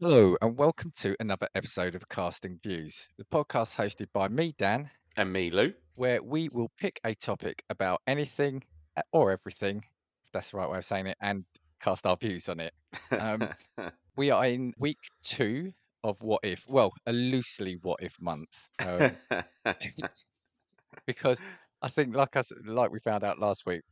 [0.00, 4.90] Hello, and welcome to another episode of Casting Views, the podcast hosted by me, Dan,
[5.16, 5.72] And me, Lou.
[5.94, 8.64] where we will pick a topic about anything
[8.96, 9.84] uh, or everything,
[10.24, 11.44] if that's the right way of saying it, and
[11.80, 12.74] cast our views on it.
[13.12, 13.48] Um,
[14.16, 15.72] We are in week two
[16.04, 19.10] of What If, well, a loosely What If month, um,
[21.06, 21.40] because
[21.82, 23.82] I think, like us, like we found out last week,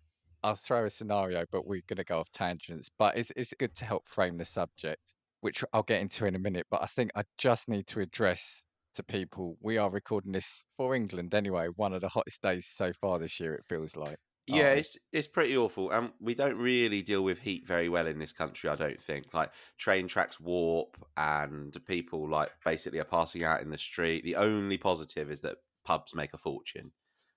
[0.44, 2.88] I'll throw a scenario, but we're going to go off tangents.
[2.98, 5.00] But it's it's good to help frame the subject,
[5.40, 6.66] which I'll get into in a minute.
[6.70, 8.62] But I think I just need to address
[8.94, 11.68] to people we are recording this for England anyway.
[11.76, 13.54] One of the hottest days so far this year.
[13.54, 14.18] It feels like.
[14.46, 18.18] Yeah, it's it's pretty awful, and we don't really deal with heat very well in
[18.18, 18.68] this country.
[18.70, 19.32] I don't think.
[19.32, 24.24] Like train tracks warp, and people like basically are passing out in the street.
[24.24, 26.92] The only positive is that pubs make a fortune.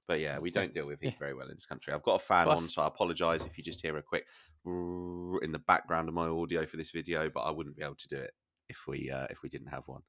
[0.07, 1.19] But yeah, we don't deal with heat Yeah.
[1.19, 1.93] very well in this country.
[1.93, 4.27] I've got a fan Well, on, so I apologise if you just hear a quick
[4.65, 8.07] in the background of my audio for this video, but I wouldn't be able to
[8.07, 8.31] do it
[8.67, 10.01] if we uh, if we didn't have one.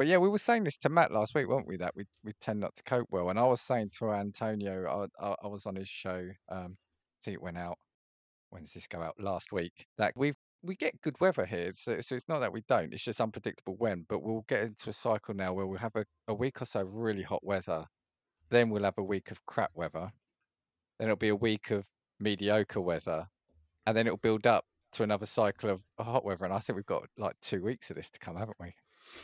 [0.00, 1.76] But yeah, we were saying this to Matt last week, weren't we?
[1.76, 3.28] That we we tend not to cope well.
[3.28, 6.26] And I was saying to Antonio, I I, I was on his show.
[6.48, 7.76] Um, I think it went out.
[8.48, 9.16] When does this go out?
[9.20, 9.84] Last week.
[9.98, 12.94] That we we get good weather here, so so it's not that we don't.
[12.94, 14.06] It's just unpredictable when.
[14.08, 16.80] But we'll get into a cycle now where we'll have a, a week or so
[16.80, 17.84] of really hot weather,
[18.48, 20.12] then we'll have a week of crap weather,
[20.98, 21.84] then it'll be a week of
[22.18, 23.26] mediocre weather,
[23.86, 26.46] and then it'll build up to another cycle of hot weather.
[26.46, 28.72] And I think we've got like two weeks of this to come, haven't we?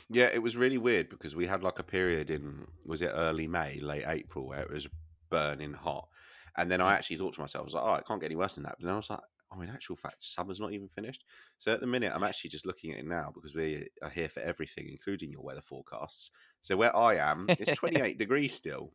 [0.08, 3.46] Yeah, it was really weird because we had like a period in was it early
[3.46, 4.88] May, late April, where it was
[5.30, 6.08] burning hot,
[6.56, 6.96] and then I mm.
[6.96, 8.76] actually thought to myself, I was like, oh, it can't get any worse than that.
[8.78, 9.20] But then I was like,
[9.52, 11.24] oh, in actual fact, summer's not even finished.
[11.58, 14.28] So at the minute, I'm actually just looking at it now because we are here
[14.28, 16.30] for everything, including your weather forecasts.
[16.60, 18.92] So where I am, it's 28 degrees still,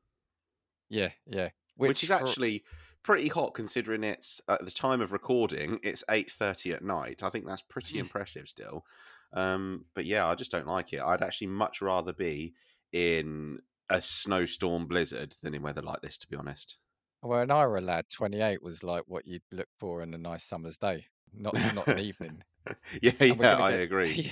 [0.90, 1.50] Yeah, yeah.
[1.76, 2.64] which, is for- actually
[3.04, 7.24] pretty hot considering it's at the time of recording, it's 8:30 at night.
[7.24, 8.86] I think that's pretty impressive still.
[9.34, 11.02] Um, but yeah, I just don't like it.
[11.02, 12.54] I'd actually much rather be
[12.92, 13.60] in
[13.90, 16.78] a snowstorm blizzard than in weather like this, to be honest.
[17.22, 20.18] Well, when I were a lad, 28 was like what you'd look for in a
[20.18, 22.44] nice summer's day, not not an evening.
[23.02, 24.12] yeah, yeah, I get- agree.
[24.14, 24.32] yeah.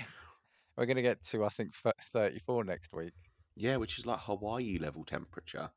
[0.77, 3.11] We're going to get to, I think, 34 next week.
[3.55, 5.69] Yeah, which is like Hawaii level temperature.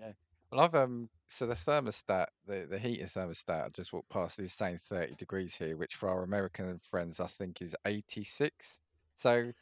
[0.00, 0.12] Yeah.
[0.50, 4.52] Well, I've um, so the thermostat, the the heating thermostat, I just walked past is
[4.52, 8.80] saying 30 degrees here, which for our American friends, I think is 86.
[9.14, 9.52] So,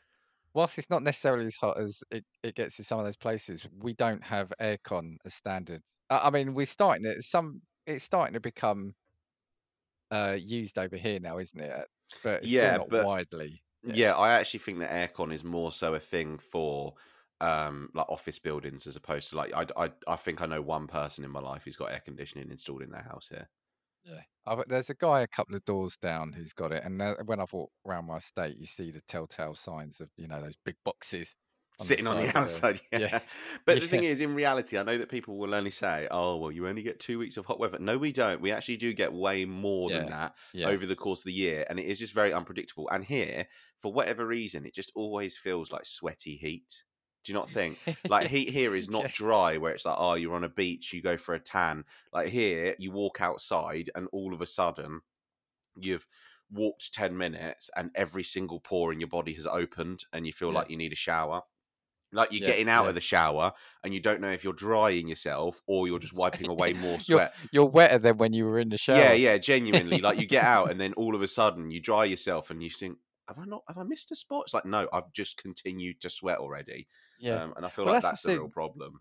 [0.55, 3.69] whilst it's not necessarily as hot as it, it gets in some of those places,
[3.73, 5.83] we don't have aircon as standard.
[6.11, 7.23] I, I mean, we're starting it.
[7.25, 8.95] Some it's starting to become
[10.11, 11.89] uh used over here now, isn't it?
[12.23, 13.63] But it's Yeah, not but- widely.
[13.83, 13.97] Yeah.
[13.97, 14.15] Yeah.
[14.17, 16.95] I actually think that aircon is more so a thing for
[17.41, 20.87] um like office buildings as opposed to like I, I I think I know one
[20.87, 23.49] person in my life who's got air conditioning installed in their house here.
[24.05, 27.17] Yeah, I've, there's a guy a couple of doors down who's got it, and uh,
[27.25, 30.57] when I've walked around my estate, you see the telltale signs of you know those
[30.57, 31.37] big boxes
[31.79, 33.01] on the Sitting on the side the- outside, yeah.
[33.01, 33.21] yeah.
[33.67, 36.51] But the thing is, in reality, I know that people will only say, "Oh, well,
[36.51, 38.41] you only get two weeks of hot weather." No, we don't.
[38.41, 41.67] We actually do get way more than that Yeah, over the course of the year,
[41.69, 42.89] and it is just very unpredictable.
[42.91, 43.47] And here,
[43.79, 46.83] for whatever reason, it just always feels like sweaty heat.
[47.27, 47.81] Do you not think?
[48.09, 51.03] Like heat here is not dry, where it's like, oh, you're on a beach, you
[51.03, 51.85] go for a tan.
[52.13, 55.01] Like here, you walk outside, and all of a sudden,
[55.77, 56.07] you've
[56.51, 60.53] walked 10 minutes and every single pore in your body has opened and you feel
[60.53, 60.53] Yeah.
[60.53, 61.43] like you need a shower.
[62.13, 62.91] Like you're Yeah, getting out yeah.
[62.91, 63.53] of the shower
[63.85, 67.23] and you don't know if you're drying yourself or you're just wiping away more You're,
[67.23, 67.35] sweat.
[67.51, 69.01] you're wetter than when you were in the shower.
[69.01, 70.01] Yeah, yeah, genuinely.
[70.01, 72.71] Like you get out and then all of a sudden you dry yourself and you
[72.71, 72.99] think,
[73.29, 74.45] have I not have I missed a spot?
[74.47, 76.87] It's like, no, I've just continued to sweat already.
[77.19, 77.43] Yeah.
[77.43, 79.00] Um, and I feel Well, like that's that's the the real problem.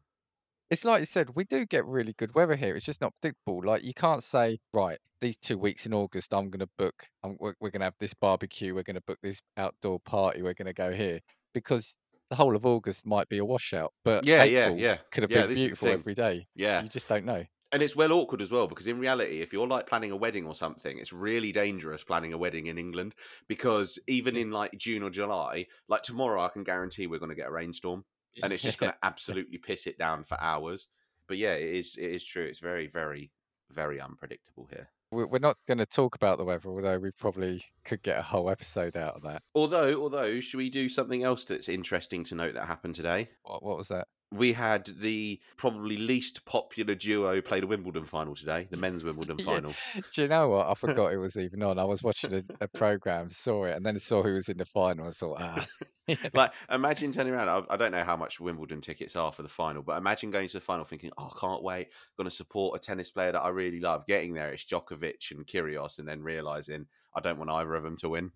[0.70, 2.76] It's like you said, we do get really good weather here.
[2.76, 3.62] It's just not predictable.
[3.64, 7.08] Like you can't say, right, these two weeks in August, I'm going to book.
[7.24, 8.74] I'm, we're, we're going to have this barbecue.
[8.74, 10.42] We're going to book this outdoor party.
[10.42, 11.20] We're going to go here
[11.54, 11.96] because
[12.32, 13.94] the whole of August might be a washout.
[14.04, 14.98] But Yeah, yeah, April yeah.
[15.12, 16.48] could have Yeah, been this is the beautiful every day.
[16.56, 16.82] Yeah.
[16.82, 17.46] You just don't know.
[17.72, 20.46] And it's well awkward as well because in reality, if you're like planning a wedding
[20.46, 23.16] or something, it's really dangerous planning a wedding in England
[23.48, 27.36] because even in like June or July, like tomorrow, I can guarantee we're going to
[27.36, 28.06] get a rainstorm
[28.44, 30.88] and it's just going to absolutely piss it down for hours.
[31.28, 31.96] But yeah, it is.
[31.98, 32.46] It is true.
[32.46, 33.32] It's very, very,
[33.72, 34.90] very unpredictable here.
[35.12, 38.24] We- We're not going to talk about the weather, although we probably could get a
[38.24, 39.42] whole episode out of that.
[39.56, 43.30] Although, although, should we do something else that's interesting to note that happened today?
[43.44, 44.08] What, what was that?
[44.32, 49.40] We had the probably least popular duo play the Wimbledon final today, the men's Wimbledon
[49.46, 49.46] Yeah.
[49.46, 49.80] final.
[50.14, 50.68] Do you know what?
[50.68, 51.80] I forgot it was even on.
[51.80, 54.66] I was watching a, a program, saw it, and then saw who was in the
[54.66, 55.08] final.
[55.08, 55.66] I thought, ah,
[56.34, 57.50] like, imagine turning around.
[57.50, 60.48] I, I don't know how much Wimbledon tickets are for the final, but imagine going
[60.48, 61.90] to the final thinking, "Oh, I can't wait.
[62.18, 65.46] Going to support a tennis player that I really love." Getting there, it's Djokovic and
[65.46, 68.32] Kyrgios, and then realizing I don't want either of them to win.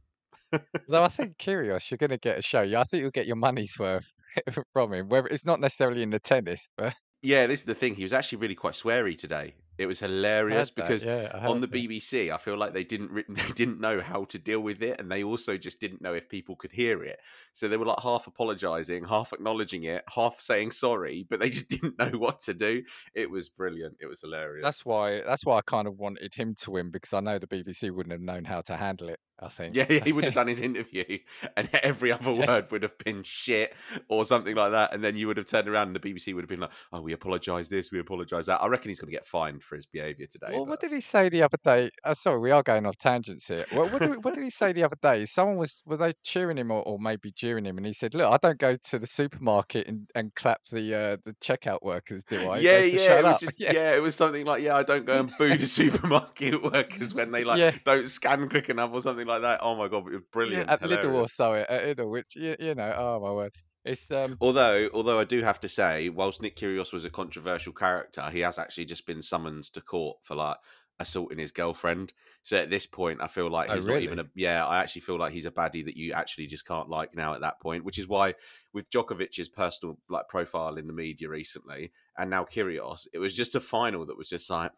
[0.87, 2.61] Though I think Kyrgios, you're going to get a show.
[2.61, 4.11] Yeah, I think you'll get your money's worth
[4.73, 5.09] from him.
[5.09, 7.95] Whether it's not necessarily in the tennis, but Yeah, this is the thing.
[7.95, 9.55] He was actually really quite sweary today.
[9.79, 10.75] It was hilarious heard that.
[10.75, 11.89] because Yeah, on heard the that.
[11.89, 14.99] BBC, I feel like they didn't re- they didn't know how to deal with it,
[14.99, 17.19] and they also just didn't know if people could hear it.
[17.53, 21.69] So they were like half apologising, half acknowledging it, half saying sorry, but they just
[21.69, 22.83] didn't know what to do.
[23.15, 23.95] It was brilliant.
[24.01, 24.63] It was hilarious.
[24.63, 25.21] That's why.
[25.25, 28.11] That's why I kind of wanted him to win because I know the BBC wouldn't
[28.11, 29.19] have known how to handle it.
[29.41, 29.73] I think.
[29.73, 31.19] Yeah, yeah, he would have done his interview,
[31.55, 32.45] and every other Yeah.
[32.45, 33.73] word would have been shit
[34.09, 34.93] or something like that.
[34.93, 36.99] And then you would have turned around, and the BBC would have been like, "Oh,
[36.99, 39.85] we apologise this, we apologise that." I reckon he's going to get fined for his
[39.85, 40.47] behaviour today.
[40.51, 41.91] Well, but- what did he say the other day?
[42.03, 43.65] Uh, sorry, we are going off tangents here.
[43.71, 45.25] Well, what did, what did he say the other day?
[45.25, 48.29] Someone was were they cheering him or, or maybe jeering him, and he said, "Look,
[48.31, 52.49] I don't go to the supermarket and, and clap the uh, the checkout workers, do
[52.49, 53.93] I?" Yeah, yeah, it was up." just yeah.
[53.95, 57.43] it was something like yeah, I don't go and boo the supermarket workers when they
[57.43, 57.75] like Yeah.
[57.85, 59.59] don't scan quick enough or something like that.
[59.61, 60.67] Oh my god, it was brilliant.
[60.67, 63.53] yeah, at Lidl or so at Lidl, which you, you know, oh my word,
[63.85, 67.73] it's um, Although, although I do have to say, whilst Nick Kyrgios was a controversial
[67.73, 70.57] character, he has actually just been summoned to court for like
[70.99, 72.13] assaulting his girlfriend.
[72.43, 74.65] So at this point, I feel like Oh, he's not even a yeah.
[74.65, 77.41] I actually feel like he's a baddie that you actually just can't like now at
[77.41, 77.85] that point.
[77.85, 78.35] Which is why
[78.73, 83.55] with Djokovic's personal like profile in the media recently, and now Kyrgios, it was just
[83.55, 84.71] a final that was just like.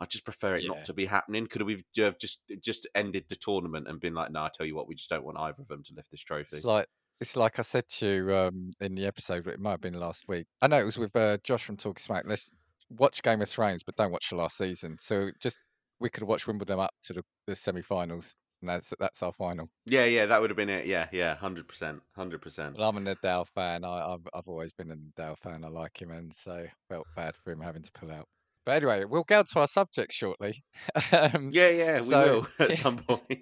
[0.00, 0.68] I just prefer it Yeah.
[0.68, 1.48] not to be happening.
[1.48, 4.76] Could we have just just ended the tournament and been like, "No, I tell you
[4.76, 6.86] what, we just don't want either of them to lift this trophy." It's like
[7.20, 9.44] it's like I said to you um, in the episode.
[9.44, 10.46] but It might have been last week.
[10.62, 12.24] I know it was with uh, Josh from Talking Smack.
[12.26, 12.50] Let's
[12.90, 14.96] watch Game of Thrones, but don't watch the last season.
[15.00, 15.58] So just
[16.00, 19.68] we could watch Wimbledon up to the, the semi-finals, and that's that's our final.
[19.86, 20.86] Yeah, yeah, that would have been it.
[20.86, 22.76] Yeah, yeah, hundred percent, hundred percent.
[22.78, 23.84] Well, I'm a Nadal fan.
[23.84, 25.64] I, I've I've always been a Nadal fan.
[25.64, 28.28] I like him, and so felt bad for him having to pull out.
[28.68, 30.62] But anyway, we'll get to our subject shortly.
[31.12, 33.40] um, Yeah, yeah, we so- will at some point.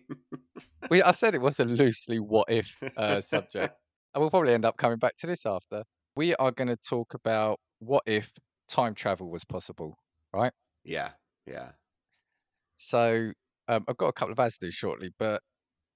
[0.88, 3.74] we I said it was a loosely what if uh, subject.
[4.14, 5.82] And we'll probably end up coming back to this after.
[6.14, 8.30] We are going to talk about what if
[8.68, 9.96] time travel was possible.
[10.32, 10.52] Right?
[10.84, 11.10] Yeah,
[11.44, 11.70] yeah.
[12.76, 13.32] So
[13.66, 15.42] um, I've got a couple of ads to do shortly, but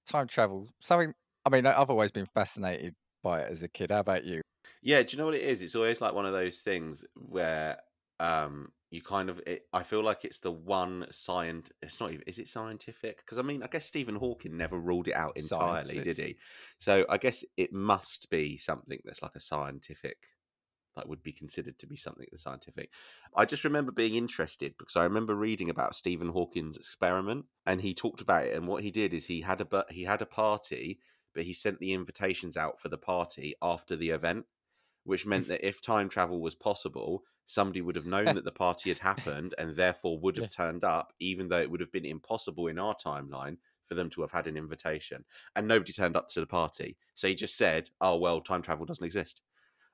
[0.09, 1.13] time travel, something,
[1.45, 3.91] I mean, I've always been fascinated by it as a kid.
[3.91, 4.41] How about you?
[4.81, 5.61] Yeah, do you know what it is?
[5.61, 7.77] It's always like one of those things where
[8.19, 12.23] um you kind of it, I feel like it's the one science it's not even
[12.27, 13.17] is it scientific?
[13.17, 16.37] Because I mean, I guess Stephen Hawking never ruled it out entirely, did he?
[16.77, 20.17] So I guess it must be something that's like a scientific
[20.97, 22.89] that would be considered to be something that's scientific.
[23.35, 27.93] I just remember being interested because I remember reading about Stephen Hawking's experiment and he
[27.93, 30.25] talked about it and what he did is he had a bu- he had a
[30.25, 30.99] party
[31.33, 34.45] but he sent the invitations out for the party after the event
[35.05, 38.89] which meant that if time travel was possible somebody would have known that the party
[38.89, 42.67] had happened and therefore would have turned up even though it would have been impossible
[42.67, 46.39] in our timeline for them to have had an invitation and nobody turned up to
[46.39, 49.41] the party so he just said oh well time travel doesn't exist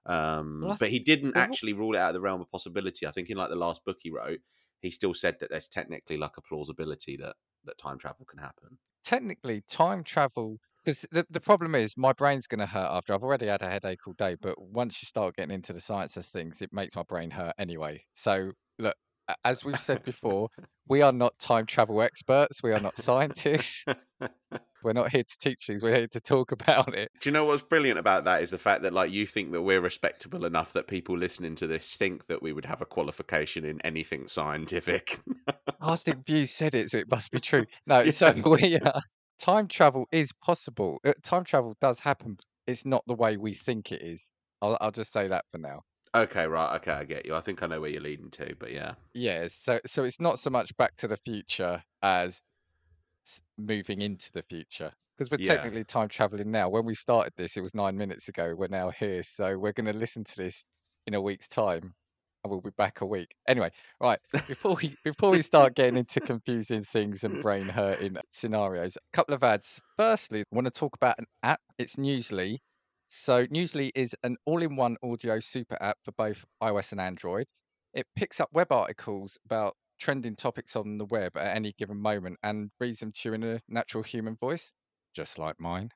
[0.08, 3.06] um, Well, but he didn't well, actually rule it out of the realm of possibility.
[3.06, 4.40] I think in like the last book he wrote,
[4.80, 7.36] he still said that there's technically like a plausibility that
[7.66, 8.78] that time travel can happen.
[9.04, 13.14] Technically, time travel, because the, the problem is my brain's going to hurt after.
[13.14, 16.16] I've already had a headache all day, but once you start getting into the science
[16.16, 18.06] of things, it makes my brain hurt anyway.
[18.14, 18.96] So, look,
[19.44, 20.48] as we've said before,
[20.88, 22.64] we are not time travel experts.
[22.64, 23.84] We are not scientists.
[24.82, 25.84] We're not here to teach things.
[25.84, 27.10] We're here to talk about it.
[27.20, 29.64] Do you know what's brilliant about that is the fact that like you think that
[29.64, 33.66] we're respectable enough that people listening to this think that we would have a qualification
[33.66, 35.20] in anything scientific.
[35.82, 37.66] Arsenic Views said it, so it must be true.
[37.86, 38.12] No, Yeah.
[38.12, 39.00] so we uh,
[39.38, 41.00] time travel is possible.
[41.06, 42.38] Uh, time travel does happen.
[42.66, 44.32] It's not the way we think it is.
[44.62, 45.84] I'll, I'll just say that for now.
[46.14, 47.36] okay, right, okay, I get you.
[47.36, 48.96] I think I know where you're leading to, but yeah.
[49.14, 52.42] Yeah, so so it's not so much Back to the Future as
[53.26, 55.40] s- moving into the future because we're Yeah.
[55.40, 56.70] technically time traveling now.
[56.70, 58.56] When we started this, it was nine minutes ago.
[58.58, 60.66] We're now here, so we're going to listen to this
[61.08, 61.96] in a week's time,
[62.48, 63.36] and we'll be back a week.
[63.48, 68.96] Anyway, right before we before we start getting into confusing things and brain hurting scenarios,
[68.96, 69.82] a couple of ads.
[69.98, 71.60] Firstly, I want to talk about an app.
[71.78, 72.60] It's Newsly.
[73.10, 77.46] So Newsly is an all-in-one audio super app for both iOS and Android.
[77.94, 82.38] It picks up web articles about trending topics on the web at any given moment
[82.44, 84.72] and reads them to you in a natural human voice,
[85.14, 85.90] just like mine.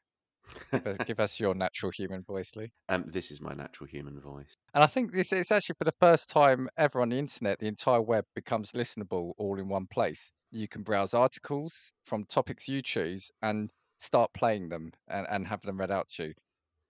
[1.06, 2.72] Give us, your natural human voice, Lee.
[2.90, 4.58] um, this is my natural human voice.
[4.74, 7.68] And I think this is actually for the first time ever on the internet, the
[7.68, 10.32] entire web becomes listenable all in one place.
[10.52, 15.62] You can browse articles from topics you choose and start playing them and, and have
[15.62, 16.34] them read out to you.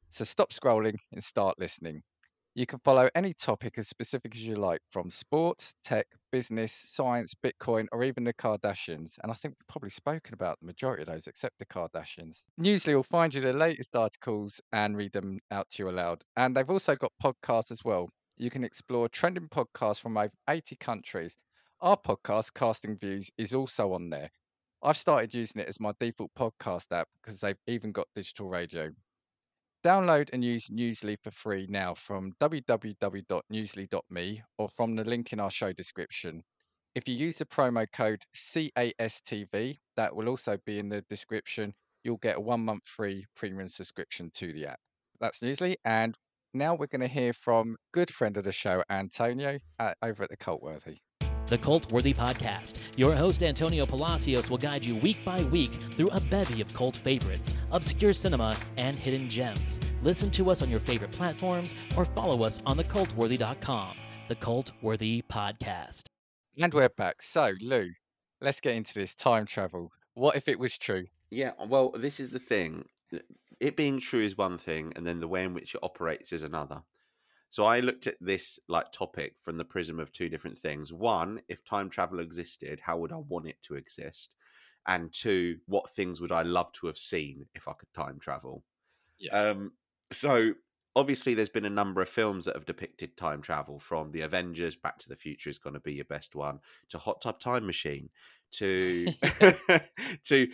[0.10, 2.02] So stop scrolling and start listening.
[2.54, 7.34] You can follow any topic as specific as you like, from sports, tech, business, science,
[7.34, 9.18] Bitcoin, or even the Kardashians.
[9.24, 12.44] And I think we've probably spoken about the majority of those, except the Kardashians.
[12.60, 16.26] Newsly will find you the latest articles and read them out to you aloud.
[16.36, 18.10] And they've also got podcasts as well.
[18.36, 21.38] You can explore trending podcasts from over 80 countries.
[21.80, 24.30] Our podcast, Casting Views, is also on there.
[24.84, 28.90] I've started using it as my default podcast app because they've even got digital radio.
[29.84, 35.50] Download and use Newsly for free now from www.newsly.me or from the link in our
[35.50, 36.44] show description.
[36.94, 41.74] If you use the promo code CASTV, that will also be in the description,
[42.04, 44.80] you'll get a one month free premium subscription to the app.
[45.20, 45.78] That's Newsly.
[45.84, 46.16] And
[46.54, 49.58] now we're going to hear from good friend of the show, Antonio,
[50.04, 51.00] over at the Cultworthy
[51.52, 52.78] the Cult Worthy Podcast.
[52.96, 56.96] Your host, Antonio Palacios, will guide you week by week through a bevy of cult
[56.96, 59.78] favorites, obscure cinema, and hidden gems.
[60.02, 63.98] Listen to us on your favorite platforms or follow us on thecultworthy.com.
[64.30, 66.04] The Cult Worthy Podcast.
[66.58, 67.22] And we're back.
[67.22, 67.90] So, Lou,
[68.40, 69.92] let's get into this time travel.
[70.14, 71.04] What if it was true?
[71.32, 72.86] Yeah, well, this is the thing.
[73.60, 76.44] It being true is one thing, and then the way in which it operates is
[76.44, 76.82] another.
[77.52, 80.94] So I looked at this like topic from the prism of two different things.
[80.94, 84.36] One, if time travel existed, how would I want it to exist?
[84.88, 88.64] And two, what things would I love to have seen if I could time travel?
[89.20, 89.34] Yeah.
[89.34, 89.74] Um,
[90.14, 90.54] so
[90.96, 94.78] obviously there's been a number of films that have depicted time travel from the avengers
[94.78, 97.66] back to the future is going to be your best one to hot tub time
[97.66, 98.10] machine
[98.52, 99.08] to
[100.24, 100.48] to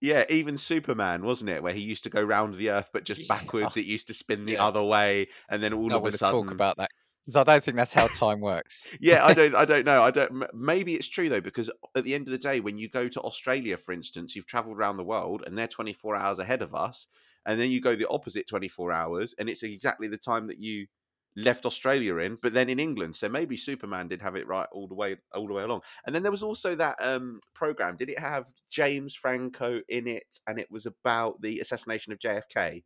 [0.00, 1.62] yeah, even Superman, wasn't it?
[1.62, 3.76] Where he used to go round the Earth, but just backwards.
[3.76, 4.66] It used to spin the yeah.
[4.66, 6.90] other way, and then all no of a sudden, talk about that
[7.30, 8.86] because I don't think that's how time works.
[9.00, 10.02] yeah, I don't, I don't know.
[10.02, 10.44] I don't.
[10.54, 13.20] Maybe it's true though, because at the end of the day, when you go to
[13.20, 16.74] Australia, for instance, you've travelled around the world, and they're twenty four hours ahead of
[16.74, 17.06] us,
[17.46, 20.58] and then you go the opposite twenty four hours, and it's exactly the time that
[20.58, 20.86] you
[21.36, 23.16] left Australia in, but then in England.
[23.16, 25.82] So maybe Superman did have it right all the way all the way along.
[26.06, 27.96] And then there was also that um, program.
[27.96, 30.40] Did it have James Franco in it?
[30.46, 32.82] And it was about the assassination of JFK.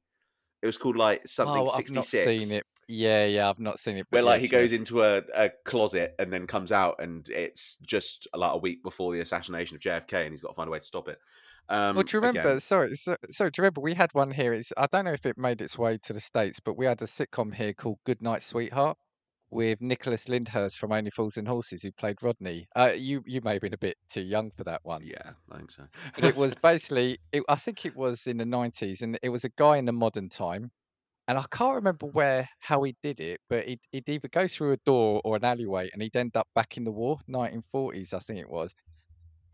[0.63, 2.15] It was called like something oh, 66.
[2.15, 2.65] I've not seen it.
[2.89, 4.07] Yeah, yeah, I've not seen it.
[4.11, 7.77] Where like yes, he goes into a, a closet and then comes out, and it's
[7.83, 10.71] just like a week before the assassination of JFK, and he's got to find a
[10.71, 11.19] way to stop it.
[11.69, 12.51] Um, well, do you remember?
[12.51, 12.61] Again.
[12.61, 13.51] Sorry, so, sorry.
[13.51, 14.53] Do you remember we had one here?
[14.53, 17.01] It's I don't know if it made its way to the states, but we had
[17.01, 18.99] a sitcom here called Good Night Sweetheart
[19.51, 22.67] with Nicholas Lyndhurst from Only Fools and Horses, who played Rodney.
[22.77, 25.03] Uh, you you may have been a bit too young for that one.
[25.05, 25.85] Yeah, I think so.
[26.15, 29.45] but it was basically, it, I think it was in the nineties, and it was
[29.45, 30.71] a guy in the modern time,
[31.29, 34.73] and I can't remember where how he did it, but he'd, he'd either go through
[34.73, 38.13] a door or an alleyway, and he'd end up back in the war, nineteen forties,
[38.13, 38.75] I think it was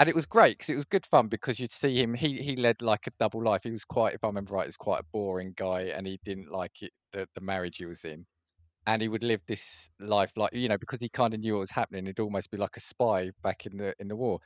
[0.00, 2.14] and it was great because it was good fun because you'd see him.
[2.14, 3.60] He he led like a double life.
[3.64, 6.18] He was quite, if I remember right, he was quite a boring guy, and he
[6.24, 8.24] didn't like it the, the marriage he was in,
[8.86, 11.60] and he would live this life like you know because he kind of knew what
[11.60, 12.06] was happening.
[12.06, 14.40] He'd almost be like a spy back in the in the war,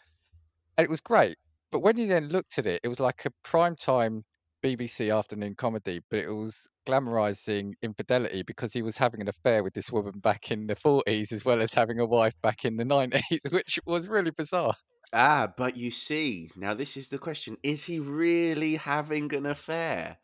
[0.76, 1.36] and it was great.
[1.70, 4.24] But when you then looked at it, it was like a prime time
[4.64, 9.74] BBC afternoon comedy, but it was glamorizing infidelity because he was having an affair with
[9.74, 12.84] this woman back in the 40s as well as having a wife back in the
[12.84, 13.20] 90s,
[13.52, 14.74] which was really bizarre.
[15.16, 20.18] Ah, but you see, now this is the question: Is he really having an affair?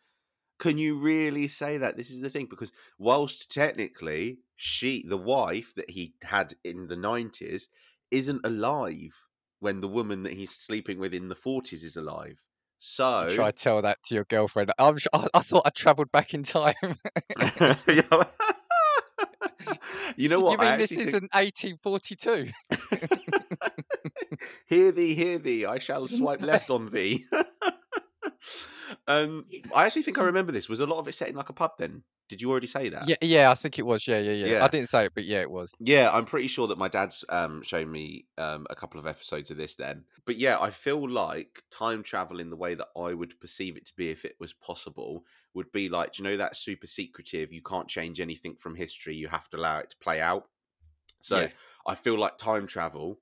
[0.58, 1.96] Can you really say that?
[1.96, 6.96] This is the thing because whilst technically she, the wife that he had in the
[6.96, 7.68] nineties,
[8.10, 9.14] isn't alive
[9.60, 12.42] when the woman that he's sleeping with in the forties is alive.
[12.80, 14.72] So try to tell that to your girlfriend.
[14.76, 16.74] I'm sure, I, I thought I travelled back in time.
[17.88, 18.24] you know
[20.40, 20.52] what?
[20.52, 22.50] You mean this isn't 1842?
[24.66, 25.66] hear thee, hear thee.
[25.66, 27.26] I shall swipe left on thee.
[29.08, 30.68] um, I actually think I remember this.
[30.68, 32.02] Was a lot of it set in like a pub then?
[32.28, 33.08] Did you already say that?
[33.08, 34.06] Yeah, yeah, I think it was.
[34.06, 34.46] Yeah, yeah, yeah.
[34.46, 34.64] yeah.
[34.64, 35.74] I didn't say it, but yeah, it was.
[35.80, 39.50] Yeah, I'm pretty sure that my dad's um, shown me um, a couple of episodes
[39.50, 40.04] of this then.
[40.26, 43.84] But yeah, I feel like time travel in the way that I would perceive it
[43.86, 47.62] to be if it was possible would be like, you know, that super secretive, you
[47.62, 50.46] can't change anything from history, you have to allow it to play out.
[51.22, 51.48] So yeah.
[51.84, 53.18] I feel like time travel,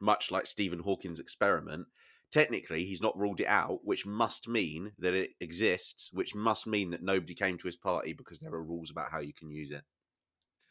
[0.00, 1.86] much like Stephen Hawking's experiment,
[2.30, 6.90] technically he's not ruled it out, which must mean that it exists, which must mean
[6.90, 9.70] that nobody came to his party because there are rules about how you can use
[9.70, 9.82] it.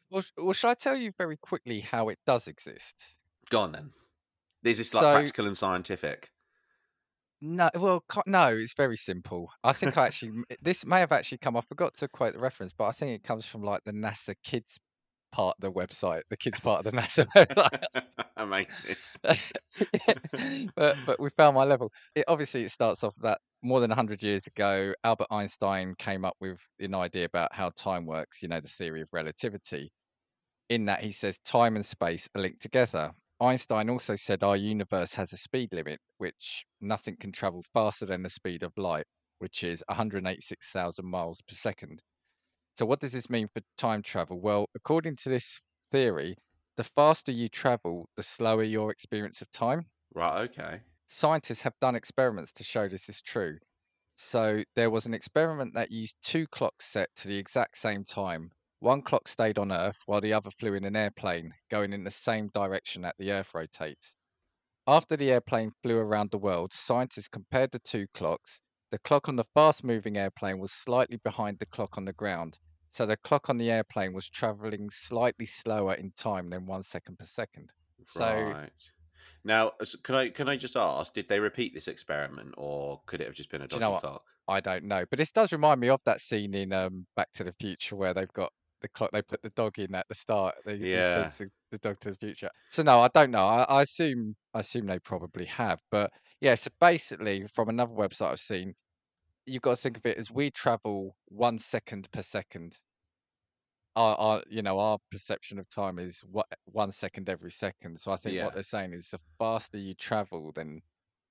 [0.10, 3.16] Well, well shall I tell you very quickly how it does exist?
[3.50, 3.92] Go on then.
[4.64, 6.32] Is this like so, practical and scientific?
[7.42, 9.52] No, well, no, it's very simple.
[9.64, 12.74] I think I actually, this may have actually come, I forgot to quote the reference,
[12.74, 14.80] but I think it comes from like the NASA Kids
[15.36, 17.84] part of the website, the kids part of the NASA website.
[18.38, 18.96] Amazing.
[20.76, 21.92] but but we found my level.
[22.16, 26.36] It obviously it starts off that more than 100 years ago, Albert Einstein came up
[26.40, 29.92] with an idea about how time works, you know, the theory of relativity.
[30.70, 33.12] In that, he says time and space are linked together.
[33.42, 38.24] Einstein also said our universe has a speed limit, which nothing can travel faster than
[38.24, 39.06] the speed of light,
[39.40, 42.02] which is 186,000 miles per second.
[42.76, 44.40] So, what does this mean for time travel?
[44.40, 46.36] Well, according to this theory,
[46.76, 49.88] the faster you travel, the slower your experience of time.
[50.14, 50.50] Right.
[50.50, 50.82] Okay.
[51.08, 53.60] Scientists have done experiments to show this is true.
[54.18, 58.52] So, there was an experiment that used two clocks set to the exact same time.
[58.80, 62.12] One clock stayed on Earth while the other flew in an airplane going in the
[62.12, 64.16] same direction that the Earth rotates.
[64.86, 68.60] After the airplane flew around the world, scientists compared the two clocks.
[68.92, 72.60] The clock on the fast moving airplane was slightly behind the clock on the ground,
[72.96, 77.20] so the clock on the airplane was traveling slightly slower in time than one second
[77.20, 77.74] per second.
[78.06, 78.72] So, Right.
[79.44, 79.74] Now,
[80.04, 81.14] can I can I just ask?
[81.14, 84.00] Did they repeat this experiment, or could it have just been a Do you know
[84.00, 84.24] clock?
[84.48, 87.44] I don't know, but this does remind me of that scene in um, Back to
[87.44, 89.12] the Future where they've got the clock.
[89.12, 90.56] They put the dog in at the start.
[90.66, 91.30] They, they Yeah.
[91.38, 92.50] to the dog to the future.
[92.70, 93.46] So no, I don't know.
[93.46, 96.12] I, I assume I assume they probably have, but
[96.42, 96.56] yeah.
[96.56, 98.74] So basically, from another website I've seen,
[99.46, 102.78] you've got to think of it as we travel one second per second.
[103.96, 108.00] Our, our you know our perception of time is what one second every second.
[108.00, 108.46] So I think Yeah.
[108.46, 110.82] what they're saying is the faster you travel than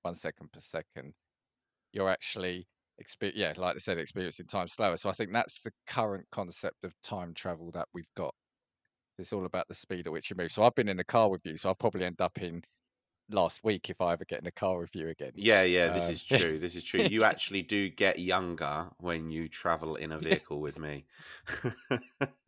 [0.01, 1.13] one second per second,
[1.93, 2.67] you're actually
[3.01, 4.97] exper- yeah, like I said, experiencing time slower.
[4.97, 8.33] So I think that's the current concept of time travel that we've got.
[9.19, 10.51] It's all about the speed at which you move.
[10.51, 12.63] So I've been in a car with you, so I'll probably end up in
[13.29, 15.33] last week if I ever get in a car with you again.
[15.37, 16.59] Yeah, yeah, this Um, is true.
[16.59, 17.01] This is true.
[17.01, 21.07] You actually do get younger when you travel in a vehicle with me.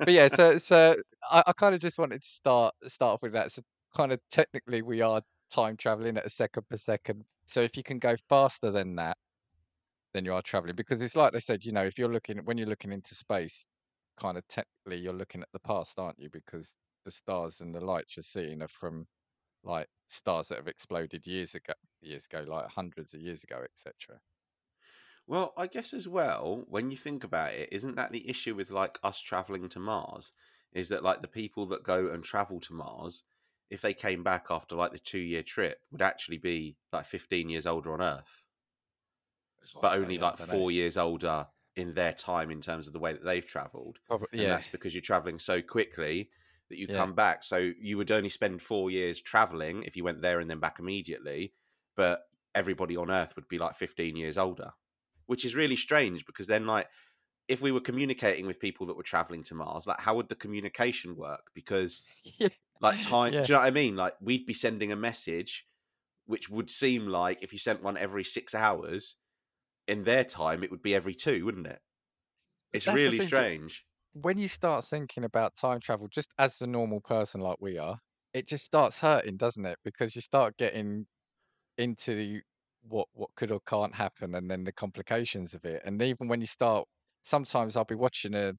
[0.05, 0.95] But yeah, so so
[1.29, 3.51] I, I kind of just wanted to start start off with that.
[3.51, 3.61] So
[3.95, 7.25] kind of technically we are time traveling at a second per second.
[7.45, 9.17] So if you can go faster than that,
[10.13, 12.57] then you are traveling because it's like they said, you know, if you're looking when
[12.57, 13.67] you're looking into space,
[14.17, 16.29] kind of technically you're looking at the past, aren't you?
[16.31, 19.07] Because the stars and the lights you're seeing are from
[19.67, 24.19] like stars that have exploded years ago, years ago, like hundreds of years ago, etc.
[25.27, 28.71] Well, I guess as well, when you think about it, isn't that the issue with
[28.71, 30.31] like us traveling to Mars?
[30.73, 33.23] Is that like the people that go and travel to Mars,
[33.69, 37.49] if they came back after like the two year trip, would actually be like 15
[37.49, 38.43] years older on Earth,
[39.81, 43.23] but only like four years older in their time in terms of the way that
[43.25, 43.99] they've traveled.
[44.07, 46.29] Probably, And yeah, that's because you're traveling so quickly
[46.69, 46.89] that you Yeah.
[46.89, 47.43] come back.
[47.43, 50.79] So you would only spend four years traveling if you went there and then back
[50.79, 51.53] immediately.
[51.95, 52.23] But
[52.55, 54.71] everybody on Earth would be like 15 years older,
[55.27, 56.89] which is really strange because then, like,
[57.47, 60.35] if we were communicating with people that were traveling to Mars, like, how would the
[60.35, 61.51] communication work?
[61.55, 62.03] Because,
[62.81, 63.41] like, time, Yeah.
[63.41, 63.95] do you know what I mean?
[63.95, 65.67] Like, we'd be sending a message,
[66.25, 69.17] which would seem like if you sent one every six hours,
[69.87, 71.81] in their time, it would be every two, wouldn't it?
[72.73, 73.85] It's That's really strange.
[74.13, 77.99] When you start thinking about time travel, just as a normal person like we are,
[78.33, 79.77] it just starts hurting, doesn't it?
[79.83, 81.07] Because you start getting
[81.77, 82.41] into the,
[82.83, 85.81] what what could or can't happen, and then the complications of it.
[85.85, 86.87] And even when you start,
[87.23, 88.53] sometimes I'll be watching a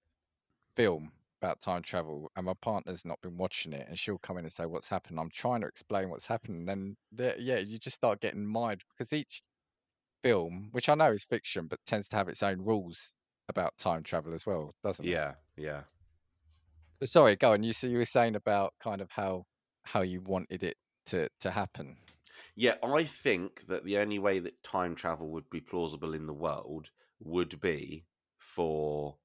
[0.77, 4.45] film about time travel, and my partner's not been watching it, and she'll come in
[4.45, 7.97] and say, "What's happened?" I'm trying to explain what's happened, and then yeah, you just
[7.97, 9.43] start getting mired because each
[10.23, 13.13] film, which I know is fiction, but tends to have its own rules
[13.49, 15.19] about time travel as well, doesn't it?
[15.19, 15.85] Yeah, yeah.
[17.01, 17.63] But Sorry, go on.
[17.63, 19.47] You see, you were saying about kind of how
[19.85, 21.99] how you wanted it to to happen.
[22.55, 26.35] Yeah, I think that the only way that time travel would be plausible in the
[26.35, 28.07] world would be
[28.39, 29.19] for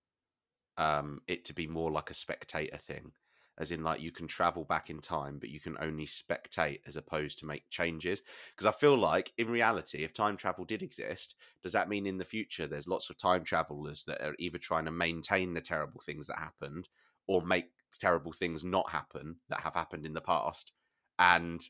[0.77, 3.13] um it to be more like a spectator thing.
[3.59, 6.97] As in like you can travel back in time, but you can only spectate as
[6.97, 8.23] opposed to make changes.
[8.51, 12.17] Because I feel like in reality, if time travel did exist, does that mean in
[12.17, 16.01] the future there's lots of time travelers that are either trying to maintain the terrible
[16.01, 16.89] things that happened
[17.27, 17.65] or make
[17.99, 20.71] terrible things not happen that have happened in the past?
[21.19, 21.61] And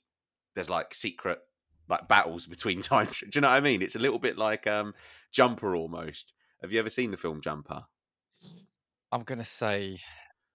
[0.56, 1.40] there's like secret
[1.90, 3.08] like battles between time.
[3.08, 3.82] Do you know what I mean?
[3.82, 4.94] It's a little bit like um
[5.32, 6.34] Jumper almost.
[6.62, 7.84] Have you ever seen the film Jumper?
[9.12, 10.00] I'm gonna say,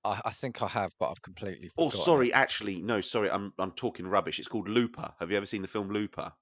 [0.04, 1.70] I, I think I have, but I've completely.
[1.76, 4.38] Oh, forgotten sorry, actually, no, sorry, I'm I'm talking rubbish.
[4.38, 5.12] It's called Looper.
[5.20, 6.32] Have you ever seen the film Looper?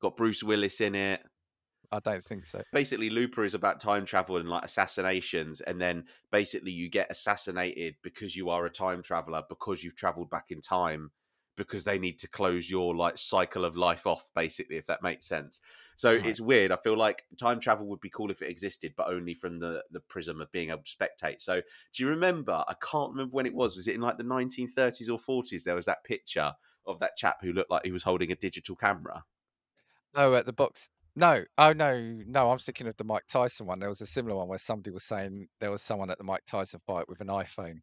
[0.00, 1.22] Got Bruce Willis in it.
[1.92, 2.62] I don't think so.
[2.72, 7.96] Basically, Looper is about time travel and like assassinations, and then basically you get assassinated
[8.02, 11.10] because you are a time traveler because you've traveled back in time
[11.56, 15.26] because they need to close your like cycle of life off, basically, if that makes
[15.26, 15.60] sense.
[16.00, 16.24] So Right.
[16.24, 16.72] it's weird.
[16.72, 19.84] I feel like time travel would be cool if it existed, but only from the
[19.90, 21.40] the prism of being able to spectate.
[21.42, 21.60] So
[21.92, 22.64] do you remember?
[22.66, 23.76] I can't remember when it was.
[23.76, 25.64] Was it in like the 1930s or 40s?
[25.64, 26.54] There was that picture
[26.86, 29.24] of that chap who looked like he was holding a digital camera.
[30.14, 33.80] Oh, at the box No, oh no, no, I'm thinking of the Mike Tyson one.
[33.80, 36.44] There was a similar one where somebody was saying there was someone at the Mike
[36.46, 37.80] Tyson fight with an iPhone.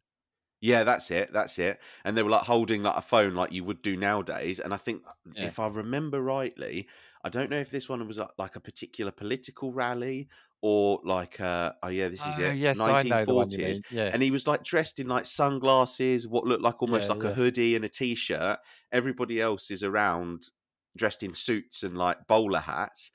[0.60, 1.32] Yeah, that's it.
[1.32, 1.80] That's it.
[2.04, 4.58] And they were like holding like a phone like you would do nowadays.
[4.58, 5.52] And I think Yeah.
[5.52, 6.88] if I remember rightly,
[7.22, 10.28] I don't know if this one was uh, like a particular political rally
[10.60, 12.52] or like uh oh yeah, this is Oh it.
[12.52, 13.58] yes, I know the one you 1940s.
[13.58, 13.84] mean.
[13.88, 17.22] Yeah, And he was like dressed in like sunglasses, what looked like almost Yeah, like
[17.24, 18.58] a hoodie and a t-shirt.
[18.90, 20.50] Everybody else is around
[20.96, 23.12] dressed in suits and like bowler hats.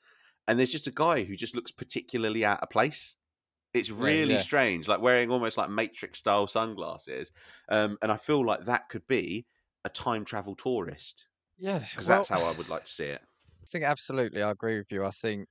[0.48, 3.16] And there's just a guy who just looks particularly out of place.
[3.74, 4.38] It's Yeah, really yeah.
[4.38, 7.32] strange, like wearing almost like Matrix style sunglasses.
[7.68, 9.46] Um, and I feel like that could be
[9.84, 11.86] a time travel tourist yeah.
[11.94, 13.22] because Well, that's how I would like to see it.
[13.62, 15.04] I think absolutely, I agree with you.
[15.04, 15.48] I think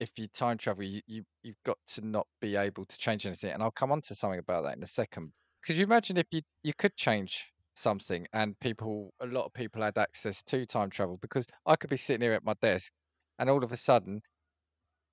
[0.00, 3.52] if you time travel, you, you you've got to not be able to change anything,
[3.52, 5.32] and I'll come on to something about that in a second.
[5.62, 9.82] Because you imagine if you you could change something, and people, a lot of people
[9.82, 12.92] had access to time travel, because I could be sitting here at my desk,
[13.38, 14.22] and all of a sudden,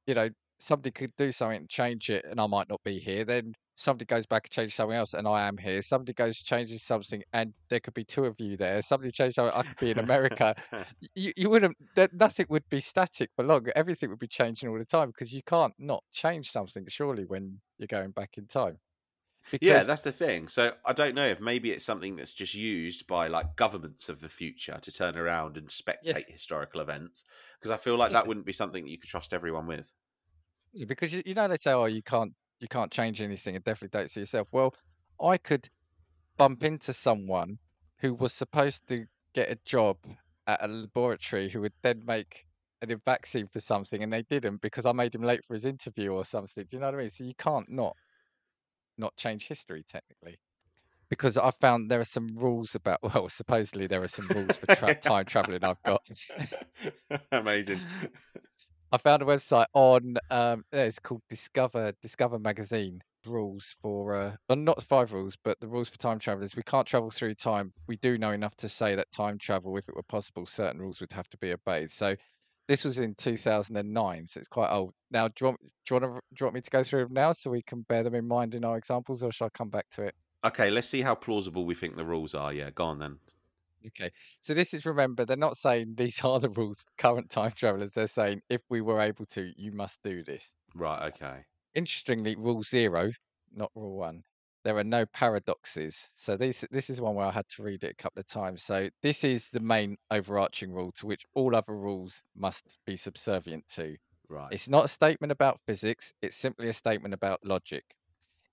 [0.07, 0.29] you know,
[0.61, 3.25] somebody could do something and change it, and I might not be here.
[3.25, 5.81] Then somebody goes back and changes something else, and I am here.
[5.81, 8.81] Somebody goes changes something, and there could be two of you there.
[8.81, 10.55] Somebody changes something, I could be in America
[11.15, 14.77] you, you wouldn't that nothing would be static for long everything would be changing all
[14.77, 18.77] the time because you can't not change something surely when you're going back in time
[19.59, 20.47] yeah, that's the thing.
[20.47, 24.19] So I don't know if maybe it's something that's just used by like governments of
[24.21, 27.23] the future to turn around and spectate historical events.
[27.59, 28.13] Because I feel like Yeah.
[28.13, 29.93] that wouldn't be something that you could trust everyone with.
[30.87, 33.97] Because you, you know they say oh you can't you can't change anything and definitely
[33.97, 34.47] don't see yourself.
[34.51, 34.73] Well
[35.21, 35.69] i could
[36.37, 37.59] bump into someone
[37.99, 39.05] who was supposed to
[39.35, 39.97] get a job
[40.47, 42.45] at a laboratory who would then make
[42.81, 46.11] a vaccine for something and they didn't because i made him late for his interview
[46.11, 46.65] or something.
[46.67, 47.09] Do you know what i mean?
[47.09, 47.95] So you can't not
[48.97, 50.37] not change history technically
[51.09, 54.65] because i found there are some rules about well supposedly there are some rules for
[54.75, 56.01] tra- time traveling i've got.
[57.31, 57.81] Amazing.
[58.91, 64.81] I found a website on um it's called Discover Discover Magazine rules for uh not
[64.83, 68.17] five rules but the rules for time travelers we can't travel through time we do
[68.17, 71.29] know enough to say that time travel if it were possible certain rules would have
[71.29, 72.15] to be obeyed so
[72.67, 76.15] this was in 2009 so it's quite old now do you want, do you want,
[76.15, 78.15] to, do you want me to go through them now so we can bear them
[78.15, 81.01] in mind in our examples or shall I come back to it Okay, let's see
[81.01, 82.51] how plausible we think the rules are.
[82.51, 83.19] Yeah, go on then.
[83.87, 84.11] Okay.
[84.41, 87.93] So this is remember, they're not saying these are the rules for current time travelers.
[87.93, 90.53] They're saying if we were able to, you must do this.
[90.75, 91.45] Right, okay.
[91.73, 93.11] Interestingly, rule zero,
[93.53, 94.23] not rule one,
[94.63, 96.09] there are no paradoxes.
[96.13, 98.63] So this this is one where I had to read it a couple of times.
[98.63, 103.67] So this is the main overarching rule to which all other rules must be subservient
[103.75, 103.95] to.
[104.29, 104.49] Right.
[104.51, 107.83] It's not a statement about physics, it's simply a statement about logic.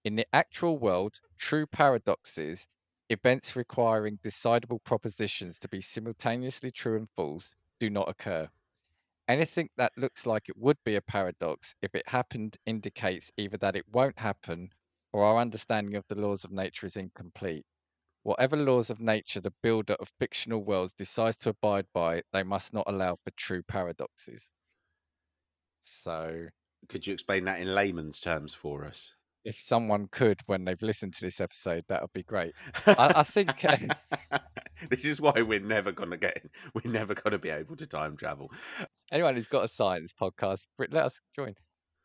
[0.04, 2.66] In the actual world, true paradoxes,
[3.10, 8.50] events requiring decidable propositions to be simultaneously true and false, do not occur.
[9.28, 13.76] Anything that looks like it would be a paradox, if it happened, indicates either that
[13.76, 14.72] it won't happen
[15.12, 17.64] or our understanding of the laws of nature is incomplete.
[18.22, 22.72] Whatever laws of nature the builder of fictional worlds decides to abide by, they must
[22.74, 24.52] not allow for true paradoxes.
[25.82, 26.50] So,
[26.88, 29.14] Could you explain that in layman's terms for us?
[29.44, 32.52] If someone could, when they've listened to this episode, that would be great.
[32.86, 34.38] I, I think uh,
[34.90, 36.44] this is why we're never gonna get.
[36.74, 38.50] We're never gonna be able to time travel.
[39.10, 41.54] anyone who's got a science podcast, let us join.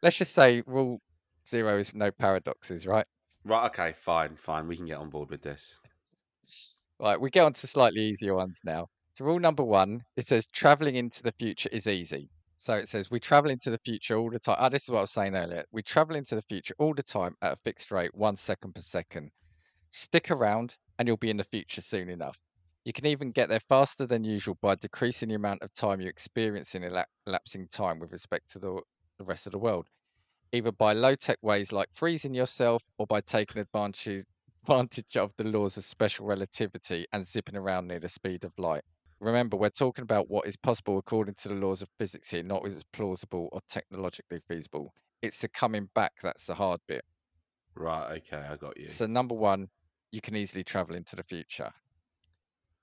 [0.02, 1.02] Let's just say rule
[1.48, 3.06] zero is no paradoxes, right?
[3.46, 3.65] Right.
[3.67, 3.93] Okay.
[4.00, 4.38] Fine.
[4.38, 4.67] Fine.
[4.67, 5.78] We can get on board with this.
[7.00, 8.88] Right, we get on to slightly easier ones now.
[9.15, 12.30] So, rule number one, it says traveling into the future is easy.
[12.63, 14.56] So it says we travel into the future all the time.
[14.58, 15.65] Ah, this is what I was saying earlier.
[15.73, 18.80] We travel into the future all the time at a fixed rate, one second per
[18.80, 19.32] second.
[19.89, 22.38] Stick around and you'll be in the future soon enough.
[22.86, 26.08] You can even get there faster than usual by decreasing the amount of time you
[26.08, 28.80] experience in elap- elapsing time with respect to the,
[29.19, 29.89] the rest of the world,
[30.54, 34.23] either by low tech ways like freezing yourself or by taking advantage,
[34.63, 38.84] advantage of the laws of special relativity and zipping around near the speed of light.
[39.24, 42.62] Remember, we're talking about what is possible according to the laws of physics here, not
[42.62, 44.94] what is plausible or technologically feasible.
[45.22, 47.06] It's the coming back that's the hard bit.
[47.76, 48.18] Right.
[48.18, 48.38] Okay.
[48.38, 48.96] I got you.
[48.96, 49.70] So, number one,
[50.12, 51.74] you can easily travel into the future.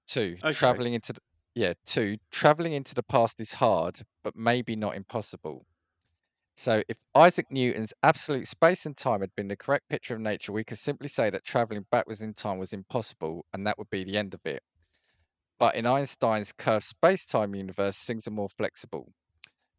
[0.06, 0.50] Two, Okay.
[0.50, 1.20] traveling into the,
[1.54, 5.66] yeah, two, traveling into the past is hard, but maybe not impossible.
[6.56, 10.52] So, if Isaac Newton's absolute space and time had been the correct picture of nature,
[10.52, 14.04] we could simply say that traveling backwards in time was impossible, and that would be
[14.04, 14.62] the end of it.
[15.60, 19.12] But in Einstein's curved space time universe, things are more flexible.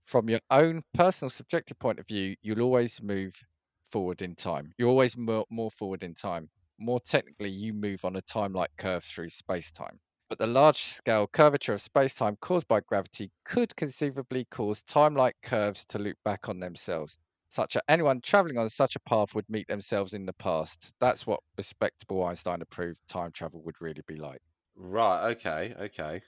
[0.04, 3.44] From your own personal subjective point of view, you'll always move
[3.90, 4.74] forward in time.
[4.78, 6.50] You're always more, more forward in time.
[6.80, 10.00] More technically, you move on a time like curve through space time.
[10.30, 15.14] but the large scale curvature of space time caused by gravity could conceivably cause time
[15.16, 17.18] like curves to loop back on themselves,
[17.50, 20.94] such that anyone traveling on such a path would meet themselves in the past.
[21.00, 24.42] That's what respectable Einstein approved time travel would really be like.
[24.82, 25.30] Right.
[25.32, 25.74] Okay.
[25.76, 26.24] Okay.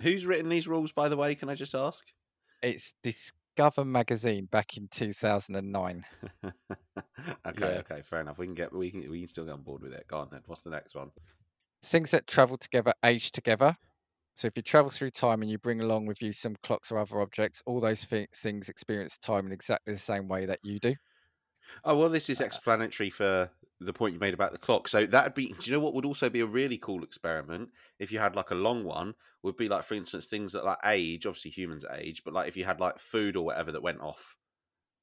[0.00, 1.34] Who's written these rules, by the way?
[1.34, 2.12] Can I just ask?
[2.62, 6.04] It's Discover magazine back in 2009.
[7.46, 7.66] okay.
[7.66, 7.78] Yeah.
[7.78, 8.02] Okay.
[8.02, 8.38] Fair enough.
[8.38, 8.72] We can get.
[8.72, 9.08] We can.
[9.10, 10.06] We can still get on board with it.
[10.08, 10.42] Go on then.
[10.46, 11.12] What's the next one?
[11.82, 13.76] Things that travel together age together.
[14.36, 16.98] So if you travel through time and you bring along with you some clocks or
[16.98, 20.80] other objects, all those thi- things experience time in exactly the same way that you
[20.80, 20.96] do.
[21.84, 24.88] Oh well, this is Uh, explanatory for the point you made about the clock.
[24.88, 25.48] So that'd be.
[25.48, 28.50] Do you know what would also be a really cool experiment if you had like
[28.50, 29.14] a long one?
[29.42, 31.26] Would be like, for instance, things that like age.
[31.26, 34.36] Obviously, humans age, but like if you had like food or whatever that went off,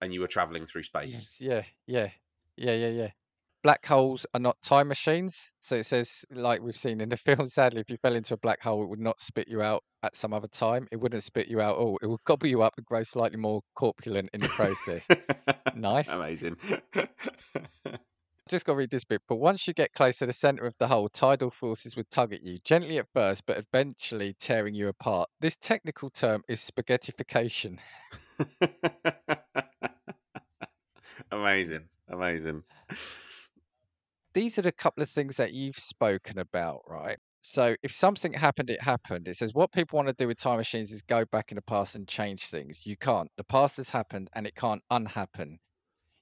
[0.01, 1.39] and you were traveling through space.
[1.41, 2.09] Yes, yeah, yeah,
[2.57, 3.09] yeah, yeah, yeah.
[3.63, 5.53] Black holes are not time machines.
[5.59, 8.37] So it says, like we've seen in the film, sadly, if you fell into a
[8.37, 10.87] black hole, it would not spit you out at some other time.
[10.91, 11.99] It wouldn't spit you out all.
[12.01, 15.07] It would gobble you up and grow slightly more corpulent in the process.
[15.73, 16.09] Nice.
[16.09, 16.57] Amazing.
[18.49, 19.21] Just got to read this bit.
[19.27, 22.33] But once you get close to the center of the hole, tidal forces would tug
[22.33, 25.29] at you, gently at first, but eventually tearing you apart.
[25.39, 27.77] This technical term is spaghettification.
[31.31, 31.85] amazing.
[32.09, 32.63] Amazing.
[34.33, 37.17] these are the couple of things that you've spoken about, right?
[37.43, 39.27] So if something happened, it happened.
[39.27, 41.61] It says what people want to do with time machines is go back in the
[41.61, 42.85] past and change things.
[42.85, 43.29] You can't.
[43.37, 45.59] The past has happened and it can't unhappen.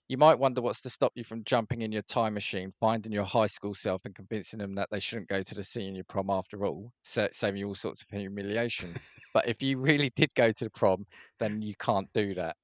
[0.10, 3.26] You might wonder what's to stop you from jumping in your time machine, finding your
[3.26, 6.65] high school self and convincing them that they shouldn't go to the senior prom after
[6.65, 8.95] all, saving you all sorts of humiliation.
[9.36, 11.06] but if you really did go to the prom,
[11.39, 12.56] then you can't do that.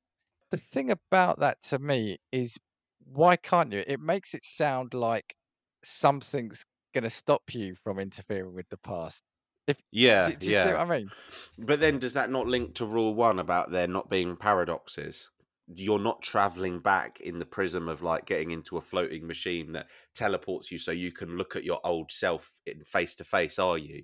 [0.49, 2.57] The thing about that to me is
[3.05, 3.83] why can't you?
[3.85, 5.35] It makes it sound like
[5.83, 9.21] something's going to stop you from interfering with the past.
[9.91, 10.71] Yeah, Do, do you see yeah.
[10.73, 11.11] what I mean?
[11.59, 15.29] But then does that not link to rule one about there not being paradoxes?
[15.67, 19.87] You're not traveling back in the prism of like getting into a floating machine that
[20.13, 23.77] teleports you so you can look at your old self in face to face, are
[23.77, 24.03] you?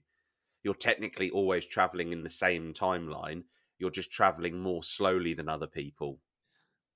[0.63, 3.43] You're technically always traveling in the same timeline.
[3.77, 6.19] You're just traveling more slowly than other people.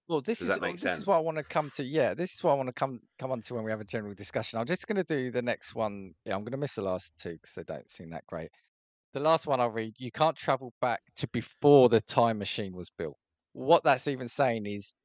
[0.07, 1.83] Well, this Does is that make this is what I want to come to.
[1.83, 3.85] Yeah, this is what I want to come come on to when we have a
[3.85, 4.59] general discussion.
[4.59, 6.13] I'm just going to do the next one.
[6.25, 8.51] Yeah, I'm going to miss the last two because they don't seem that great.
[9.13, 9.95] The last one I'll read.
[9.97, 13.17] You can't travel back to before the time machine was built.
[13.55, 14.95] What that's even saying is,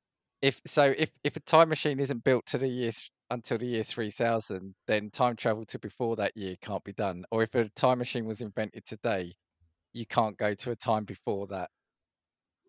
[0.42, 3.66] if so, if if a time machine isn't built to the year th- until the
[3.66, 7.24] year 3000, then time travel to before that year can't be done.
[7.30, 9.34] Or if a time machine was invented today,
[9.92, 11.70] you can't go to a time before that.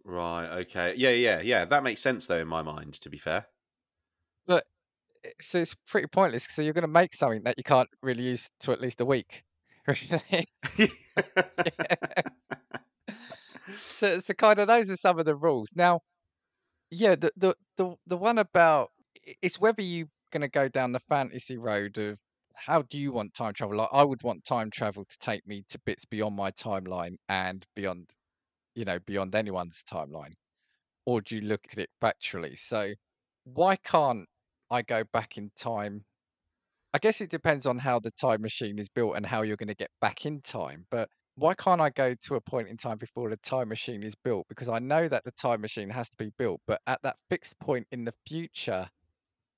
[0.03, 0.93] Right, okay.
[0.95, 1.65] Yeah, yeah, yeah.
[1.65, 3.47] That makes sense though in my mind, to be fair.
[4.45, 4.65] But
[5.25, 6.45] eh, so it's pretty pointless.
[6.49, 9.05] So you're going to make something that you can't really use to at least a
[9.05, 9.43] week.
[9.87, 10.45] Really?
[13.89, 15.71] so, so kind of those are some of the rules.
[15.75, 16.01] Now,
[16.89, 18.89] yeah, the the the, the one about
[19.41, 22.17] it's whether you're going to go down the fantasy road of
[22.55, 23.77] how do you want time travel?
[23.77, 27.65] Like I would want time travel to take me to bits beyond my timeline and
[27.75, 28.09] beyond,
[28.75, 30.33] you know, beyond anyone's timeline.
[31.05, 32.57] Or do you look at it factually?
[32.57, 32.93] So
[33.45, 34.25] why can't
[34.69, 36.05] I go back in time?
[36.93, 39.69] I guess it depends on how the time machine is built and how you're going
[39.69, 40.85] to get back in time.
[40.91, 41.09] But
[41.41, 44.45] why can't I go to a point in time before the time machine is built?
[44.47, 47.59] Because I know that the time machine has to be built, but at that fixed
[47.59, 48.89] point in the future,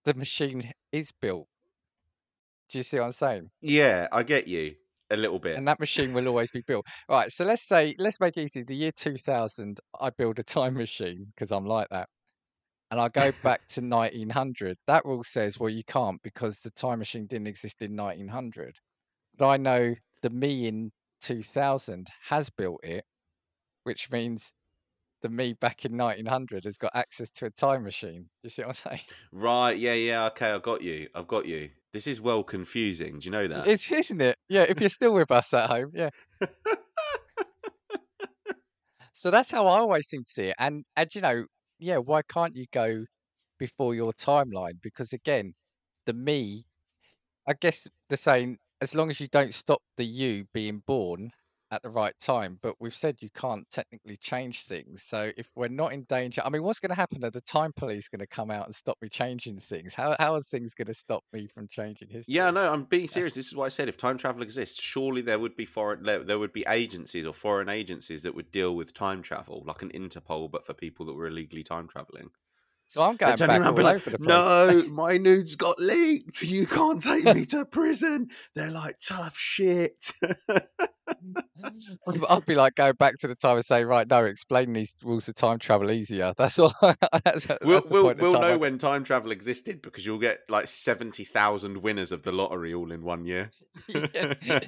[0.05, 1.47] the machine is built.
[2.69, 3.49] Do you see what I'm saying?
[3.59, 4.75] yeah, I get you
[5.11, 5.57] a little bit.
[5.57, 6.85] And that machine will always be built.
[7.09, 7.29] Right.
[7.29, 8.63] So let's say, let's make it easy.
[8.63, 12.07] The year 2000, I build a time machine because I'm like that.
[12.91, 14.77] And I go back to 1900.
[14.87, 18.77] That rule says, well, you can't because the time machine didn't exist in 1900.
[19.37, 20.91] But I know the me in
[21.23, 23.05] 2000 has built it,
[23.83, 24.53] which means
[25.21, 28.29] the me back in 1900 has got access to a time machine.
[28.43, 29.01] You see what I'm saying?
[29.31, 31.07] Right, yeah, yeah, okay, I got you.
[31.15, 31.69] I've got you.
[31.93, 33.19] This is well confusing.
[33.19, 33.67] Do you know that?
[33.67, 34.35] It's, isn't it?
[34.49, 34.65] Yeah.
[34.67, 36.09] If you're still with us at home, yeah.
[39.23, 40.55] So that's how I always seem to see it.
[40.59, 41.45] And and you know,
[41.79, 43.05] yeah, why can't you go
[43.57, 44.81] before your timeline?
[44.81, 45.53] Because again,
[46.05, 46.65] the me,
[47.47, 51.31] I guess the saying, as long as you don't stop the you being born
[51.71, 52.59] at the right time.
[52.61, 55.01] But we've said you can't technically change things.
[55.03, 57.23] So if we're not in danger, I mean, what's going to happen?
[57.23, 59.93] Are the time police going to come out and stop me changing things?
[59.93, 62.35] How how are things going to stop me from changing history?
[62.35, 63.33] Yeah, no, I'm being serious.
[63.33, 63.87] This is what I said.
[63.87, 67.33] If time travel exists, surely there would be foreign there, there would be agencies or
[67.33, 71.13] foreign agencies that would deal with time travel, like an Interpol, but for people that
[71.13, 72.31] were illegally time traveling.
[72.93, 74.87] So I'm going turning back around all and be over the like, place.
[74.87, 76.43] no, my nudes got leaked.
[76.43, 78.29] You can't take me to prison.
[78.53, 80.11] They're like tough shit.
[82.29, 85.27] I'd be like going back to the time and saying, right, no, explain these rules
[85.27, 86.33] of time travel easier.
[86.37, 86.71] That's all.
[86.83, 90.41] that's, that's We'll the we'll, we'll know I- when time travel existed because you'll get
[90.47, 93.49] like seventy thousand winners of the lottery all in one year.
[93.87, 94.59] yeah.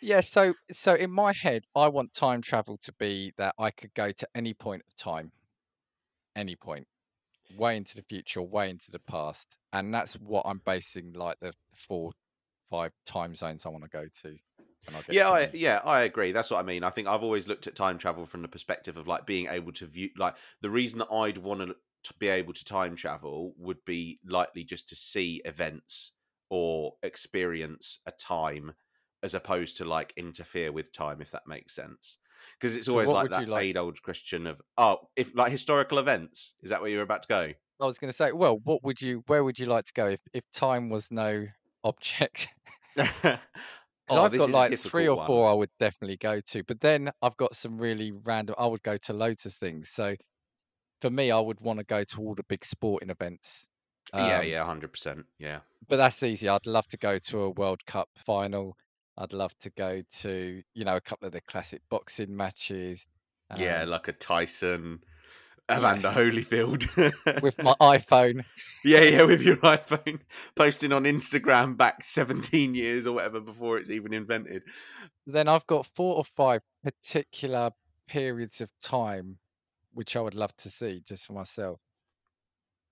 [0.00, 3.92] yeah so so in my head i want time travel to be that i could
[3.94, 5.30] go to any point of time
[6.34, 6.86] any point
[7.56, 11.52] way into the future way into the past and that's what i'm basing like the
[11.74, 12.12] four
[12.70, 14.36] five time zones i want to go to
[15.10, 16.32] yeah, to I, yeah, I agree.
[16.32, 16.84] That's what I mean.
[16.84, 19.72] I think I've always looked at time travel from the perspective of like being able
[19.72, 23.54] to view, like the reason that I'd want to, to be able to time travel
[23.58, 26.12] would be likely just to see events
[26.48, 28.72] or experience a time,
[29.22, 32.18] as opposed to like interfere with time, if that makes sense.
[32.58, 36.54] Because it's So always like that like- age-old question of, oh, if like historical events,
[36.62, 37.52] is that where you're about to go?
[37.82, 40.06] i was going to say well what would you where would you like to go
[40.08, 41.46] if, if time was no
[41.84, 42.48] object
[44.12, 45.52] Oh, I've got like three or four one.
[45.52, 48.56] I would definitely go to, but then I've got some really random.
[48.58, 49.88] I would go to loads of things.
[49.88, 50.16] So
[51.00, 53.66] for me, I would want to go to all the big sporting events.
[54.12, 55.26] yeah, Um, yeah, hundred percent.
[55.38, 56.48] Yeah, But that's easy.
[56.48, 58.76] I'd love to go to a World Cup final.
[59.20, 63.06] I'd love to go to you know a couple of the classic boxing matches.
[63.56, 65.00] yeah, um, like a Tyson,
[65.68, 65.78] yeah.
[65.78, 68.44] Evander Holyfield with my iPhone.
[68.84, 70.20] Yeah, yeah, with your iPhone,
[70.56, 74.62] posting on Instagram back 17 years or whatever before it's even invented.
[75.26, 77.70] Then I've got four or five particular
[78.08, 79.38] periods of time
[79.92, 81.80] which I would love to see just for myself.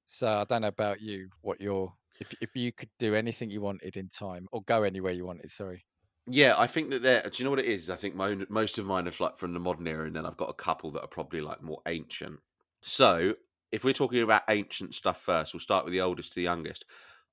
[0.06, 3.60] So I don't know about you, what your if if you could do anything you
[3.60, 5.84] wanted in time or go anywhere you wanted, sorry.
[6.30, 7.22] Yeah, I think that there.
[7.22, 7.88] Do you know what it is?
[7.90, 10.36] I think my, most of mine are like from the modern era, and then I've
[10.36, 12.40] got a couple that are probably like more ancient.
[12.82, 13.34] So,
[13.72, 16.84] if we're talking about ancient stuff first, we'll start with the oldest to the youngest.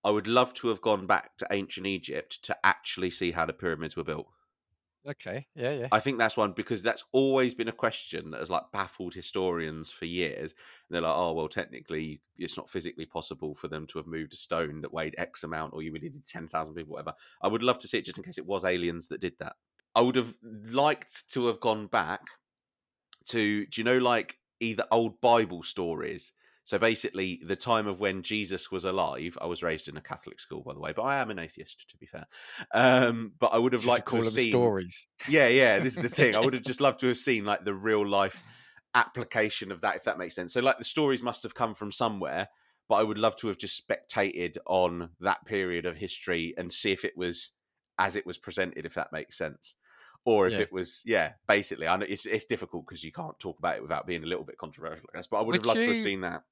[0.03, 3.53] I would love to have gone back to ancient Egypt to actually see how the
[3.53, 4.27] pyramids were built.
[5.07, 5.87] Okay, yeah, yeah.
[5.91, 9.91] I think that's one because that's always been a question that has like baffled historians
[9.91, 10.51] for years.
[10.51, 14.33] And they're like, oh well, technically it's not physically possible for them to have moved
[14.33, 17.13] a stone that weighed X amount, or you would need ten thousand people, whatever.
[17.41, 19.55] I would love to see it just in case it was aliens that did that.
[19.93, 22.21] I would have liked to have gone back
[23.25, 26.33] to, do you know, like either old Bible stories.
[26.65, 29.37] So basically, the time of when Jesus was alive.
[29.39, 31.89] I was raised in a Catholic school, by the way, but I am an atheist,
[31.89, 32.25] to be fair.
[32.73, 35.07] Um, but I would have you liked to have seen stories.
[35.25, 35.79] yeah, yeah.
[35.79, 36.35] This is the thing.
[36.35, 38.43] I would have just loved to have seen like the real life
[38.93, 40.53] application of that, if that makes sense.
[40.53, 42.49] So, like, the stories must have come from somewhere,
[42.87, 46.91] but I would love to have just spectated on that period of history and see
[46.91, 47.53] if it was
[47.97, 49.75] as it was presented, if that makes sense,
[50.25, 50.59] or if Yeah.
[50.59, 51.87] it was, yeah, basically.
[51.87, 54.45] I know it's it's difficult because you can't talk about it without being a little
[54.45, 55.27] bit controversial, I guess.
[55.27, 56.43] But I would, Would have loved to have seen that.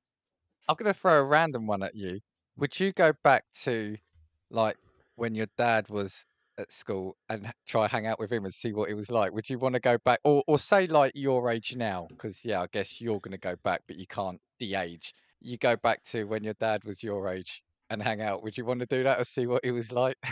[0.67, 2.19] I'm gonna throw a random one at you.
[2.57, 3.97] Would you go back to
[4.49, 4.77] like
[5.15, 6.25] when your dad was
[6.57, 9.33] at school and try hang out with him and see what it was like?
[9.33, 12.07] Would you want to go back, or or say like your age now?
[12.09, 15.13] Because yeah, I guess you're gonna go back, but you can't de-age.
[15.41, 18.43] You go back to when your dad was your age and hang out.
[18.43, 20.17] Would you want to do that or see what it was like?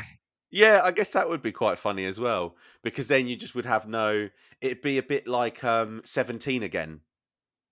[0.54, 3.66] Yeah, I guess that would be quite funny as well because then you just would
[3.66, 4.30] have no.
[4.60, 7.00] It'd be a bit like um Seventeen again,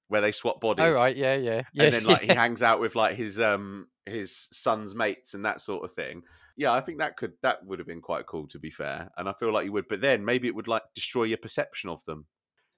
[0.10, 0.86] where they swap bodies.
[0.86, 1.84] oh right, yeah, yeah, yeah.
[1.86, 5.62] and then like he hangs out with like his um his son's mates and that
[5.62, 6.24] sort of thing.
[6.58, 9.30] Yeah, I think that could that would have been quite cool to be fair, and
[9.30, 9.88] I feel like you would.
[9.88, 12.28] But then maybe it would like destroy your perception of them.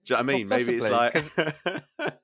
[0.05, 0.47] Do you know what I Well, mean?
[0.49, 1.13] maybe it's like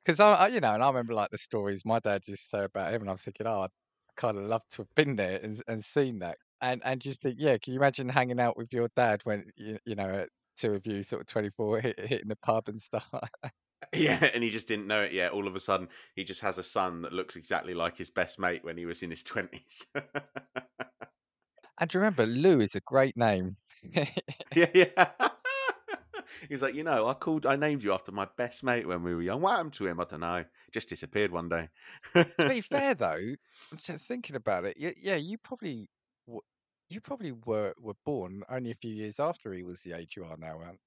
[0.03, 2.47] Because I, I, you know, and I remember like the stories my dad used to
[2.59, 3.69] say about him, and I was thinking, oh, I'd
[4.15, 6.37] kind of love to have been there and, and seen that.
[6.61, 9.77] And and just think, yeah, can you imagine hanging out with your dad when you,
[9.85, 10.25] you know,
[10.57, 13.09] two of you, sort of twenty four, hit, hitting the pub and stuff.
[13.93, 15.31] yeah, and he just didn't know it yet.
[15.31, 18.39] All of a sudden, he just has a son that looks exactly like his best
[18.39, 19.87] mate when he was in his twenties.
[21.79, 23.57] and you remember, Lou is a great name.
[24.55, 25.09] yeah, yeah.
[26.49, 29.15] He's like, you know, I called, I named you after my best mate when we
[29.15, 29.41] were young.
[29.41, 29.99] What happened to him?
[29.99, 30.43] I don't know.
[30.71, 31.69] Just disappeared one day.
[32.13, 33.35] to be fair, though,
[33.77, 34.77] just thinking about it.
[34.77, 35.89] Yeah, yeah, you probably,
[36.89, 40.25] you probably were were born only a few years after he was the age you
[40.25, 40.59] are now.
[40.63, 40.79] Aren't?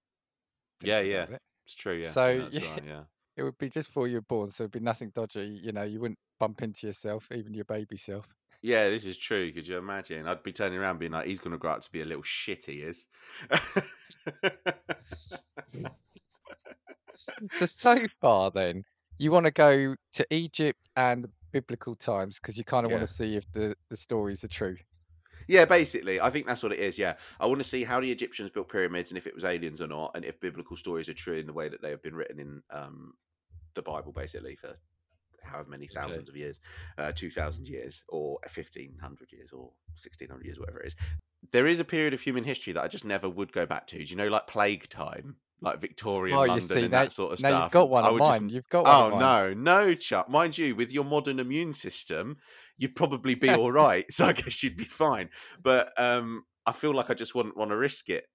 [0.83, 1.25] Yeah, yeah.
[1.25, 1.43] it.
[1.71, 2.13] It's true, yeah.
[2.13, 2.61] So, yeah, yeah.
[2.67, 3.05] right, yeah.
[3.37, 5.47] It would be just before you were born, so it'd be nothing dodgy.
[5.63, 8.27] You know, you wouldn't bump into yourself, even your baby self.
[8.63, 9.53] Yeah, this is true.
[9.53, 10.27] Could you imagine?
[10.27, 12.23] I'd be turning around being like, he's going to grow up to be a little
[12.23, 13.07] shit, he is.
[17.51, 18.85] So so far, then
[19.19, 22.93] you want to go to Egypt and biblical times because you kind of Yeah.
[22.93, 24.77] want to see if the the stories are true.
[25.51, 26.21] Yeah, basically.
[26.21, 27.15] I think that's what it is, yeah.
[27.41, 29.89] I want to see how the Egyptians built pyramids and if it was aliens or
[29.89, 32.39] not, and if biblical stories are true in the way that they have been written
[32.39, 33.15] in um,
[33.75, 34.77] the Bible, basically, for
[35.43, 35.95] however many Okay.
[36.01, 36.61] thousands of years,
[36.99, 40.97] uh, two thousand years, or fifteen hundred years, or sixteen hundred years, whatever it is.
[41.53, 43.97] There is a period of human history that I just never would go back to.
[43.99, 47.13] Do you know, like plague time, like Victorian Oh, you London see, and now, that
[47.13, 47.63] sort of now stuff.
[47.65, 48.51] you've got one I of would just mine.
[48.51, 49.19] You've got one Oh mine.
[49.21, 50.29] no, no, Chuck.
[50.29, 52.37] Mind you, with your modern immune system,
[52.81, 54.11] you'd probably be all right.
[54.13, 55.31] So I guess you'd be fine.
[55.63, 58.27] But um, I feel like I just wouldn't want to risk it.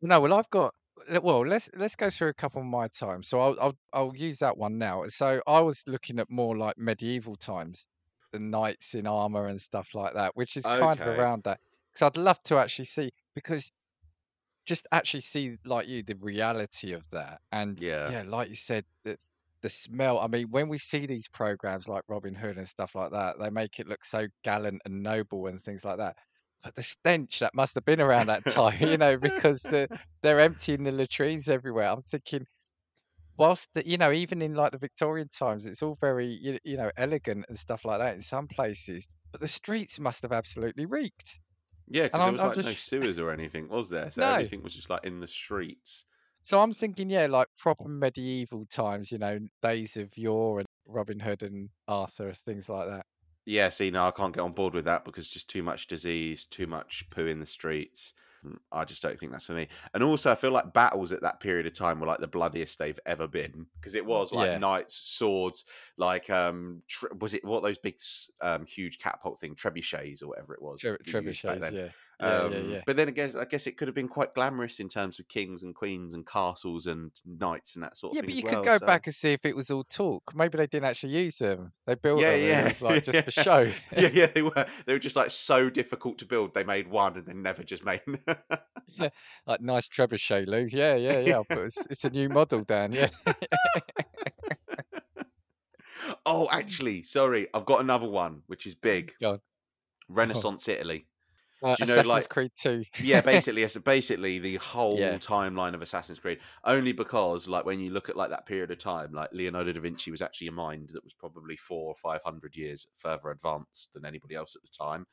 [0.00, 0.74] No, well, I've got.
[1.22, 3.28] Well, let's let's go through a couple of my times.
[3.28, 5.06] So I'll I'll I'll use that one now.
[5.08, 7.86] So I was looking at more like medieval times,
[8.32, 11.60] the knights in armor and stuff like that, which is kind of around that.
[11.92, 13.70] Because I'd love to actually see because
[14.66, 18.08] just actually see like you the reality of that and Yeah.
[18.08, 19.18] yeah like you said the
[19.64, 23.10] the smell i mean when we see these programs like robin hood and stuff like
[23.12, 26.14] that they make it look so gallant and noble and things like that
[26.62, 29.88] but the stench that must have been around that time you know because the,
[30.22, 32.46] they're emptying the latrines everywhere i'm thinking
[33.38, 36.76] whilst the, you know even in like the victorian times it's all very you, you
[36.76, 40.86] know elegant and stuff like that in some places but the streets must have absolutely
[40.86, 41.40] reeked
[41.86, 44.10] Yeah, because there was I'm like no sewers or anything, was there?
[44.10, 46.04] So no everything was just like in the streets.
[46.44, 51.20] So I'm thinking, yeah, like proper medieval times, you know, days of yore and Robin
[51.20, 53.06] Hood and Arthur, things like that.
[53.46, 56.46] Yeah, see, no, I can't get on board with that because just too much disease,
[56.46, 58.14] too much poo in the streets.
[58.42, 59.68] Mm, I just don't think that's for me.
[59.92, 62.78] And also, I feel like battles at that period of time were like the bloodiest
[62.78, 65.66] they've ever been because it was like Yeah, knights, swords,
[65.98, 66.82] like um,
[67.20, 68.00] was it what those big,
[68.40, 71.60] um, huge catapult thing, trebuchets or whatever it was tre- that you used back trebuchets,
[71.60, 71.76] then.
[72.20, 72.80] Yeah, yeah, yeah, Um, yeah.
[72.86, 75.28] but then I guess I guess it could have been quite glamorous in terms of
[75.28, 78.50] kings and queens and castles and knights and that sort of Yeah, thing Yeah, but
[78.50, 80.32] you could go So back and see if it was all talk.
[80.34, 81.72] Maybe they didn't actually use them.
[81.86, 83.70] They built yeah, them it yeah, was like just for show.
[83.96, 84.26] yeah, yeah.
[84.26, 86.54] They were they were just like so difficult to build.
[86.54, 88.00] They made one and then never just made.
[88.96, 89.08] Yeah,
[89.46, 90.68] like nice trebuchet, Lou.
[90.70, 91.34] Yeah, yeah, yeah.
[91.36, 92.92] I'll it's, it's a new model, Dan.
[92.92, 93.08] Yeah.
[96.26, 99.14] oh, actually, sorry, I've got another one which is big.
[99.20, 99.36] Go on.
[99.36, 99.40] Oh.
[100.08, 101.06] Renaissance Italy.
[101.64, 102.84] Uh, you know, Assassin's like, Creed 2.
[102.98, 105.20] yeah, basically, it's basically the whole Yeah.
[105.20, 106.40] timeline of Assassin's Creed.
[106.64, 109.80] Only because, like, when you look at like that period of time, like Leonardo da
[109.80, 113.92] Vinci was actually a mind that was probably four or five hundred years further advanced
[113.94, 115.06] than anybody else at the time.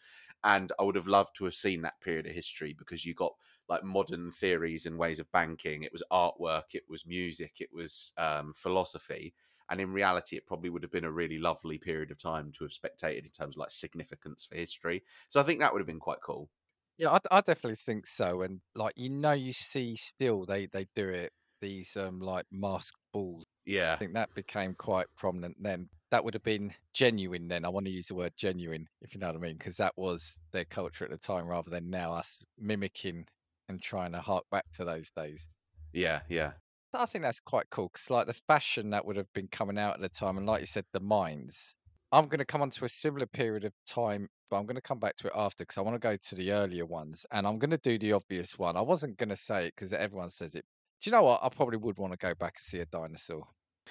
[0.43, 3.33] And I would have loved to have seen that period of history because you got
[3.69, 5.83] like modern theories and ways of banking.
[5.83, 9.33] It was artwork, it was music, it was um, philosophy.
[9.72, 12.65] And in reality, it probably would have been a really lovely period of time to
[12.65, 15.01] have spectated in terms of like significance for history.
[15.30, 16.49] So I think that would have been quite cool.
[16.97, 18.41] Yeah, I, I definitely think so.
[18.41, 21.32] And like you know, you see still they they do it.
[21.61, 23.45] These um like masked balls.
[23.65, 23.93] Yeah.
[23.93, 25.88] I think that became quite prominent then.
[26.09, 27.63] That would have been genuine then.
[27.63, 29.93] I want to use the word genuine, if you know what I mean, because that
[29.95, 33.26] was their culture at the time, rather than now us mimicking
[33.69, 35.47] and trying to hark back to those days.
[35.93, 36.53] Yeah, yeah.
[36.93, 39.95] I think that's quite cool because, like, the fashion that would have been coming out
[39.95, 41.75] at the time, and like you said, the minds.
[42.11, 44.81] I'm going to come on to a similar period of time, but I'm going to
[44.81, 47.47] come back to it after because I want to go to the earlier ones, and
[47.47, 48.75] I'm going to do the obvious one.
[48.75, 50.65] I wasn't going to say it because everyone says it.
[51.01, 51.39] Do you know what?
[51.41, 53.43] I probably would want to go back and see a dinosaur.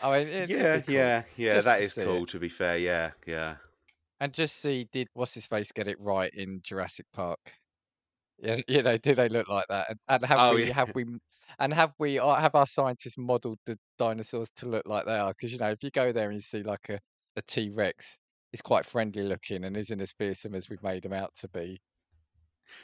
[0.03, 1.61] I mean, it, Yeah, cool yeah, yeah.
[1.61, 2.23] That is cool.
[2.25, 3.57] it To be fair, yeah, yeah,
[4.21, 7.39] and just see did what's his face get it right in Jurassic Park.
[8.43, 9.91] Yeah, you know, do they look like that?
[9.91, 11.05] And, and have Oh we yeah, have we
[11.59, 15.33] and have we uh, have our scientists modelled the dinosaurs to look like they are?
[15.33, 17.01] Because you know, if you go there and you see like a
[17.37, 18.19] a T Rex,
[18.53, 21.81] it's quite friendly looking and isn't as fearsome as we've made them out to be.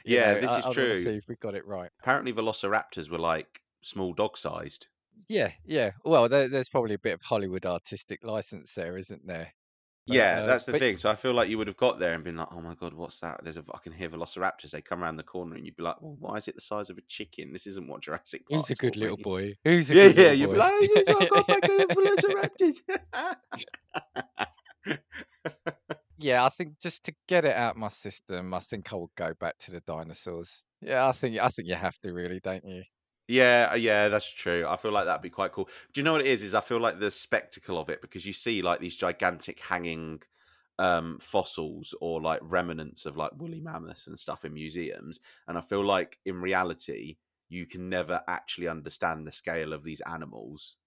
[0.09, 0.25] You yeah.
[0.25, 0.93] know, This I, is I true.
[0.93, 1.91] see if we got it right.
[1.99, 4.87] Apparently, velociraptors were like small dog sized.
[5.29, 5.91] Yeah, yeah.
[6.05, 9.53] Well, there, there's probably a bit of Hollywood artistic license there, isn't there?
[10.07, 10.95] But Yeah, uh, that's the but thing.
[10.97, 12.93] So I feel like you would have got there and been like, "Oh my god,
[12.93, 14.71] what's that?" There's a I can hear velociraptors.
[14.71, 16.89] They come around the corner, and you'd be like, "Well, why is it the size
[16.89, 17.51] of a chicken?
[17.53, 19.53] This isn't what Jurassic who's a good little me." boy?
[19.63, 20.31] Who's a Yeah, good yeah.
[20.31, 22.81] You'd be like, "Oh, yes, I got back velociraptors."
[26.17, 29.33] Yeah, I think just to get it out my system, I think I would go
[29.33, 30.63] back to the dinosaurs.
[30.81, 32.83] Yeah, I think I think you have to really, don't you?
[33.27, 34.65] Yeah, uh, yeah, that's true.
[34.67, 35.67] I feel like that'd be quite cool.
[35.93, 36.43] Do you know what it is?
[36.43, 40.21] Is I feel like the spectacle of it because you see like these gigantic hanging
[40.79, 45.61] um fossils or like remnants of like woolly mammoths and stuff in museums, and I
[45.61, 47.17] feel like in reality
[47.49, 50.77] you can never actually understand the scale of these animals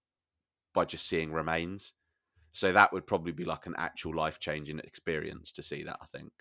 [0.73, 1.93] by just seeing remains.
[2.53, 5.97] So that would probably be like an actual life changing experience to see that.
[6.01, 6.31] I think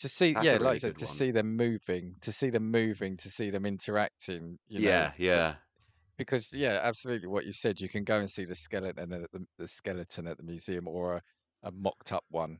[0.00, 1.06] To see, that's yeah, a like really I said, to one.
[1.06, 5.56] see them moving, to see them moving, to see them interacting, you know, Yeah, yeah,
[6.18, 9.46] because yeah, absolutely what you said, you can go and see the skeleton at the,
[9.58, 11.22] the skeleton at the museum or a,
[11.64, 12.58] a mocked up one,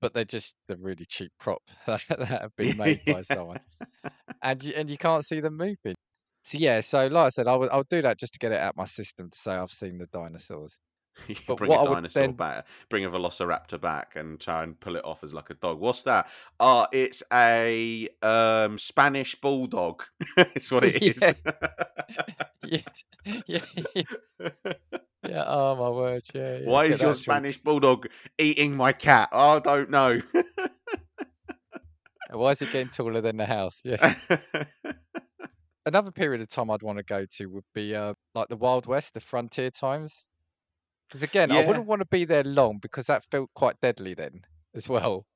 [0.00, 3.58] but they're just the really cheap prop that have been made by someone,
[4.42, 5.94] and you, and you can't see them moving.
[6.42, 8.60] So yeah, so like I said, I would I'll do that just to get it
[8.60, 10.78] out my system to say I've seen the dinosaurs.
[11.28, 14.78] you But bring what a dinosaur then- back, bring a velociraptor back, and try and
[14.78, 15.80] pull it off as like a dog.
[15.80, 16.28] What's that?
[16.60, 20.02] Oh, it's a um, Spanish bulldog.
[20.36, 21.34] it's what it is.
[22.64, 22.80] Yeah.
[23.46, 23.64] yeah,
[23.94, 24.02] yeah,
[25.28, 25.44] yeah.
[25.46, 26.22] Oh my word!
[26.34, 26.58] Yeah.
[26.58, 26.68] yeah.
[26.68, 27.14] Why is your.
[27.14, 28.06] Spanish bulldog
[28.38, 29.28] eating my cat?
[29.32, 30.20] I don't know.
[32.30, 33.82] Why is it getting taller than the house?
[33.84, 34.14] Yeah.
[35.86, 38.86] Another period of time I'd want to go to would be uh, like the Wild
[38.86, 40.24] West, the frontier times.
[41.08, 44.42] Because again, I wouldn't want to be there long because that felt quite deadly then
[44.74, 45.26] as well.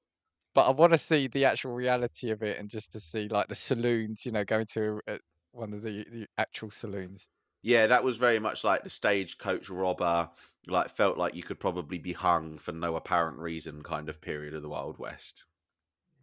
[0.54, 3.48] But I want to see the actual reality of it and just to see like
[3.48, 5.18] the saloons, you know, going to uh,
[5.52, 7.28] one of the, the actual saloons.
[7.62, 10.30] yeah, that was very much like the stagecoach robber.
[10.66, 14.54] Like felt like you could probably be hung for no apparent reason, kind of period
[14.54, 15.44] of the Wild West.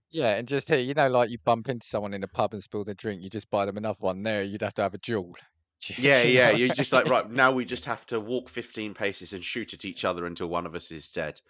[0.10, 2.64] Yeah, and just here, you know, like you bump into someone in a pub and
[2.64, 4.22] spill their drink, you just buy them another one.
[4.24, 5.36] There, you'd have to have a duel.
[5.98, 6.52] Yeah, yeah.
[6.52, 9.86] You're just like, right, now we just have to walk 15 paces and shoot at
[9.86, 11.42] each other until one of us is dead.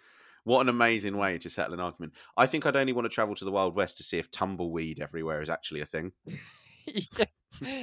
[0.44, 2.14] What an amazing way to settle an argument.
[2.36, 5.00] I think I'd only want to travel to the Wild West to see if tumbleweed
[5.00, 6.12] everywhere is actually a thing.
[6.86, 7.24] yeah.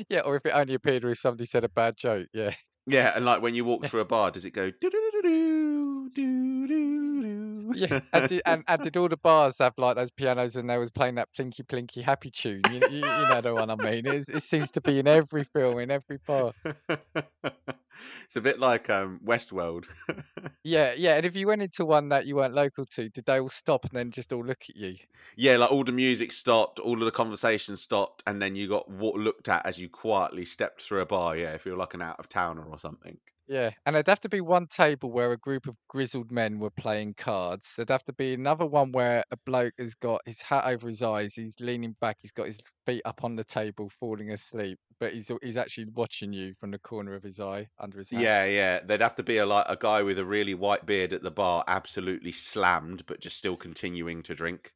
[0.09, 2.27] yeah, or if it only appeared if somebody said a bad joke.
[2.33, 2.53] Yeah.
[2.87, 4.71] Yeah, and like when you walk through a bar, does it go
[5.25, 7.71] do do do do?
[7.75, 10.77] Yeah, and did, and, and did all the bars have like those pianos and they
[10.77, 12.61] was playing that plinky plinky happy tune?
[12.71, 14.05] You, you, you know the one I mean.
[14.05, 16.53] It's, it seems to be in every film, in every bar.
[16.63, 19.85] it's a bit like um, Westworld.
[20.63, 21.15] Yeah, yeah.
[21.15, 23.85] And if you went into one that you weren't local to, did they all stop
[23.85, 24.95] and then just all look at you?
[25.37, 28.89] yeah, like all the music stopped, all of the conversation stopped, and then you got
[28.89, 31.37] wa- looked at as you quietly stepped through a bar.
[31.37, 33.17] Yeah, if you're like an out of towner or something.
[33.47, 36.71] Yeah, and there'd have to be one table where a group of grizzled men were
[36.71, 37.73] playing cards.
[37.75, 41.03] There'd have to be another one where a bloke has got his hat over his
[41.03, 45.13] eyes, he's leaning back, he's got his feet up on the table, falling asleep, but
[45.13, 48.21] he's he's actually watching you from the corner of his eye under his hat.
[48.21, 48.79] Yeah, yeah.
[48.83, 51.31] There'd have to be a like a guy with a really white beard at the
[51.31, 54.73] bar, absolutely slammed, but just still continuing to drink.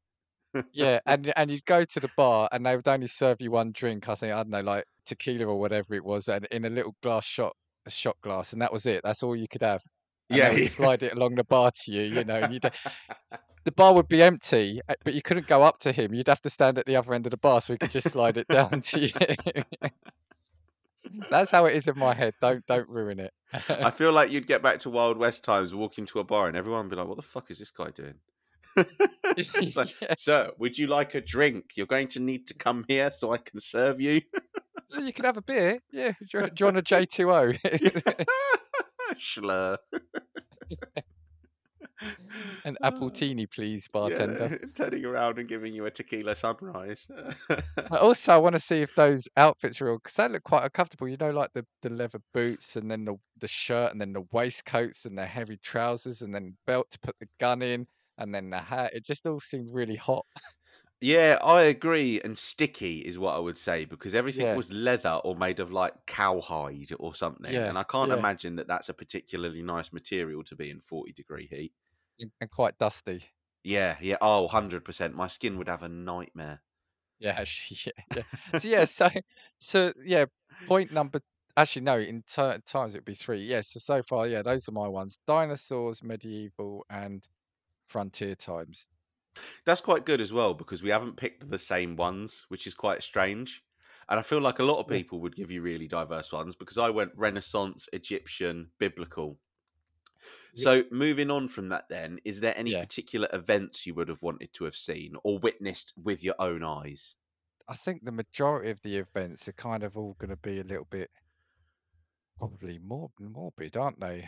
[0.73, 3.71] Yeah, and and you'd go to the bar and they would only serve you one
[3.71, 4.09] drink.
[4.09, 6.95] I think I don't know, like tequila or whatever it was, and in a little
[7.03, 7.55] glass shot,
[7.89, 9.01] a shot glass, and that was it.
[9.03, 9.81] That's all you could have.
[10.29, 10.67] And Yeah, yeah.
[10.67, 12.35] slide it along the bar to you, you know.
[12.35, 12.61] And you'd,
[13.63, 16.13] the bar would be empty, uh, but you couldn't go up to him.
[16.13, 18.11] You'd have to stand at the other end of the bar so he could just
[18.11, 19.09] slide it down to you.
[21.29, 22.33] That's how it is in my head.
[22.41, 23.33] Don't don't ruin it.
[23.69, 26.55] I feel like you'd get back to Wild West times, walk into a bar, and
[26.55, 28.15] everyone would be like, "What the fuck is this guy doing?"
[30.01, 30.15] Yeah.
[30.17, 31.71] "Sir, would you like a drink?
[31.75, 32.59] You're going to need to mm.
[32.59, 34.21] come here so I can serve you."
[34.97, 35.79] You can have a beer.
[35.91, 36.13] Yeah.
[36.31, 37.53] Do you, do you want a J two O?
[39.15, 39.77] Schlur.
[42.63, 43.13] An apple ah.
[43.13, 44.59] teeny, please, bartender.
[44.61, 47.07] Yeah, turning around and giving you a tequila sunrise.
[47.91, 51.09] Also, I want to see if those outfits are real because they look quite uncomfortable.
[51.09, 54.25] You know, like the, the leather boots and then the, the shirt and then the
[54.31, 57.85] waistcoats and the heavy trousers and then belt to put the gun in
[58.19, 58.93] and then the hat.
[58.93, 60.25] It just all seemed really hot.
[61.01, 62.19] Yeah, I agree.
[62.21, 64.53] And sticky is what I would say because everything Yeah.
[64.53, 67.45] was leather or made of like cowhide or something.
[67.47, 68.11] Yeah, And I can't yeah.
[68.11, 71.73] imagine that that's a particularly nice material to be in 40 degree heat.
[72.19, 73.25] and- quite dusty.
[73.63, 74.17] Yeah, yeah.
[74.21, 75.15] Oh, 100%.
[75.15, 76.61] My skin would have a nightmare.
[77.19, 78.23] Yeah, actually, yeah, yeah.
[78.55, 79.09] So yeah, so
[79.57, 80.25] so yeah.
[80.67, 81.19] Point number.
[81.57, 81.97] Actually, no.
[81.99, 83.39] In ter- times, it'd be three.
[83.43, 83.69] Yes.
[83.71, 87.27] so so far, yeah, those are my ones: dinosaurs, medieval, and
[87.89, 88.85] frontier times.
[89.65, 93.03] That's quite good as well because we haven't picked the same ones, which is quite
[93.03, 93.63] strange.
[94.07, 96.77] And I feel like a lot of people would give you really diverse ones because
[96.77, 99.37] I went Renaissance, Egyptian, biblical.
[100.53, 100.63] Yeah.
[100.63, 102.81] So moving on from that, then, is there any Yeah.
[102.81, 107.15] particular events you would have wanted to have seen or witnessed with your own eyes?
[107.67, 110.63] I think the majority of the events are kind of all going to be a
[110.63, 111.11] little bit
[112.35, 114.27] probably more morbid, aren't they?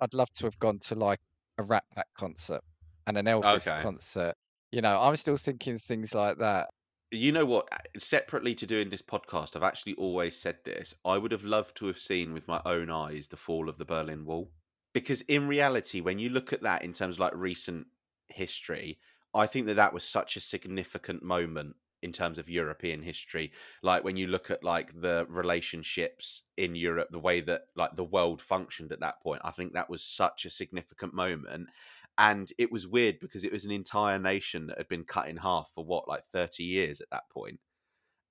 [0.00, 1.20] I'd love to have gone to like
[1.58, 2.62] a Rat Pack concert
[3.08, 3.82] and an Elvis Okay.
[3.82, 4.34] concert.
[4.70, 6.68] You know, I'm still thinking things like that.
[7.10, 7.68] You know what?
[7.98, 10.94] Separately to doing this podcast, I've actually always said this.
[11.04, 13.86] I would have loved to have seen with my own eyes the fall of the
[13.86, 14.52] Berlin Wall.
[14.92, 17.86] Because in reality, when you look at that in terms of like recent
[18.28, 18.98] history,
[19.34, 23.52] I think that that was such a significant moment in terms of European history.
[23.82, 28.04] Like when you look at like the relationships in Europe, the way that like the
[28.04, 31.70] world functioned at that point, I think that was such a significant moment.
[32.18, 35.36] And it was weird because it was an entire nation that had been cut in
[35.36, 37.60] half for what, like 30 years at that point.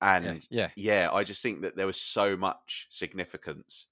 [0.01, 3.87] Yeah, And yeah, yeah, I just think that there was so much significance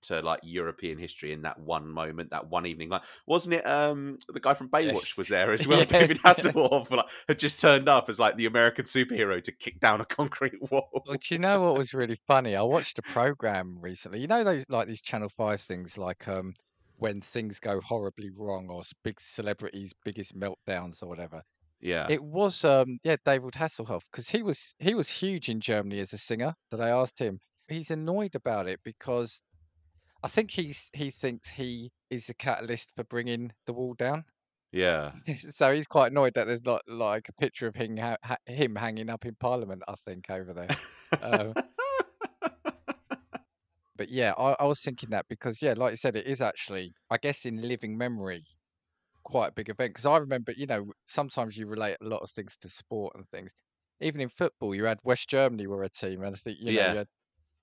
[0.00, 2.88] to like European history in that one moment, that one evening.
[2.88, 3.66] Like, wasn't it?
[3.66, 5.16] Um, the guy from Baywatch Yes.
[5.16, 5.78] was there as well.
[5.88, 6.32] Yes, David yeah.
[6.32, 10.04] Hasselhoff like, had just turned up as like the American superhero to kick down a
[10.04, 11.04] concrete wall.
[11.06, 12.54] Well, do you know what was really funny?
[12.54, 14.20] I watched a program recently.
[14.20, 16.54] You know those like these Channel Five things, like um,
[16.98, 21.42] when things go horribly wrong or big celebrities' biggest meltdowns or whatever.
[21.80, 22.06] Yeah.
[22.10, 26.12] It was um yeah, David Hasselhoff because he was he was huge in Germany as
[26.12, 26.54] a singer.
[26.70, 27.38] That I asked him,
[27.68, 29.42] he's annoyed about it because
[30.22, 34.24] I think he's he thinks he is a catalyst for bringing the wall down.
[34.72, 35.12] yeah.
[35.36, 38.74] so he's quite annoyed that there's not like a picture of him ha- ha- him
[38.74, 39.82] hanging up in Parliament.
[39.86, 40.76] I think over there.
[41.22, 41.54] Um,
[43.98, 46.92] but yeah, I, I was thinking that because yeah, like you said, it is actually
[47.10, 48.44] I guess in living memory
[49.24, 52.30] quite a big event because I remember you know sometimes you relate a lot of
[52.30, 53.52] things to sport and things.
[54.00, 56.80] Even in football, you had West Germany were a team, and I think you know
[56.80, 56.86] Yeah.
[56.86, 57.08] you had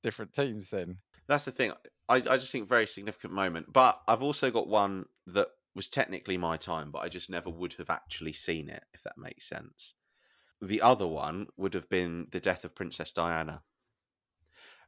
[0.03, 0.99] different teams then.
[1.27, 1.71] That's the thing.
[2.07, 3.73] I, I just think very significant moment.
[3.73, 7.73] But I've also got one that was technically my time, but I just never would
[7.73, 9.95] have actually seen it, if that makes sense.
[10.61, 13.63] The other one would have been the death of Princess Diana.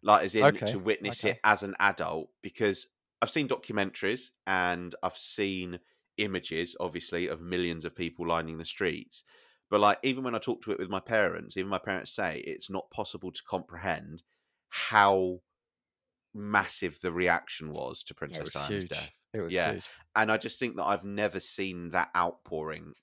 [0.03, 2.87] Like, as in Okay, to witness it as an adult, because
[3.21, 5.79] I've seen documentaries and I've seen
[6.17, 9.23] images, obviously, of millions of people lining the streets.
[9.69, 12.39] But, like, even when I talk to it with my parents, even my parents say
[12.39, 14.23] it's not possible to comprehend
[14.69, 15.41] how
[16.33, 18.85] massive the reaction was to Yeah, it Princess was Diana's huge.
[18.85, 19.13] death.
[19.33, 19.61] It was Yeah.
[19.61, 19.91] huge.
[20.15, 22.93] And I just think that I've never seen that outpouring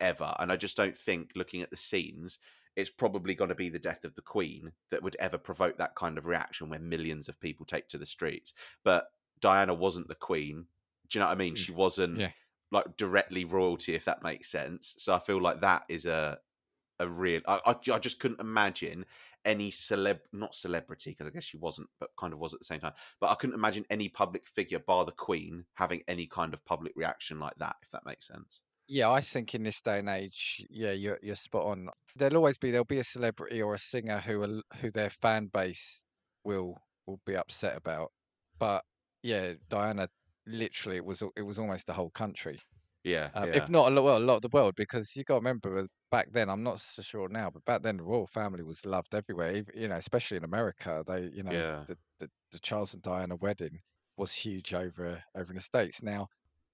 [0.00, 0.34] ever.
[0.38, 2.38] And I just don't think, looking at the scenes,
[2.76, 5.94] it's probably going to be the death of the Queen that would ever provoke that
[5.94, 8.54] kind of reaction when millions of people take to the streets.
[8.84, 9.06] But
[9.40, 10.66] Diana wasn't the Queen.
[11.08, 11.54] Do you know what I mean?
[11.54, 12.30] Mm, She wasn't Yeah.
[12.70, 14.94] like directly royalty, if that makes sense.
[14.98, 16.38] So I feel like that is a
[17.00, 17.40] a real.
[17.48, 19.06] I I, I just couldn't imagine
[19.44, 22.66] any celeb, not celebrity, because I guess she wasn't, but kind of was at the
[22.66, 22.92] same time.
[23.20, 26.92] But I couldn't imagine any public figure, bar the Queen, having any kind of public
[26.96, 28.60] reaction like that, if that makes sense.
[28.92, 31.90] Yeah, I think in this day and age, yeah, you're you're spot on.
[32.16, 35.46] There'll always be there'll be a celebrity or a singer who will, who their fan
[35.46, 36.02] base
[36.44, 36.76] will
[37.06, 38.10] will be upset about.
[38.58, 38.84] But
[39.22, 40.08] yeah, Diana,
[40.46, 42.58] literally, it was it was almost the whole country,
[43.04, 45.24] Yeah, um, yeah, if not a lot, well, a lot of the world, because you
[45.24, 46.50] got to remember uh, back then.
[46.50, 49.52] I'm not so sure now, but back then the royal family was loved everywhere.
[49.56, 53.02] ev- You know, especially in America, they you know yeah, the the, the Charles and
[53.02, 53.80] Diana wedding
[54.16, 56.02] was huge over over in the states.
[56.02, 56.28] Now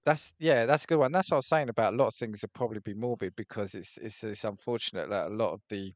[0.07, 1.11] that's yeah, that's a good one.
[1.11, 3.75] That's what I was saying about a lot of things would probably be morbid because
[3.75, 5.93] it's it's it's unfortunate that a lot of the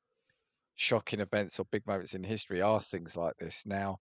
[0.75, 3.65] shocking events or big moments in history are things like this.
[3.65, 3.99] Now,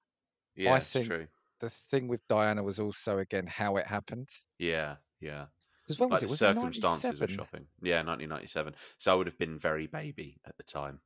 [0.57, 0.73] yeah.
[0.75, 1.29] I think true.
[1.61, 4.29] the thing with Diana was also again how it happened.
[4.59, 5.47] Yeah, yeah.
[5.85, 6.31] Because when was Like it?
[6.31, 7.29] Was it circumstances were 97?
[7.29, 7.67] shocking.
[7.81, 8.75] Yeah, 1997.
[8.99, 11.01] So I would have been very baby at the time.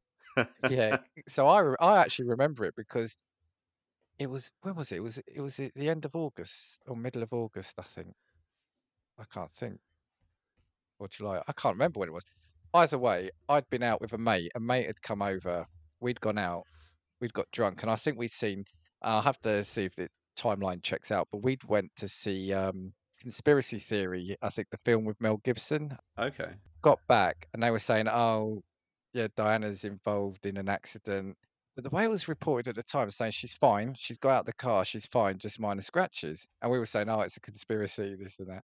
[0.68, 0.98] Yeah.
[1.28, 3.16] So I re- I actually remember it because
[4.18, 4.96] it was when was it?
[4.96, 8.14] It was it was at the end of August or middle of August, I think.
[9.18, 9.78] I can't think.
[10.98, 11.42] Or July.
[11.46, 12.24] I can't remember when it was.
[12.72, 14.50] Either way, I'd been out with a mate.
[14.54, 15.66] A mate had come over.
[16.00, 16.64] We'd gone out.
[17.20, 18.64] We'd got drunk, and I think we'd seen.
[19.02, 22.92] I'll have to see if the timeline checks out, but we'd went to see um,
[23.20, 24.36] Conspiracy Theory.
[24.42, 25.96] I think the film with Mel Gibson.
[26.18, 26.52] okay.
[26.82, 28.62] Got back, and they were saying, "Oh,
[29.14, 31.36] yeah, Diana's involved in an accident."
[31.74, 34.46] But the way it was reported at the time, saying she's fine, she's got out
[34.46, 38.16] the car, she's fine, just minor scratches, and we were saying, "Oh, it's a conspiracy,
[38.20, 38.64] this and that."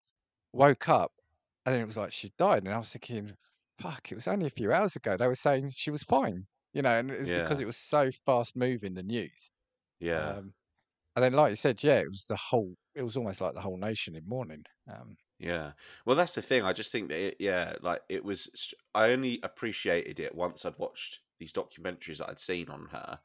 [0.58, 1.14] Woke up,
[1.66, 3.36] and then it was like she died, and I was thinking,
[3.82, 5.16] "Fuck!" It was only a few hours ago.
[5.18, 8.12] They were saying she was fine, you know, and it was because it was so
[8.12, 9.52] fast moving the news.
[10.00, 10.40] yeah.
[10.40, 10.56] Um,
[11.16, 12.76] and then, like you said, yeah, it was the whole.
[12.96, 14.66] It was almost like the whole nation in mourning.
[14.88, 15.74] Um, Yeah.
[16.06, 16.64] Well, that's the thing.
[16.64, 20.78] I just think that, it, yeah, like it was, I only appreciated it once I'd
[20.80, 23.22] watched these documentaries that I'd seen on her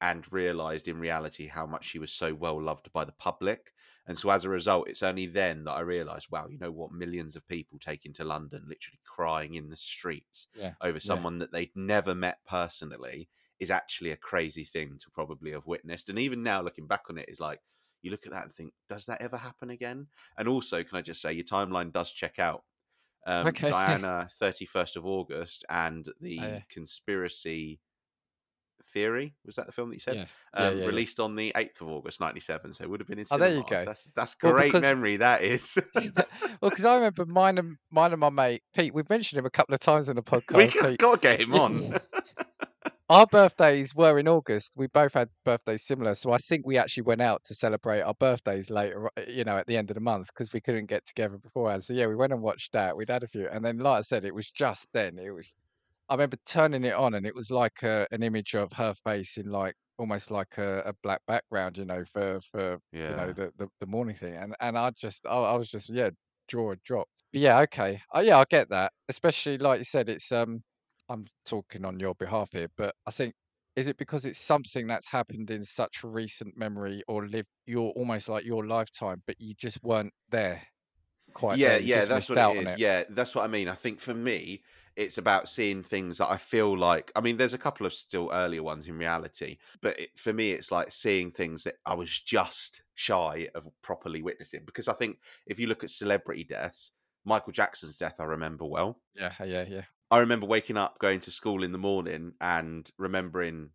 [0.00, 3.72] and realized in reality how much she was so well loved by the public.
[4.06, 6.92] And so as a result, it's only then that I realized, wow, you know what?
[6.92, 11.38] Millions of people taking to London, literally crying in the streets yeah, over yeah, someone
[11.38, 13.28] that they'd never met personally
[13.60, 16.10] is actually a crazy thing to probably have witnessed.
[16.10, 17.60] And even now, looking back on it, is like,
[18.02, 20.08] you look at that and think, does that ever happen again?
[20.36, 22.64] And also, can I just say, your timeline does check out.
[23.26, 27.80] Um, okay, Diana, 31st of August, and Oh, the yeah, conspiracy
[28.92, 30.16] theory was that the film that you said?
[30.16, 30.86] yeah, Um, yeah, yeah.
[30.88, 32.72] released on the 8th of August, 97.
[32.72, 33.70] So it would have been in Oh, there you cinemas.
[33.70, 33.84] go.
[33.84, 35.78] That's that's Well, great because memory, that is.
[35.94, 36.12] well,
[36.70, 38.94] because I remember mine and mine and my mate Pete.
[38.94, 40.72] We've mentioned him a couple of times in the podcast.
[40.82, 41.96] Pete, got to get him on.
[43.10, 44.74] our birthdays were in August.
[44.76, 48.14] We both had birthdays similar, so I think we actually went out to celebrate our
[48.14, 49.10] birthdays later.
[49.28, 51.84] You know, at the end of the month because we couldn't get together beforehand.
[51.84, 52.96] So yeah, we went and watched that.
[52.96, 55.18] We'd had a few, and then like I said, it was just then.
[55.18, 55.54] It was.
[56.08, 59.36] I remember turning it on, and it was like a, an image of her face
[59.36, 62.78] in like almost like a, a black background, you know, for for
[63.10, 65.88] you know the the, the morning thing, and and I just I, I was just
[65.88, 66.10] yeah
[66.48, 67.22] jaw dropped.
[67.32, 68.92] But yeah, okay, oh yeah, I get that.
[69.08, 70.62] Especially like you said, it's um
[71.08, 73.34] I'm talking on your behalf here, but I think
[73.76, 78.28] is it because it's something that's happened in such recent memory or live your almost
[78.28, 80.62] like your lifetime, but you just weren't there
[81.34, 81.80] quite yeah there.
[81.80, 82.78] Yeah that's what it is it.
[82.78, 84.62] yeah that's what i mean i think for me
[84.96, 88.30] it's about seeing things that i feel like i mean there's a couple of still
[88.32, 92.20] earlier ones in reality but it, for me it's like seeing things that i was
[92.20, 96.92] just shy of properly witnessing because i think if you look at celebrity deaths
[97.24, 99.84] michael jackson's death i remember well Yeah, yeah, yeah.
[100.10, 103.70] I remember waking up, going to school in the morning, and remembering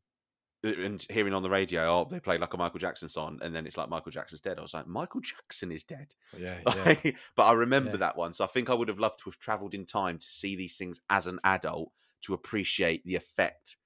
[0.63, 3.65] and hearing on the radio, oh, they played like a Michael Jackson song, and then
[3.65, 4.59] it's like Michael Jackson's dead.
[4.59, 6.13] I was like, Michael Jackson is dead.
[6.35, 7.11] Oh, yeah, yeah.
[7.35, 7.97] but I remember Yeah.
[7.97, 8.33] that one.
[8.33, 10.75] So I think I would have loved to have traveled in time to see these
[10.77, 11.91] things as an adult
[12.23, 13.77] to appreciate the effect,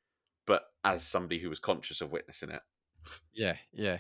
[0.47, 2.61] but as somebody who was conscious of witnessing it.
[3.34, 3.99] Yeah, yeah.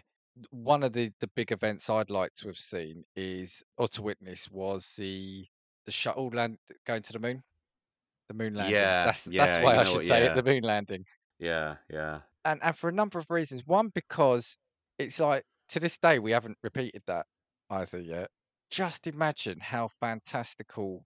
[0.49, 4.49] One of the the big events I'd like to have seen is or to witness
[4.49, 5.45] was the
[5.85, 6.57] the shuttle land
[6.87, 7.43] going to the moon.
[8.29, 8.73] The moon landing.
[8.73, 11.05] Yeah, That's that's yeah, way you I should what, say it, the moon landing.
[11.37, 12.21] Yeah, yeah.
[12.45, 13.63] And and for a number of reasons.
[13.65, 14.57] One, because
[14.99, 17.25] it's like to this day we haven't repeated that
[17.69, 18.29] either yet.
[18.69, 21.03] Just imagine how fantastical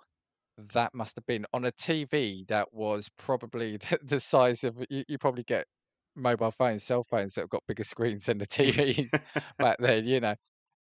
[0.58, 5.04] that must have been on a TV that was probably the, the size of you,
[5.08, 5.66] you probably get
[6.16, 9.12] mobile phones, cell phones that have got bigger screens than the TVs
[9.60, 10.36] back then, you know.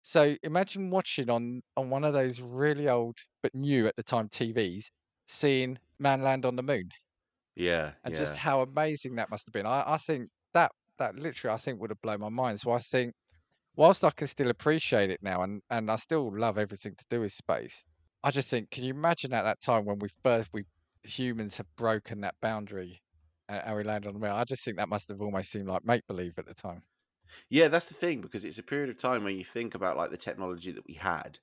[0.01, 4.29] So imagine watching on on one of those really old but new at the time
[4.29, 4.85] TVs,
[5.25, 6.89] seeing man land on the moon,
[7.55, 8.19] yeah, and yeah.
[8.19, 9.67] just how amazing that must have been.
[9.67, 12.59] I, I think that that literally I think would have blown my mind.
[12.59, 13.13] So I think
[13.75, 17.21] whilst I can still appreciate it now, and and I still love everything to do
[17.21, 17.83] with space,
[18.23, 20.65] I just think, can you imagine at that time when we first we
[21.03, 22.99] humans have broken that boundary
[23.49, 24.31] and, and we landed on the moon?
[24.31, 26.83] I just think that must have almost seemed like make believe at the time.
[27.49, 30.11] Yeah, that's the thing because it's a period of time where you think about like
[30.11, 31.39] the technology that we had,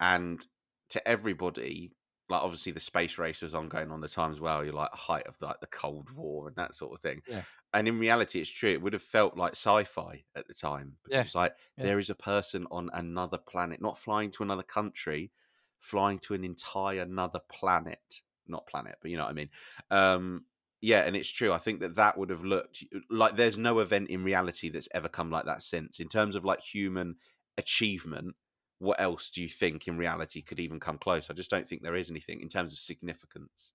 [0.00, 0.46] and
[0.90, 1.92] to everybody,
[2.32, 4.64] like obviously the space race was ongoing on the time as well.
[4.64, 7.22] You're like height of like the Cold War and that sort of thing.
[7.28, 7.42] Yeah.
[7.74, 8.70] And in reality, it's true.
[8.70, 10.96] It would have felt like sci-fi at the time.
[11.02, 11.84] Because Yeah, It's like yeah.
[11.84, 15.30] there is a person on another planet, not flying to another country,
[15.78, 18.22] flying to an entire another planet.
[18.48, 19.50] Not planet, but you know what I mean.
[19.90, 20.46] Um,
[20.80, 21.52] yeah, and it's true.
[21.52, 25.08] I think that that would have looked like there's no event in reality that's ever
[25.08, 26.00] come like that since.
[26.00, 27.16] In terms of like human
[27.56, 28.34] achievement,
[28.82, 31.30] what else do you think in reality could even come close?
[31.30, 33.72] I just don't think there is anything in terms of significance.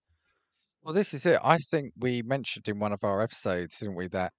[0.83, 1.39] Well, this is it.
[1.41, 4.33] I think we mentioned in one of our episodes, didn't we, that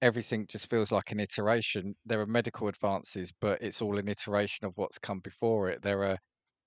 [0.00, 1.94] everything just feels like an iteration.
[2.06, 5.82] There are medical advances, but it's all an iteration of what's come before it.
[5.82, 6.18] There are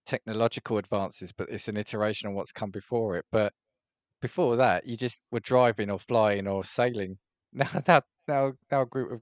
[0.06, 3.26] technological advances, but it's an iteration of what's come before it.
[3.32, 3.54] But
[4.22, 7.18] before that, you just were driving or flying or sailing.
[7.54, 9.20] Now, now, now, now a group of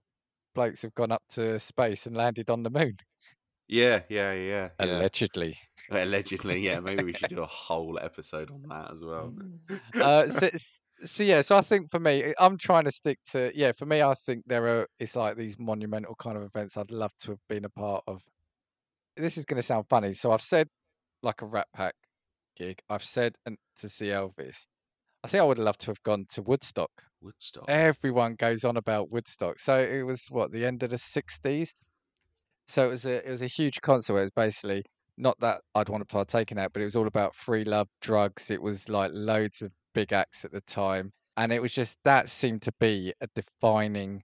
[0.53, 2.97] blokes have gone up to space and landed on the moon,
[3.69, 4.85] Yeah, yeah, yeah, yeah.
[4.85, 5.57] allegedly.
[5.91, 6.79] Allegedly, yeah.
[6.79, 9.33] Maybe we should do a whole episode on that as well.
[9.95, 10.49] uh, so,
[11.03, 13.71] so yeah, so I think for me, I'm trying to stick to yeah.
[13.71, 17.11] For me, I think there are it's like these monumental kind of events I'd love
[17.21, 18.21] to have been a part of.
[19.17, 20.67] This is going to sound funny, so I've said
[21.23, 21.95] like a Rat Pack
[22.55, 22.79] gig.
[22.87, 24.67] I've said and to see Elvis.
[25.23, 26.91] I think I would have loved to have gone to Woodstock.
[27.19, 27.65] Woodstock.
[27.67, 29.59] Everyone goes on about Woodstock.
[29.59, 31.73] So it was what the end of the '60s.
[32.69, 34.13] So it was a it was a huge concert.
[34.13, 34.83] Where it was basically
[35.17, 37.87] not that I'd want to partake in that, but it was all about free love,
[38.01, 38.51] drugs.
[38.51, 42.29] It was like loads of big acts at the time, and it was just that
[42.29, 44.21] seemed to be a defining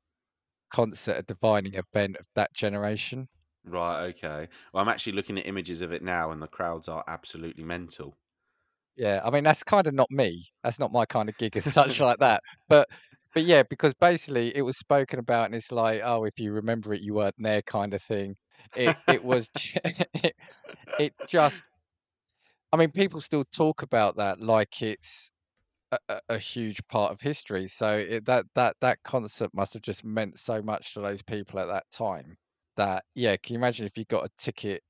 [0.70, 3.28] concert, a defining event of that generation.
[3.66, 4.48] Right, okay.
[4.72, 8.16] Well, I'm actually looking at images of it now, and the crowds are absolutely mental.
[8.96, 10.46] Yeah, I mean that's kind of not me.
[10.64, 12.42] That's not my kind of gig as such like that.
[12.70, 12.88] But
[13.36, 16.94] but yeah, because basically it was spoken about, and it's like, oh, if you remember
[16.94, 18.38] it, you weren't there, kind of thing.
[18.76, 19.50] It it was
[19.84, 20.36] it,
[21.00, 21.62] it just.
[22.72, 25.32] I mean, people still talk about that like it's
[25.92, 27.68] a, a, huge part of history.
[27.68, 31.60] So it, that that that concert must have just meant so much to those people
[31.60, 32.38] at that time.
[32.78, 34.82] That yeah, can you imagine if you got a ticket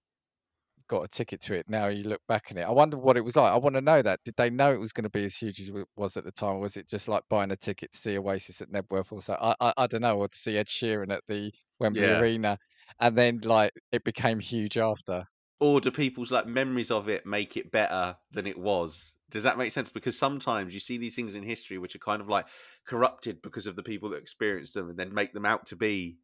[0.87, 1.69] got a ticket to it.
[1.69, 2.63] Now you look back on it.
[2.63, 3.51] I wonder what it was like.
[3.51, 4.19] I want to know that.
[4.23, 6.31] Did they know it was going to be as huge as it was at the
[6.31, 6.55] time?
[6.55, 9.37] Or was it just like buying a ticket to see Oasis at Knebworth or so?
[9.39, 10.17] I, I, I don't know.
[10.17, 12.19] Or to see Ed Sheeran at the Wembley Yeah.
[12.19, 12.57] Arena.
[12.99, 15.25] And then like it became huge after.
[15.59, 19.15] Or do people's like memories of it make it better than it was?
[19.29, 19.91] Does that make sense?
[19.91, 22.47] Because sometimes you see these things in history which are kind of like
[22.85, 26.17] corrupted because of the people that experienced them and then make them out to be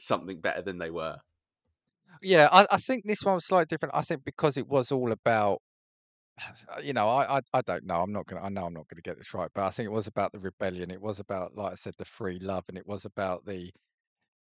[0.00, 1.18] something better than they were.
[2.22, 3.94] Yeah, I, I think this one was slightly different.
[3.94, 5.60] I think because it was all about,
[6.40, 8.00] uh, you know, I, I, I don't know.
[8.02, 8.42] I'm not gonna.
[8.42, 10.40] I know I'm not gonna get this right, but I think it was about the
[10.40, 10.90] rebellion.
[10.90, 13.70] It was about, like I said, the free love, and it was about the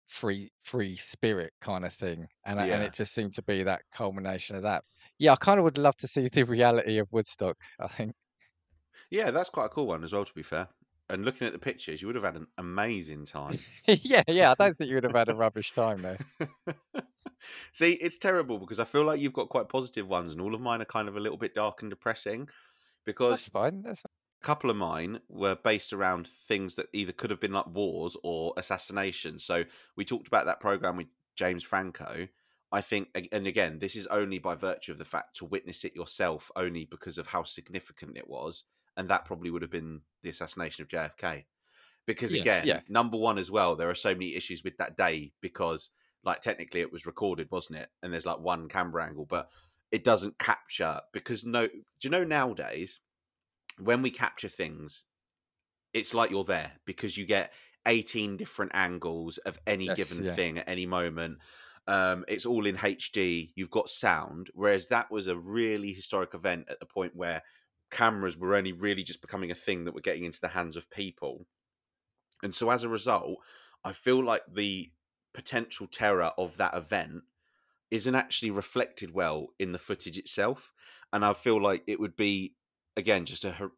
[0.08, 2.26] free free spirit kind of thing.
[2.44, 2.86] And I- and Yeah.
[2.88, 4.84] it just seemed to be that culmination of that.
[5.18, 7.56] Yeah, I kind of would love to see the reality of Woodstock.
[7.80, 8.14] I think.
[9.11, 10.68] Yeah, that's quite a cool one as well, to be fair.
[11.08, 13.58] and looking at the pictures, you would have had an amazing time.
[13.88, 14.52] yeah, yeah.
[14.52, 16.18] I don't think you would have had a rubbish time there.
[17.72, 20.61] See, it's terrible because I feel like you've got quite positive ones, and all of
[20.61, 22.49] mine are kind of a little bit dark and depressing.
[23.05, 23.82] Because That's fine.
[23.82, 24.11] That's fine.
[24.43, 28.16] a couple of mine were based around things that either could have been like wars
[28.22, 29.45] or assassinations.
[29.45, 29.64] So
[29.97, 32.28] we talked about that program with James Franco.
[32.72, 35.97] I think, and again, this is only by virtue of the fact to witness it
[35.97, 38.64] yourself, only because of how significant it was,
[38.97, 41.47] and that probably would have been the assassination of JFK.
[42.07, 42.80] Because Yeah, again, yeah.
[42.88, 45.91] number one as well, there are so many issues with that day because,
[46.24, 47.90] like, technically it was recorded, wasn't it?
[48.02, 49.50] And there's like one camera angle, but
[49.90, 51.66] it doesn't capture because no.
[51.66, 53.00] Do you know nowadays
[53.78, 55.04] when we capture things,
[55.92, 57.52] it's like you're there because you get
[57.86, 60.34] 18 different angles of any Yes, given yeah.
[60.34, 61.38] thing at any moment.
[61.86, 63.52] Um, it's all in HD.
[63.56, 67.42] You've got sound, whereas that was a really historic event at the point where
[67.90, 70.90] cameras were only really just becoming a thing that were getting into the hands of
[70.90, 71.46] people.
[72.42, 73.38] And so as a result,
[73.84, 74.92] I feel like the
[75.32, 77.22] potential terror of that event
[77.90, 80.72] isn't actually reflected well in the footage itself.
[81.12, 82.54] And I feel like it would be,
[82.96, 83.70] again, just a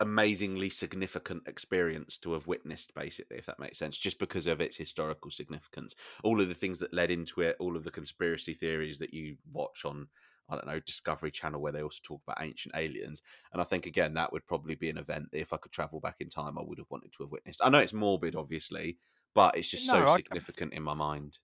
[0.00, 4.76] amazingly significant experience to have witnessed, basically, if that makes sense, just because of its
[4.76, 5.94] historical significance.
[6.24, 9.36] All of the things that led into it, all of the conspiracy theories that you
[9.52, 10.08] watch on,
[10.48, 13.22] I don't know, Discovery Channel, where they also talk about ancient aliens.
[13.52, 16.00] And I think, again, that would probably be an event that if I could travel
[16.00, 17.60] back in time, I would have wanted to have witnessed.
[17.62, 18.98] I know it's morbid, obviously,
[19.34, 21.38] but it's just No, so I- significant in my mind.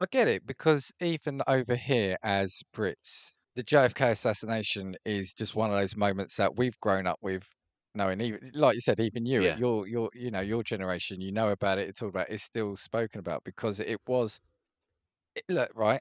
[0.00, 5.70] I get it because even over here as Brits, the JFK assassination is just one
[5.70, 7.48] of those moments that we've grown up with
[7.94, 8.20] knowing.
[8.20, 9.56] Even like you said, even you, Yeah.
[9.56, 11.88] your your you know your generation, you know about it.
[11.88, 12.28] It's all about.
[12.30, 14.40] It's still spoken about because it was.
[15.36, 16.00] It, look right,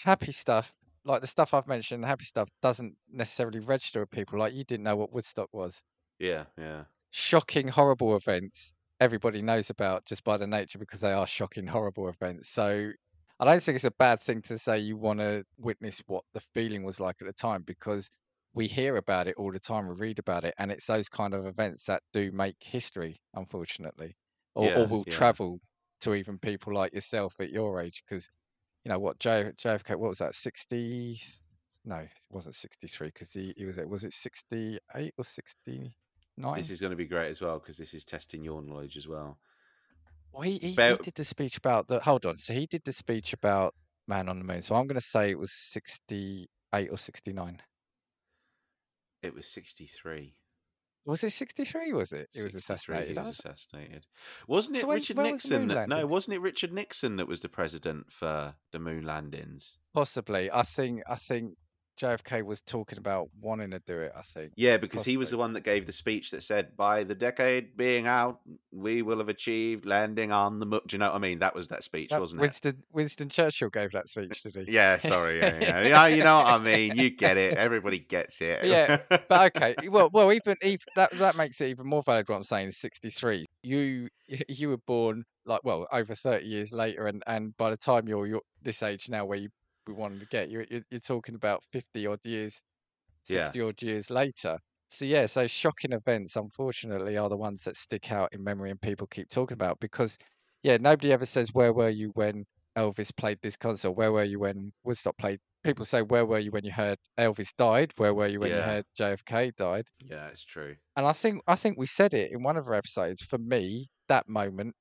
[0.00, 0.72] happy stuff
[1.04, 2.04] like the stuff I've mentioned.
[2.04, 4.38] Happy stuff doesn't necessarily register with people.
[4.38, 5.82] Like you didn't know what Woodstock was.
[6.18, 6.84] Yeah, yeah.
[7.10, 12.08] shocking, horrible events everybody knows about just by the nature because they are shocking, horrible
[12.08, 12.48] events.
[12.48, 12.92] So
[13.40, 16.40] I don't think it's a bad thing to say you want to witness what the
[16.40, 18.10] feeling was like at the time because
[18.54, 21.34] we hear about it all the time, we read about it, and it's those kind
[21.34, 24.14] of events that do make history, unfortunately,
[24.54, 25.12] or, Yeah, or will yeah.
[25.12, 25.60] travel
[26.02, 28.28] to even people like yourself at your age because.
[28.84, 29.90] You know what, J, JFK?
[29.90, 30.34] What was that?
[30.34, 31.20] Sixty?
[31.84, 33.78] No, it wasn't sixty-three because he, he was.
[33.78, 35.24] It was it sixty-eight or
[36.56, 39.06] This is going to be great as well because this is testing your knowledge as
[39.06, 39.38] well.
[40.32, 42.00] Well, he, he, he did the speech about the.
[42.00, 42.36] Hold on.
[42.38, 43.74] So he did the speech about
[44.08, 44.62] Man on the Moon.
[44.62, 47.60] So I'm going to say it was 68 or 69.
[49.22, 50.34] It was 63.
[51.04, 51.92] Was it 63?
[51.92, 52.28] Was it?
[52.34, 53.16] It was assassinated.
[53.16, 54.06] He was assassinated.
[54.46, 55.68] Wasn't it So when- Richard Nixon?
[55.68, 59.78] That, no, wasn't it Richard Nixon that was the president for the moon landings?
[59.92, 60.50] Possibly.
[60.50, 61.02] I think.
[61.08, 61.56] I think
[62.02, 64.12] JFK was talking about wanting to do it.
[64.16, 64.52] I think.
[64.56, 67.76] Yeah, because he was the one that gave the speech that said, "By the decade
[67.76, 68.40] being out,
[68.72, 71.38] we will have achieved landing on the moon." Do you know what I mean?
[71.38, 72.42] That was that speech, that wasn't it?
[72.42, 74.72] Winston Winston Churchill gave that speech, did he?
[74.72, 75.38] Yeah, sorry.
[75.38, 75.80] Yeah, yeah.
[75.86, 76.96] yeah, you know what I mean.
[76.96, 77.54] You get it.
[77.54, 78.64] Everybody gets it.
[78.64, 82.28] Yeah, But okay, well, well, even, even that that makes it even more valid.
[82.28, 83.44] What I'm saying, 63.
[83.62, 84.08] You
[84.48, 88.26] you were born like well over 30 years later, and and by the time you're
[88.26, 89.48] you're this age now, where you
[89.86, 92.60] we wanted to get, you're you're, you're talking about 50 odd years,
[93.28, 93.44] Yeah.
[93.44, 94.58] 60 odd years later.
[94.88, 98.80] So yeah, so shocking events, unfortunately, are the ones that stick out in memory and
[98.80, 100.18] people keep talking about because
[100.62, 102.44] yeah, nobody ever says where were you when
[102.76, 103.92] Elvis played this concert?
[103.92, 105.40] Where were you when Woodstock played?
[105.64, 107.92] People say where were you when you heard Elvis died?
[107.96, 109.86] Where were you when you heard JFK died?
[110.04, 110.74] yeah, it's true.
[110.96, 113.22] And I think I think we said it in one of our episodes.
[113.22, 114.74] For me, that moment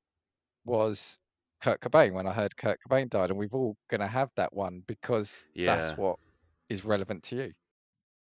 [0.65, 1.17] was
[1.61, 4.83] Kurt Cobain when I heard Kurt Cobain died, and we've all gonna have that one
[4.87, 6.17] because that's what
[6.69, 7.51] is relevant to you.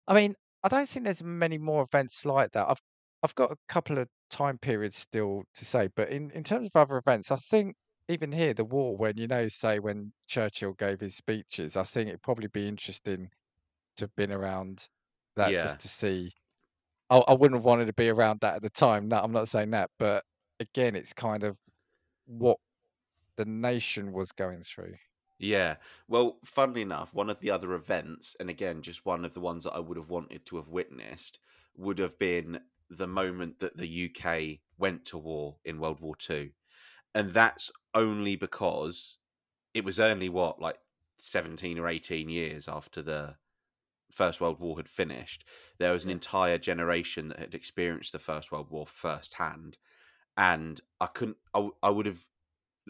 [0.08, 2.70] I mean, I don't think there's many more events like that.
[2.70, 2.82] I've
[3.24, 6.76] I've got a couple of time periods still to say, but in, in terms of
[6.76, 7.76] other events, I think
[8.08, 12.08] even here the war when you know, say when Churchill gave his speeches, I think
[12.08, 13.30] it'd probably be interesting
[13.98, 14.88] to have been around
[15.38, 15.62] that Yeah.
[15.64, 16.32] just to see.
[17.10, 19.08] I, I wouldn't have wanted to be around that at the time.
[19.10, 20.24] No, I'm not saying that, but
[20.60, 21.58] again, it's kind of
[22.28, 22.58] what
[23.40, 24.96] the nation was going through.
[25.38, 25.78] Yeah.
[26.10, 29.64] Well, funnily enough, one of the other events, and again, just one of the ones
[29.64, 31.40] that I would have wanted to have witnessed,
[31.78, 32.60] would have been
[32.90, 36.52] the moment that the UK went to war in World War Two.
[37.16, 39.18] And that's only because
[39.74, 40.80] it was only what, like
[41.20, 43.38] 17 or 18 years after the
[44.12, 45.46] First World War had finished.
[45.78, 46.16] There was an Yeah.
[46.16, 49.78] entire generation that had experienced the First World War firsthand.
[50.38, 52.28] And I couldn't, I, I would have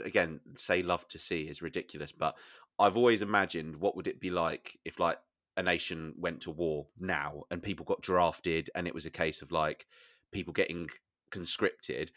[0.02, 2.36] again say love to see is ridiculous but
[2.80, 5.20] i've always imagined what would it be like if like
[5.58, 9.42] a nation went to war now and people got drafted and it was a case
[9.42, 9.88] of like
[10.32, 10.90] people getting
[11.32, 12.12] conscripted.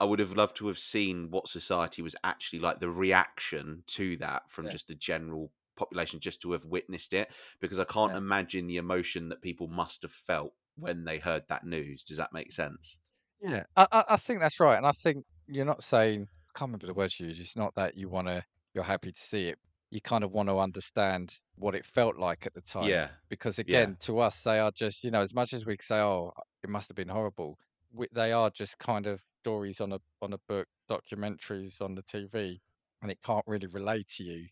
[0.00, 4.16] I would have loved to have seen what society was actually like, the reaction to
[4.18, 4.72] that from Yeah.
[4.72, 8.18] just the general population, just to have witnessed it, because I can't Yeah.
[8.18, 12.02] imagine the emotion that people must have felt when they heard that news.
[12.02, 12.98] Does that make sense?
[13.42, 16.94] Yeah, I, I think that's right, and I think you're not saying can't remember the
[16.94, 17.40] words you used.
[17.40, 18.44] It's not that you want to,
[18.74, 19.58] you're happy to see it.
[19.90, 23.58] You kind of want to understand what it felt like at the time, Yeah, because
[23.64, 26.32] yeah, again, to us, they are just you know as much as we say, oh,
[26.62, 27.58] it must have been horrible.
[27.92, 32.02] We, they are just kind of stories on a on a book, documentaries on the
[32.04, 32.60] TV,
[33.02, 34.48] and it can't really relate to you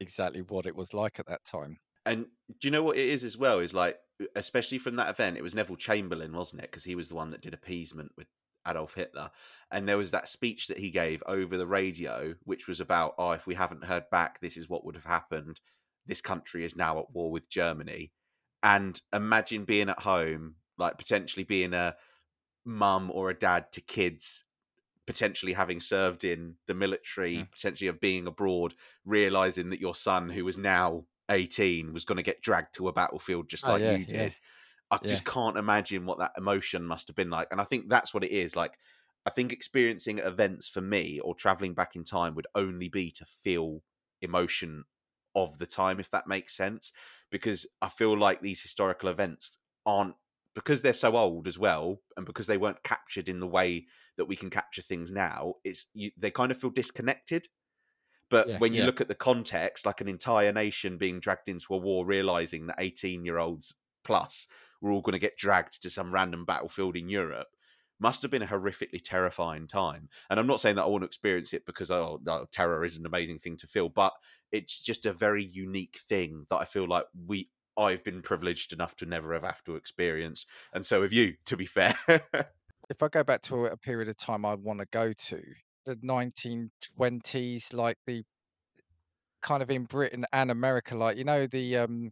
[0.00, 1.78] exactly what it was like at that time.
[2.06, 2.26] And
[2.58, 3.58] do you know what it is as well?
[3.60, 3.98] Is like,
[4.34, 6.70] especially from that event, it was Neville Chamberlain, wasn't it?
[6.70, 8.28] Because he was the one that did appeasement with
[8.68, 9.30] Adolf Hitler.
[9.70, 13.32] And there was that speech that he gave over the radio, which was about, oh,
[13.32, 15.60] if we haven't heard back, this is what would have happened.
[16.06, 18.12] This country is now at war with Germany.
[18.62, 21.96] And imagine being at home, like potentially being a
[22.64, 24.44] mum or a dad to kids
[25.06, 27.50] potentially having served in the military, Mm.
[27.50, 28.74] potentially of being abroad,
[29.06, 32.92] realizing that your son, who was now 18, was going to get dragged to a
[32.92, 34.36] battlefield just Oh like yeah, you yeah, did.
[34.90, 37.48] I yeah, just can't imagine what that emotion must have been like.
[37.50, 38.56] And I think that's what it is.
[38.56, 38.78] Like,
[39.26, 43.26] I think experiencing events for me or traveling back in time would only be to
[43.26, 43.82] feel
[44.22, 44.84] emotion
[45.34, 46.92] of the time, if that makes sense.
[47.30, 50.14] Because I feel like these historical events aren't
[50.54, 53.86] because they're so old as well, and because they weren't captured in the way
[54.16, 55.54] that we can capture things now.
[55.62, 57.46] It's you, they kind of feel disconnected.
[58.30, 61.48] But yeah, when you yeah, look at the context, like an entire nation being dragged
[61.48, 63.74] into a war, realizing that 18 year olds
[64.04, 64.48] plus
[64.80, 67.48] were all going to get dragged to some random battlefield in Europe,
[68.00, 70.08] must have been a horrifically terrifying time.
[70.30, 72.96] And I'm not saying that I want to experience it because oh, no, terror is
[72.96, 74.12] an amazing thing to feel, but
[74.52, 78.96] it's just a very unique thing that I feel like we I've been privileged enough
[78.96, 81.34] to never have have to experience, and so have you.
[81.46, 84.86] To be fair, if I go back to a, period of time I want to
[84.90, 85.42] go to,
[85.86, 88.24] the 1920s, like the
[89.42, 92.10] kind of in Britain and America, like you know the um,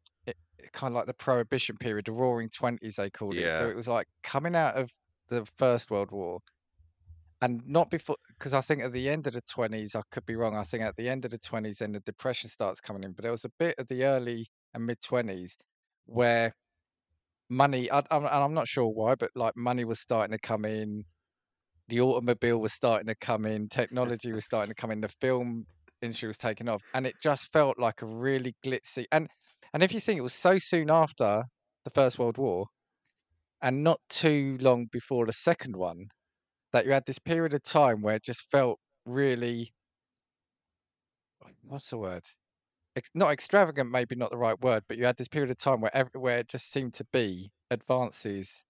[0.72, 3.42] kind of like the Prohibition period, the Roaring Twenties they called it.
[3.58, 4.90] So it was like coming out of
[5.28, 6.40] the First World War,
[7.42, 10.36] and not before, because I think at the end of the 20s, I could be
[10.36, 10.56] wrong.
[10.56, 13.12] I think at the end of the 20s, then the Depression starts coming in.
[13.12, 15.56] But there was a bit of the early and mid 20s
[16.06, 16.54] where
[17.48, 20.64] money, I, I'm, and I'm not sure why, but like money was starting to come
[20.64, 21.04] in
[21.88, 25.66] the automobile was starting to come in, technology was starting to come in, the film
[26.02, 29.04] industry was taking off, and it just felt like a really glitzy.
[29.12, 29.28] And
[29.72, 31.44] and if you think it was so soon after
[31.84, 32.66] the First World War,
[33.62, 36.08] and not too long before the second one,
[36.72, 39.74] that you had this period of time where it just felt really,
[41.62, 42.24] what's the word?
[42.96, 45.80] Ex- not extravagant, maybe not the right word, but you had this period of time
[45.82, 48.64] where ev- where it just seemed to be advances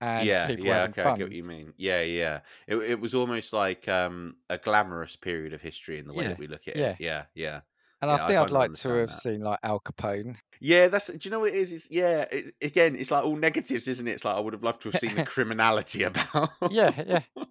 [0.00, 0.84] and yeah, people yeah.
[0.84, 1.74] Okay, I get what you mean.
[1.76, 2.40] Yeah, yeah.
[2.66, 6.28] It it was almost like um a glamorous period of history in the way Yeah,
[6.28, 6.90] that we look at it.
[6.90, 6.98] yeah.
[6.98, 7.62] Yeah, yeah,
[8.00, 8.22] And I yeah.
[8.22, 9.14] I think I'd like to have that.
[9.14, 10.36] seen like Al Capone.
[10.60, 11.08] Yeah, that's.
[11.08, 11.72] Do you know what it is?
[11.72, 12.24] It's yeah.
[12.30, 14.12] It, again, it's like all negatives, isn't it?
[14.12, 16.50] It's like I would have loved to have seen the criminality about.
[16.70, 17.20] Yeah, yeah.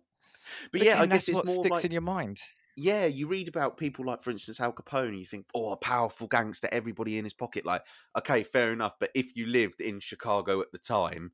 [0.72, 2.40] But But yeah, I guess that's it's what more sticks like in your mind.
[2.78, 6.28] yeah, you read about people like, for instance, Al Capone, you think, oh, a powerful
[6.28, 7.66] gangster, everybody in his pocket.
[7.66, 7.84] Like,
[8.18, 8.94] okay, fair enough.
[9.00, 11.32] But if you lived in Chicago at the time,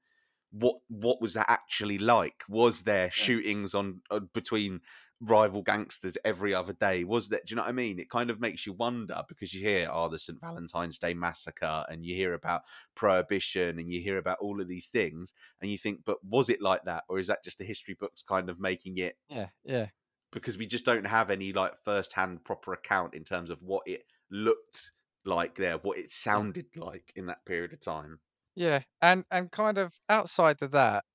[0.51, 2.43] what what was that actually like?
[2.49, 4.81] Was there shootings on uh, between
[5.23, 7.03] rival gangsters every other day?
[7.03, 7.45] Was that?
[7.45, 7.99] Do you know what I mean?
[7.99, 10.39] It kind of makes you wonder because you hear, oh, the St.
[10.41, 12.61] Valentine's Day massacre, and you hear about
[12.95, 16.61] prohibition, and you hear about all of these things, and you think, but was it
[16.61, 19.15] like that, or is that just the history books kind of making it?
[19.29, 19.87] Yeah, yeah.
[20.31, 24.03] because we just don't have any like first-hand proper account in terms of what it
[24.31, 24.91] looked
[25.25, 28.19] like there, what it sounded like in that period of time.
[28.55, 28.81] Yeah.
[29.01, 31.05] And and kind of outside of that,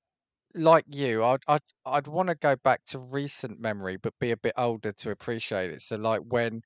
[0.53, 4.37] like you, I'd I'd I'd want to go back to recent memory, but be a
[4.37, 5.81] bit older to appreciate it.
[5.81, 6.61] So like when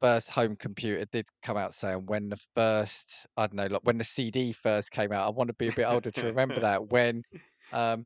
[0.00, 3.82] first home computer did come out, say, and when the first I don't know, like
[3.84, 6.60] when the CD first came out, I want to be a bit older to remember
[6.60, 6.88] that.
[6.90, 7.22] When
[7.72, 8.04] um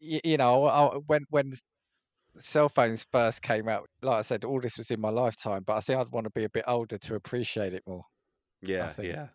[0.00, 1.52] you, you know, I, when when
[2.38, 5.76] cell phones first came out, like I said, all this was in my lifetime, but
[5.76, 8.04] I think I'd want to be a bit older to appreciate it more.
[8.80, 9.16] I Yeah, think.
[9.16, 9.30] yeah,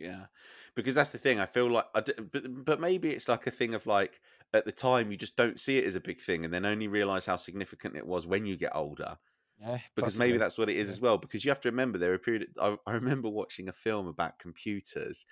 [0.00, 0.26] yeah.
[0.74, 1.40] Because that's the thing.
[1.40, 4.20] I feel like, I d- but but maybe it's like a thing of like
[4.54, 6.88] at the time you just don't see it as a big thing, and then only
[6.88, 9.18] realize how significant it was when you get older.
[9.60, 10.92] Yeah, because maybe that's what it is Yeah.
[10.92, 11.18] as well.
[11.18, 12.48] Because you have to remember there were a period.
[12.60, 15.26] I, I remember watching a film about computers,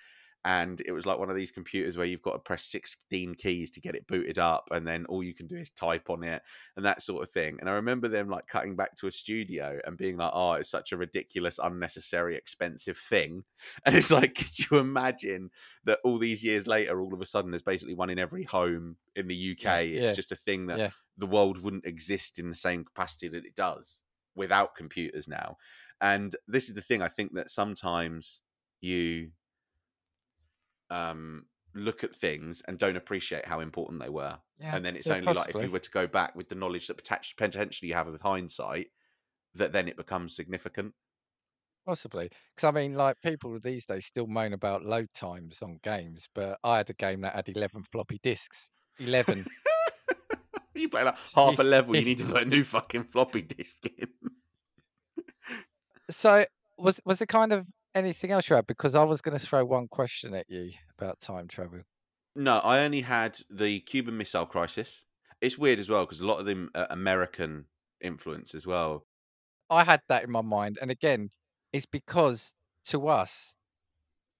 [0.45, 3.69] and it was like one of these computers where you've got to press 16 keys
[3.71, 6.41] to get it booted up and then all you can do is type on it
[6.77, 9.79] and that sort of thing and i remember them like cutting back to a studio
[9.85, 13.43] and being like oh it's such a ridiculous unnecessary expensive thing
[13.85, 15.49] and it's like could you imagine
[15.83, 18.95] that all these years later all of a sudden there's basically one in every home
[19.15, 20.89] in the uk Yeah, it's yeah, just a thing that yeah.
[21.17, 24.03] the world wouldn't exist in the same capacity that it does
[24.35, 25.57] without computers now
[25.99, 28.39] and this is the thing i think that sometimes
[28.79, 29.31] you
[30.89, 35.07] um look at things and don't appreciate how important they were Yeah, and then it's
[35.07, 37.89] yeah, only like if you were to go back with the knowledge that potentially potentially
[37.89, 38.87] you have with hindsight
[39.55, 40.93] that then it becomes significant
[41.85, 46.27] Possibly, because I mean, like people these days still moan about load times on games,
[46.35, 48.69] but I had a game that had eleven floppy disks.
[48.99, 49.45] Eleven.
[50.75, 53.41] you play like half a level you You- need to put a new fucking floppy
[53.41, 54.07] disk in
[56.09, 56.45] so
[56.77, 58.67] was was it kind of anything else you had?
[58.67, 61.81] Because I was going to throw one question at you about time travel.
[62.35, 65.05] No, I only had the Cuban Missile Crisis.
[65.41, 67.67] It's weird as well because a lot of them are American
[68.01, 69.05] influence as well.
[69.69, 71.31] I had that in my mind, and again,
[71.73, 72.53] it's because
[72.85, 73.55] to us,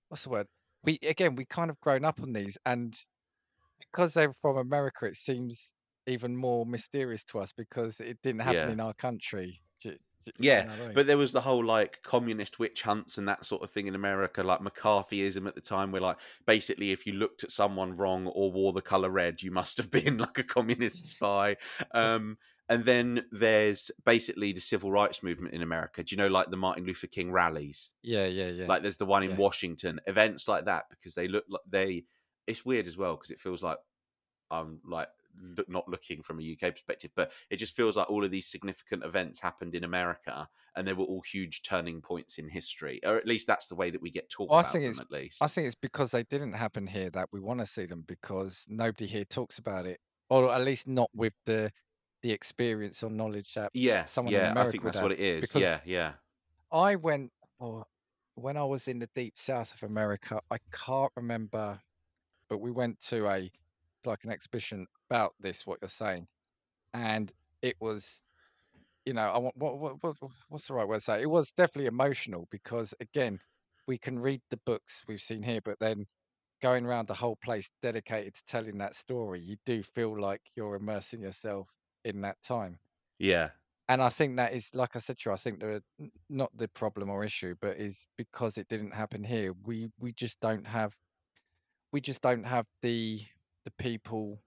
[0.09, 0.47] what's the word?
[0.83, 2.95] We again we kind of grown up on these, and
[3.79, 5.73] because they're from America, it seems
[6.07, 8.71] even more mysterious to us because it didn't happen Yeah.
[8.71, 9.61] in our country.
[9.81, 9.97] Do
[10.37, 10.93] you Yeah, know I mean?
[10.93, 13.95] but there was the whole like communist witch hunts and that sort of thing in
[13.95, 18.27] America, like McCarthyism at the time, where like basically if you looked at someone wrong
[18.27, 21.57] or wore the color red, you must have been like a communist spy.
[21.91, 26.03] Um, and then there's basically the civil rights movement in America.
[26.03, 27.93] Do you know like the Martin Luther King rallies?
[28.01, 28.67] yeah, yeah, yeah.
[28.67, 29.37] Like there's the one in Yeah.
[29.37, 32.05] Washington, events like that because they look like they.
[32.47, 33.77] It's weird as well because it feels like
[34.51, 35.09] I'm like look,
[35.67, 39.03] not looking from a UK perspective, but it just feels like all of these significant
[39.03, 43.25] events happened in America and they were all huge turning points in history, or at
[43.27, 44.89] least that's the way that we get taught Well, I about think them.
[44.91, 47.65] it's- At least, I think it's because they didn't happen here that we want to
[47.65, 49.99] see them because nobody here talks about it,
[50.29, 51.71] or at least not with the
[52.21, 55.13] the experience or knowledge that yeah, someone in yeah, I America think would that's what
[55.13, 55.41] it is.
[55.41, 56.13] because- Yeah, yeah,
[56.71, 57.85] I went or
[58.35, 60.41] when I was in the deep south of America.
[60.51, 61.79] I can't remember,
[62.49, 63.49] but we went to a
[64.05, 65.65] like an exhibition about this.
[65.67, 66.27] What you're saying,
[66.93, 67.31] and
[67.61, 68.23] it was,
[69.05, 70.17] you know, I want what what, what
[70.49, 71.21] what's the right word to say?
[71.21, 73.39] It was definitely emotional because again,
[73.87, 76.05] we can read the books we've seen here, but then
[76.61, 80.75] going around the whole place dedicated to telling that story, you do feel like you're
[80.75, 81.69] immersing yourself
[82.05, 82.79] in that time
[83.19, 83.49] yeah,
[83.87, 85.81] and I think that is, like I said to you, I think the
[86.29, 89.53] not the problem or issue, but is because it didn't happen here.
[89.65, 90.95] We we just don't have,
[91.91, 93.21] we just don't have the
[93.65, 94.41] the people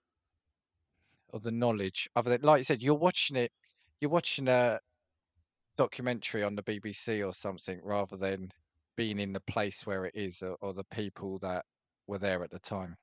[1.32, 2.08] or the knowledge.
[2.16, 3.52] Other than, like you said, you're watching it,
[4.00, 4.80] you're watching a
[5.76, 8.50] documentary on the BBC or something, rather than
[8.96, 11.64] being in the place where it is or, or the people that
[12.06, 12.96] were there at the time.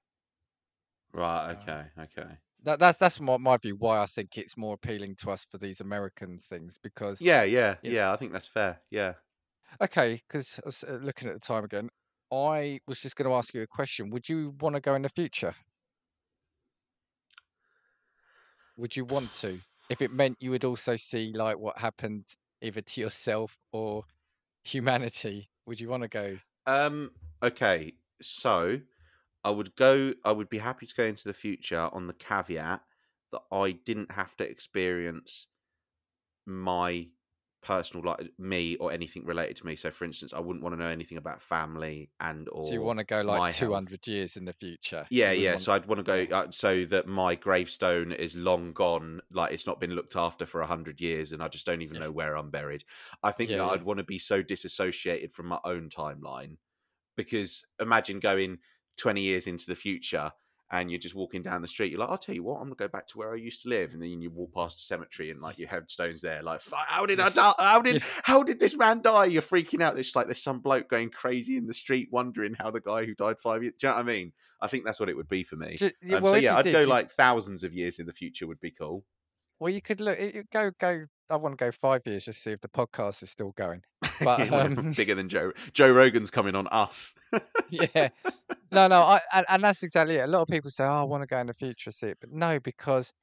[1.13, 2.37] right, Um, okay, okay.
[2.63, 3.75] That that's that's my my view.
[3.77, 7.77] Why I think it's more appealing to us for these American things because Yeah, yeah,
[7.81, 7.93] Yeah.
[7.93, 8.13] yeah.
[8.13, 8.81] I think that's fair.
[8.89, 9.15] Yeah.
[9.81, 11.89] Okay, because I was uh, looking at the time again.
[12.31, 14.09] I was just going to ask you a question.
[14.11, 15.55] Would you want to go in the future?
[18.79, 19.59] Would you want to?
[19.89, 22.25] If it meant you would also see like what happened
[22.61, 24.05] either to yourself or
[24.63, 26.39] humanity, would you want to go?
[26.65, 27.11] Um.
[27.43, 27.93] Okay.
[28.21, 28.81] So,
[29.43, 30.13] I would go.
[30.23, 32.83] I would be happy to go into the future on the caveat
[33.31, 35.47] that I didn't have to experience
[36.45, 37.09] my
[37.61, 39.75] personal like me or anything related to me.
[39.75, 42.81] So, for instance, I wouldn't want to know anything about family and or So you
[42.81, 43.97] want to go like health.
[43.97, 45.09] 200 years in the future?
[45.11, 45.55] Yeah, yeah.
[45.57, 49.65] So I'd want to go uh, so that my gravestone is long gone, like it's
[49.65, 51.99] not been looked after for a hundred years, and I just don't even Yeah.
[51.99, 52.83] know where I'm buried.
[53.23, 53.71] I think Yeah, that yeah.
[53.71, 56.57] I'd want to be so disassociated from my own timeline
[57.17, 58.59] because imagine going
[58.97, 60.33] twenty years into the future
[60.71, 61.91] and you're just walking down the street.
[61.91, 63.69] You're like, I'll tell you what, I'm gonna go back to where I used to
[63.69, 66.43] live, and then you walk past a cemetery and like your headstone's there.
[66.43, 67.53] Like, how did I die?
[67.57, 69.25] How did how did this man die?
[69.25, 69.97] You're freaking out.
[69.97, 73.15] It's like there's some bloke going crazy in the street, wondering how the guy who
[73.15, 73.73] died five years.
[73.79, 74.31] Do you know what I mean?
[74.61, 75.77] I think that's what it would be for me.
[75.81, 78.45] Um, well, so yeah, I'd did, go you- like thousands of years in the future
[78.47, 79.05] would be cool.
[79.59, 80.19] Well, you could look.
[80.19, 81.05] You go go.
[81.29, 83.83] I want to go five years just to see if the podcast is still going.
[84.21, 85.53] But um, bigger than Joe.
[85.71, 87.15] Joe Rogan's coming on us.
[87.69, 88.09] yeah,
[88.69, 90.25] no, no, I and, and that's exactly it.
[90.25, 92.17] A lot of people say, "Oh, I want to go in the future, see it,"
[92.19, 93.13] but no, because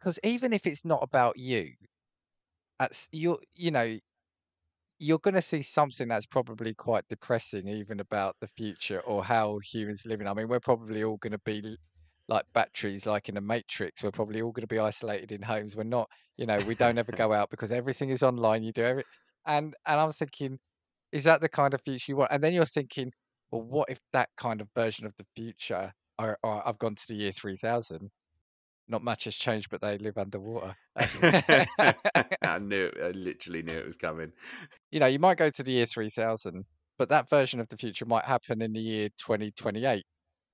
[0.00, 1.72] because even if it's not about you,
[2.78, 3.38] that's you.
[3.54, 3.98] You know,
[4.98, 9.58] you're going to see something that's probably quite depressing, even about the future or how
[9.58, 10.26] humans living.
[10.26, 11.76] I mean, we're probably all going to be
[12.28, 14.02] like batteries, like in a matrix.
[14.02, 15.76] We're probably all going to be isolated in homes.
[15.76, 18.62] We're not, you know, we don't ever go out because everything is online.
[18.62, 19.04] You do every,
[19.46, 20.58] and and I was thinking,
[21.12, 22.32] is that the kind of future you want?
[22.32, 23.12] And then you're thinking,
[23.50, 27.06] well, what if that kind of version of the future, or, or I've gone to
[27.08, 28.10] the year 3000,
[28.88, 30.74] not much has changed, but they live underwater.
[30.96, 32.94] I knew it.
[33.02, 34.32] I literally knew it was coming.
[34.90, 36.64] you know, you might go to the year 3000,
[36.98, 40.04] but that version of the future might happen in the year 2028.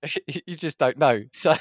[0.47, 1.23] you just don't know.
[1.33, 1.55] So,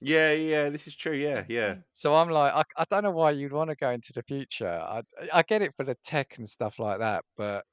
[0.00, 1.14] Yeah, yeah, this is true.
[1.14, 1.76] Yeah, yeah.
[1.76, 1.82] Mm.
[1.92, 4.68] so I'm like, I, I don't know why you'd want to go into the future.
[4.68, 5.02] I,
[5.32, 7.64] I get it for the tech and stuff like that, but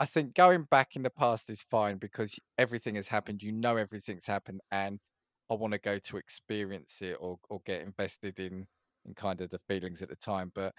[0.00, 3.42] I think going back in the past is fine because everything has happened.
[3.42, 5.00] You know everything's happened, and
[5.50, 8.66] I want to go to experience it or or get invested in
[9.06, 10.52] in kind of the feelings at the time.
[10.54, 10.74] But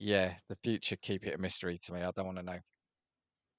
[0.00, 2.02] yeah, the future, keep it a mystery to me.
[2.02, 2.60] I don't want to know.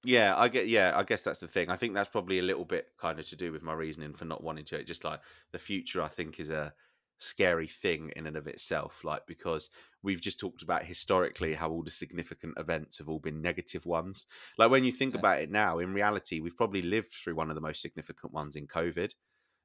[0.06, 0.68] Yeah, I get.
[0.68, 1.70] Yeah, I guess that's the thing.
[1.70, 4.26] I think that's probably a little bit kind of to do with my reasoning for
[4.26, 4.80] not wanting to.
[4.80, 5.22] It just like
[5.52, 6.74] the future, I think, is a
[7.18, 9.04] scary thing in and of itself.
[9.04, 9.70] Like because
[10.04, 14.28] we've just talked about historically how all the significant events have all been negative ones.
[14.58, 15.16] Like when you think Yeah.
[15.16, 18.56] about it now, in reality, we've probably lived through one of the most significant ones
[18.56, 19.14] in COVID.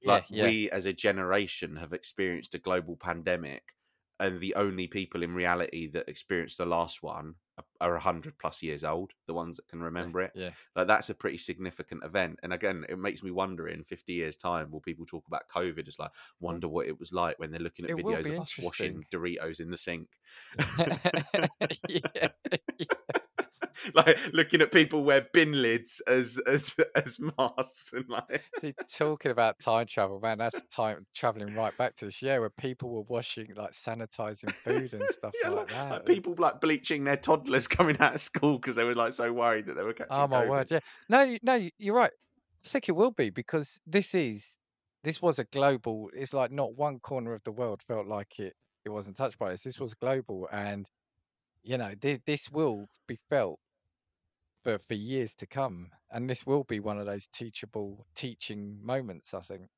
[0.00, 0.50] Yeah, Like yeah.
[0.50, 3.74] we as a generation have experienced a global pandemic,
[4.20, 8.62] and the only people in reality that experienced the last one are- are hundred plus
[8.62, 9.12] years old.
[9.26, 10.32] The ones that can remember it.
[10.34, 10.50] Yeah.
[10.76, 12.38] Like that's a pretty significant event.
[12.42, 15.88] And again, it makes me wonder in 50 years' time, will people talk about COVID
[15.88, 18.58] as like, wonder what it was like when they're looking at It videos of us
[18.60, 20.08] washing Doritos in the sink?
[21.88, 22.28] yeah.
[23.94, 29.30] like looking at people wear bin lids as as as masks and like See, talking
[29.30, 33.02] about time travel, man, that's time traveling right back to this year where people were
[33.02, 35.90] washing, like sanitizing food and stuff yeah, like like, that.
[35.90, 39.32] like people like bleaching their toddlers coming out of school because they were like so
[39.32, 40.48] worried that they were catching Oh my COVID.
[40.48, 40.80] word, yeah.
[41.08, 42.12] No, no, you- you're right.
[42.64, 44.58] I think it will be because this is
[45.02, 46.10] this was a global.
[46.12, 49.50] It's like not one corner of the world felt like it it wasn't touched by
[49.50, 49.62] this.
[49.62, 50.86] This was global, and
[51.62, 53.60] you know this this will be felt
[54.62, 59.34] for for years to come, and this will be one of those teachable teaching moments.
[59.34, 59.68] I think.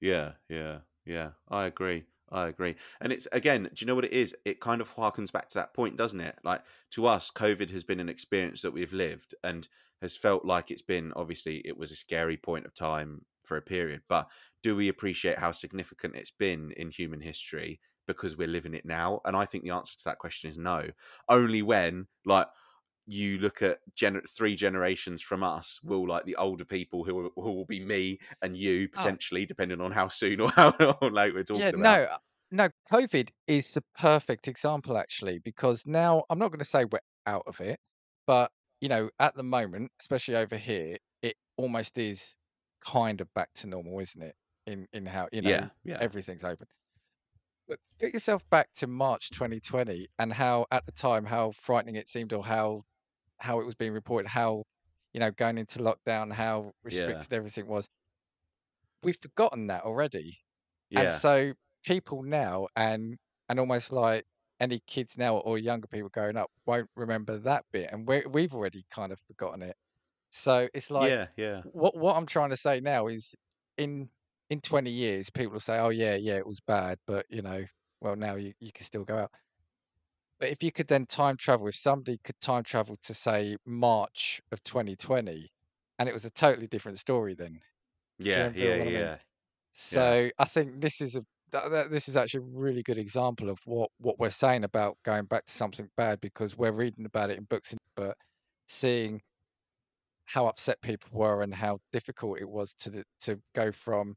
[0.00, 1.32] Yeah, yeah, yeah.
[1.48, 2.04] I agree.
[2.30, 2.74] I agree.
[3.00, 4.34] And it's again, do you know what it is?
[4.44, 6.38] It kind of harkens back to that point, doesn't it?
[6.42, 6.62] Like
[6.92, 9.68] to us, COVID has been an experience that we've lived and
[10.02, 13.62] has felt like it's been obviously it was a scary point of time for a
[13.62, 14.02] period.
[14.08, 14.28] But
[14.62, 19.20] do we appreciate how significant it's been in human history because we're living it now?
[19.24, 20.90] And I think the answer to that question is no.
[21.28, 22.48] Only when like
[23.06, 27.30] you look at gener- three generations from us will like the older people who will,
[27.36, 29.12] who will be me and you Oh.
[29.12, 32.18] potentially depending on how soon or how, late we're talking Yeah, about no, uh,
[32.50, 32.68] no.
[32.90, 37.44] COVID is the perfect example actually because now I'm not going to say we're out
[37.46, 37.78] of it,
[38.26, 38.50] but
[38.80, 42.34] you know, at the moment, especially over here, it almost is
[42.80, 44.36] kind of back to normal, isn't it?
[44.66, 46.66] In in how you know yeah yeah everything's open.
[47.68, 52.08] But get yourself back to March 2020 and how at the time how frightening it
[52.08, 52.82] seemed or how
[53.38, 54.64] how it was being reported, how
[55.12, 57.88] you know going into lockdown, how restricted everything was.
[59.02, 60.38] We've forgotten that already.
[60.94, 61.52] And so
[61.84, 63.18] people now and
[63.48, 64.24] and almost like
[64.60, 68.54] any kids now or younger people growing up won't remember that bit and we we've
[68.54, 69.76] already kind of forgotten it.
[70.30, 73.34] So it's like yeah yeah what what I'm trying to say now is
[73.76, 74.08] in
[74.50, 77.64] in 20 years people will say oh yeah yeah it was bad but you know
[78.00, 79.30] well now you, you can still go out.
[80.38, 84.40] But if you could then time travel if somebody could time travel to say March
[84.52, 85.50] of 2020
[85.98, 87.60] and it was a totally different story then.
[88.18, 88.94] yeah yeah I mean?
[88.94, 89.18] yeah
[89.74, 93.50] So I think this is a that, that- this is actually a really good example
[93.50, 97.30] of what what we're saying about going back to something bad because we're reading about
[97.30, 98.16] it in books, but
[98.66, 99.22] seeing
[100.26, 104.16] how upset people were and how difficult it was to to go from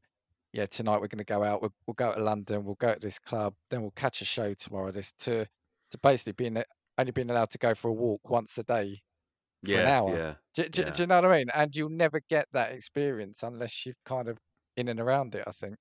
[0.52, 3.00] yeah tonight we're going to go out we'll, we'll go to London we'll go to
[3.00, 5.46] this club then we'll catch a show tomorrow this to
[5.90, 6.62] to basically being
[6.98, 9.00] only being allowed to go for a walk once a day
[9.64, 10.16] for an hour.
[10.16, 10.90] yeah Do, do, yeah.
[10.90, 11.50] do you know what I mean?
[11.54, 14.38] And you'll never get that experience unless you've kind of
[14.76, 15.44] in and around it.
[15.46, 15.76] I think.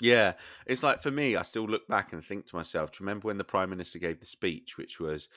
[0.00, 0.34] Yeah,
[0.66, 3.26] it's like for me, I still look back and think to myself, do you remember
[3.26, 5.28] when the Prime Minister gave the speech, which was,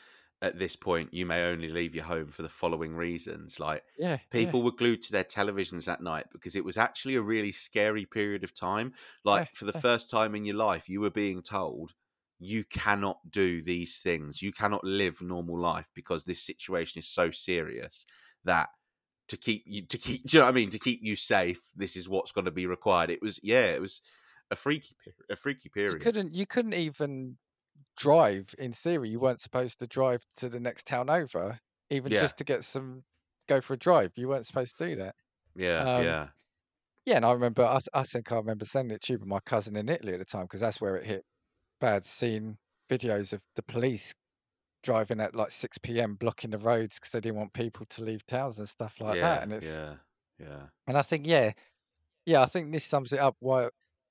[0.41, 3.59] at this point, you may only leave your home for the following reasons?
[3.59, 4.09] Like, Yeah.
[4.11, 4.18] yeah.
[4.31, 8.05] people were glued to their televisions that night because it was actually a really scary
[8.05, 8.93] period of time.
[9.23, 9.81] Like, Yeah, for the yeah.
[9.81, 11.93] first time in your life, you were being told,
[12.39, 14.41] you cannot do these things.
[14.41, 18.05] You cannot live normal life because this situation is so serious
[18.43, 18.69] that
[19.27, 21.61] to keep you to keep do you know what I mean to keep you safe
[21.76, 24.01] this is what's going to be required it was yeah it was
[24.49, 26.34] a freaky period a freaky period You couldn't.
[26.35, 27.38] You couldn't even
[27.97, 28.53] drive.
[28.59, 31.59] In theory, you weren't supposed to drive to the next town over,
[31.89, 32.22] even Yeah.
[32.22, 33.03] just to get some
[33.47, 34.13] go for a drive.
[34.18, 35.15] You weren't supposed to do that.
[35.55, 36.30] yeah Um, yeah
[37.05, 37.63] Yeah, and I remember.
[37.65, 40.19] I, I think I remember sending it to you, but my cousin in Italy at
[40.19, 41.26] the time, because that's where it hit
[41.81, 42.05] bad.
[42.05, 42.57] Seeing
[42.89, 44.13] videos of the police
[44.84, 46.15] driving at like six p.m.
[46.15, 49.22] blocking the roads because they didn't want people to leave towns and stuff like yeah
[49.22, 49.43] that.
[49.43, 49.97] And it's yeah
[50.39, 50.69] Yeah.
[50.88, 51.51] And I think, yeah,
[52.26, 53.35] yeah, I think this sums it up.
[53.39, 53.69] Why,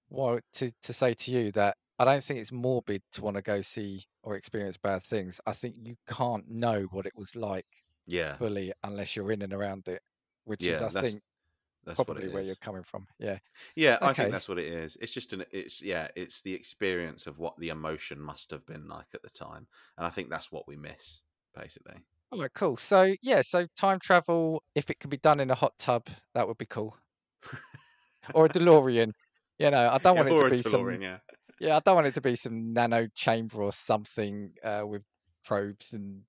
[0.08, 3.42] why to to say to you that I don't think it's morbid to want to
[3.42, 5.40] go see or experience bad things.
[5.46, 7.66] I think you can't know what it was like
[8.06, 8.40] Yeah.
[8.40, 10.02] fully unless you're in and around it,
[10.44, 11.22] which is, I That's think,
[11.84, 13.08] that's probably where you're coming from.
[13.18, 13.40] Yeah.
[13.76, 14.96] Yeah, I think that's what it is.
[15.00, 18.88] It's just an it's yeah, it's the experience of what the emotion must have been
[18.88, 19.68] like at the time.
[19.96, 21.22] And I think that's what we miss,
[21.54, 22.04] basically.
[22.32, 22.76] All right, cool.
[22.76, 26.46] So yeah, so time travel, if it can be done in a hot tub, that
[26.48, 26.96] would be cool.
[28.32, 29.12] Or a DeLorean.
[29.58, 31.20] You know, I don't Yeah, want it to be some yeah.
[31.60, 35.02] Yeah, I don't want it to be some nano chamber or something uh, with
[35.44, 36.22] probes and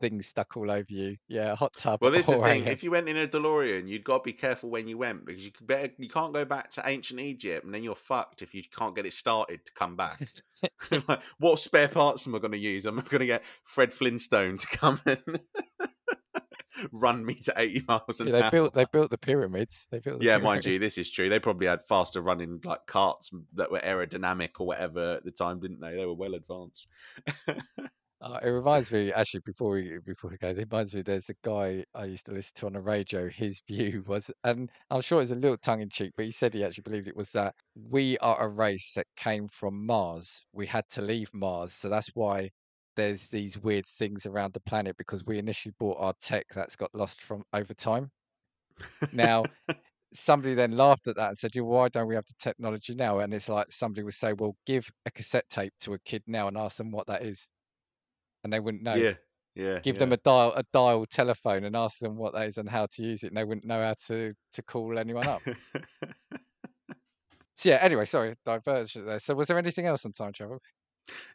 [0.00, 1.16] things stuck all over you.
[1.28, 2.66] Yeah, hot tub Well, this is the thing.
[2.66, 5.44] If you went in a DeLorean, you'd got to be careful when you went because
[5.44, 8.62] you better you can't go back to ancient Egypt, and then you're fucked if you
[8.76, 10.26] can't get it started to come back.
[11.08, 12.86] like, what spare parts am I going to use?
[12.86, 15.40] I'm going to get Fred Flintstone to come and
[16.92, 18.50] run me to 80 miles an yeah, they hour.
[18.50, 19.86] built they built the pyramids.
[19.90, 21.28] They built the Yeah, mind you, this is true.
[21.28, 25.60] They probably had faster running like carts that were aerodynamic or whatever at the time,
[25.60, 25.94] didn't they?
[25.94, 26.86] They were well advanced.
[28.22, 31.34] Uh, it reminds me actually before we before we go, it reminds me there's a
[31.42, 33.30] guy I used to listen to on the radio.
[33.30, 36.52] His view was, and I'm sure it's a little tongue in cheek, but he said
[36.52, 40.44] he actually believed it was that we are a race that came from Mars.
[40.52, 42.50] We had to leave Mars, so that's why
[42.96, 46.94] there's these weird things around the planet because we initially bought our tech that's got
[46.94, 48.10] lost from over time.
[49.12, 49.44] Now,
[50.14, 53.20] somebody then laughed at that and said, "Yeah, why don't we have the technology now?"
[53.20, 56.48] And it's like somebody would say, "Well, give a cassette tape to a kid now
[56.48, 57.48] and ask them what that is."
[58.44, 59.14] And they wouldn't know yeah,
[59.54, 62.68] yeah, give them a dial a dial telephone and ask them what that is and
[62.68, 65.42] how to use it and they wouldn't know how to to call anyone up
[67.54, 70.58] so yeah anyway sorry diversion there so was there anything else on time travel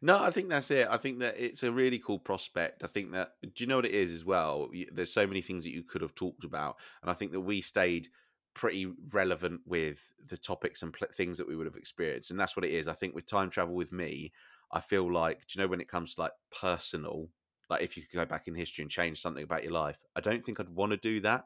[0.02, 0.88] No, I think that's it.
[0.90, 2.84] I think that it's a really cool prospect.
[2.84, 4.70] I think that do you know what it is as well?
[4.92, 7.62] There's so many things that you could have talked about, and I think that we
[7.62, 8.10] stayed
[8.54, 12.56] pretty relevant with the topics and pl- things that we would have experienced, and that's
[12.56, 12.88] what it is.
[12.88, 14.32] I think with time travel with me,
[14.72, 17.30] I feel like do you know when it comes to like personal,
[17.70, 20.22] like if you could go back in history and change something about your life, I
[20.22, 21.46] don't think I'd want to do that mm.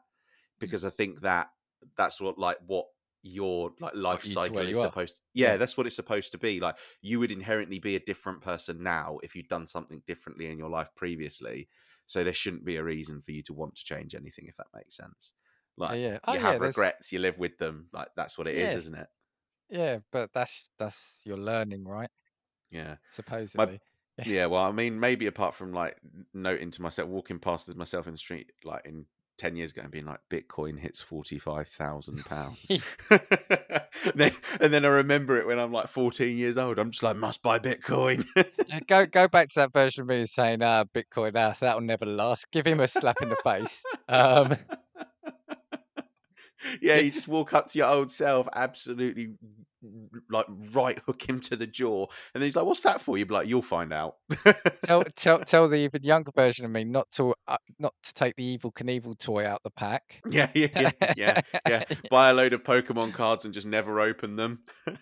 [0.60, 1.50] because I think that
[1.96, 2.86] that's what like what
[3.22, 5.56] your like life to cycle is supposed yeah, Yeah.
[5.58, 9.18] that's what it's supposed to be like you would inherently be a different person now
[9.22, 11.68] if you'd done something differently in your life previously
[12.06, 14.66] so there shouldn't be a reason for you to want to change anything if that
[14.74, 15.32] makes sense.
[15.32, 15.40] Yeah
[15.80, 16.18] like yeah.
[16.24, 18.72] oh you yeah have there's regrets you live with them like that's what it is
[18.72, 18.78] yeah.
[18.78, 19.06] isn't it?
[19.70, 22.10] Yeah but that's that's your learning right?
[22.70, 22.90] Yeah.
[22.90, 23.80] My supposedly.
[24.18, 25.96] yeah yeah well i mean maybe apart from like
[26.34, 29.06] noting to myself walking past myself in the street like in
[29.40, 32.82] 10 years ago and being like bitcoin hits 45,000 pounds.
[34.14, 36.78] Then and then i remember it when i'm like 14 years old.
[36.78, 38.24] I'm just like must buy bitcoin.
[38.86, 42.50] Go go back to that version of me saying ah bitcoin ah that'll never last.
[42.50, 43.82] Give him a slap in the face.
[44.08, 44.56] Um
[46.80, 49.32] yeah, yeah, you just walk up to your old self, absolutely
[50.30, 53.28] like right hook him to the jaw, and then he's like, "What's that for?" You'd
[53.28, 54.16] be like, "You'll find out."
[54.84, 58.36] tell tell tell the even younger version of me not to uh, not to take
[58.36, 60.20] the Evel Knievel toy out the pack.
[60.30, 61.84] yeah, yeah, yeah, yeah, yeah.
[62.10, 64.60] Buy a load of Pokemon cards and just never open them.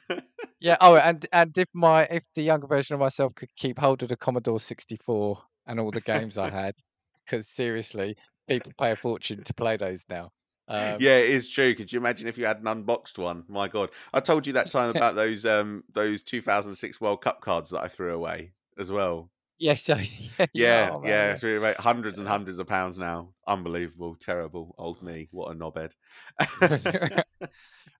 [0.60, 0.76] Yeah.
[0.80, 4.08] Oh, and and if my if the younger version of myself could keep hold of
[4.08, 6.74] the Commodore 64 and all the games I had,
[7.24, 8.16] because seriously,
[8.48, 10.30] people pay a fortune to play those now.
[10.68, 11.74] Um, yeah, it is true.
[11.74, 13.44] Could you imagine if you had an unboxed one?
[13.48, 17.70] My God, I told you that time about those um those 2006 World Cup cards
[17.70, 19.30] that I threw away as well.
[19.58, 19.82] yes.
[19.82, 19.96] So,
[20.38, 20.46] yeah.
[20.52, 21.38] Yeah, Oh yeah, man.
[21.38, 23.32] threw away hundreds and hundreds of pounds now.
[23.46, 25.28] Unbelievable, terrible, old me.
[25.30, 25.92] What a knobhead.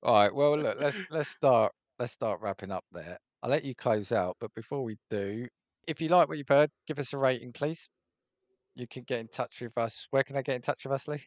[0.03, 0.35] all right.
[0.35, 0.79] Well, look.
[0.81, 3.19] Let's let's start let's start wrapping up there.
[3.43, 5.47] I'll let you close out, but before we do,
[5.87, 7.89] if you like what you've heard, give us a rating, please.
[8.75, 10.07] You can get in touch with us.
[10.11, 11.25] Where can I get in touch with us, Lee?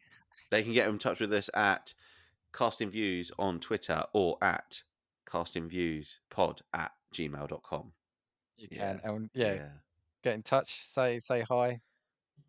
[0.50, 1.94] They can get in touch with us at
[2.52, 4.82] casting views on twitter or at
[5.30, 7.92] casting views pod at gmail.com
[8.56, 9.68] You yeah can, and yeah, yeah
[10.22, 10.86] get in touch.
[10.86, 11.80] Say say hi.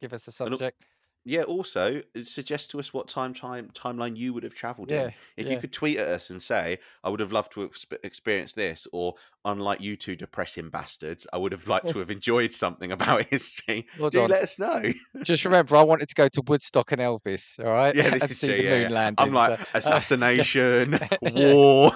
[0.02, 0.86] Give us a subject.
[1.26, 5.06] Yeah also uh, suggest to us what time time timeline you would have traveled in
[5.06, 7.98] Yeah, if you could tweet at us and say i would have loved to exp-
[8.04, 12.52] experience this or unlike you two depressing bastards i would have liked to have enjoyed
[12.52, 14.30] something about history Hold do on.
[14.30, 14.94] let us know
[15.24, 18.32] Just remember, I wanted to go to Woodstock and Elvis, all right, yeah this and
[18.32, 18.90] is see true the yeah, moon yeah.
[18.90, 19.28] landing.
[19.28, 21.94] i'm like so, uh, assassination war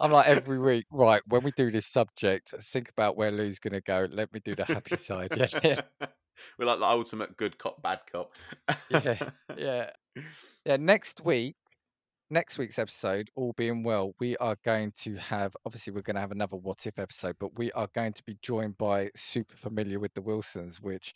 [0.00, 1.22] I'm like every week, right?
[1.28, 4.06] When we do this subject, think about where Lou's gonna go.
[4.10, 5.30] Let me do the happy side.
[5.36, 5.80] Yeah, yeah,
[6.58, 8.34] We're like the ultimate good cop, bad cop.
[8.90, 9.90] yeah, yeah.
[10.64, 10.76] Yeah.
[10.76, 11.56] Next week,
[12.30, 15.56] next week's episode, all being well, we are going to have.
[15.66, 18.36] Obviously, we're going to have another what if episode, but we are going to be
[18.42, 21.14] joined by super familiar with the Wilsons, which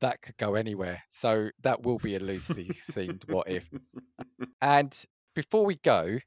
[0.00, 1.02] that could go anywhere.
[1.10, 3.68] So that will be a loosely themed what if.
[4.62, 4.96] And
[5.34, 6.18] before we go,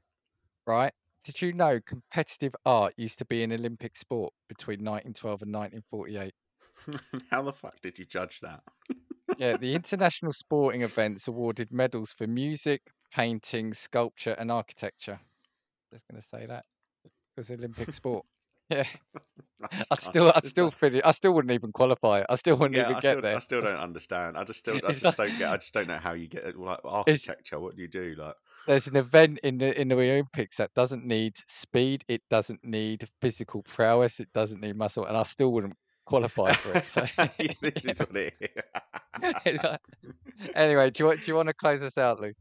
[0.66, 0.92] right?
[1.24, 6.32] Did you know competitive art used to be an Olympic sport between 1912 and 1948?
[7.30, 8.62] How the fuck did you judge that?
[9.38, 12.82] Yeah, the international sporting events awarded medals for music,
[13.12, 15.20] painting, sculpture, and architecture.
[15.92, 16.64] Just going to say that
[17.04, 18.24] it was Olympic sport.
[18.72, 18.84] Yeah,
[19.90, 22.22] I'd still, I still, finish, I still wouldn't even qualify.
[22.28, 23.34] I still wouldn't yeah, even I get still, there.
[23.34, 24.38] I still don't understand.
[24.38, 25.50] I just still, I just like- don't get.
[25.50, 26.56] I just don't know how you get it.
[26.56, 27.58] Like architecture.
[27.58, 28.14] What do you do?
[28.16, 28.36] Like,
[28.68, 32.04] There's an event in the in the Olympics that doesn't need speed.
[32.06, 34.20] It doesn't need physical prowess.
[34.20, 35.74] It doesn't need muscle, and I still wouldn't
[36.10, 36.90] qualify for it.
[36.90, 37.00] So,
[37.62, 38.34] this is what it
[39.46, 39.64] is.
[39.64, 39.80] like-
[40.54, 42.32] anyway, do you want do you want to close us out, Lou?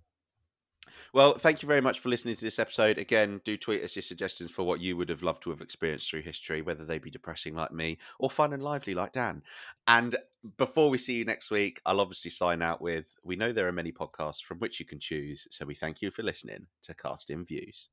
[1.13, 2.97] Well, thank you very much for listening to this episode.
[2.97, 6.09] Again, do tweet us your suggestions for what you would have loved to have experienced
[6.09, 9.41] through history, whether they be depressing like me or fun and lively like Dan.
[9.87, 10.15] And
[10.57, 13.71] before we see you next week, I'll obviously sign out with we know there are
[13.71, 17.29] many podcasts from which you can choose, so we thank you for listening to Cast
[17.31, 17.89] in Views.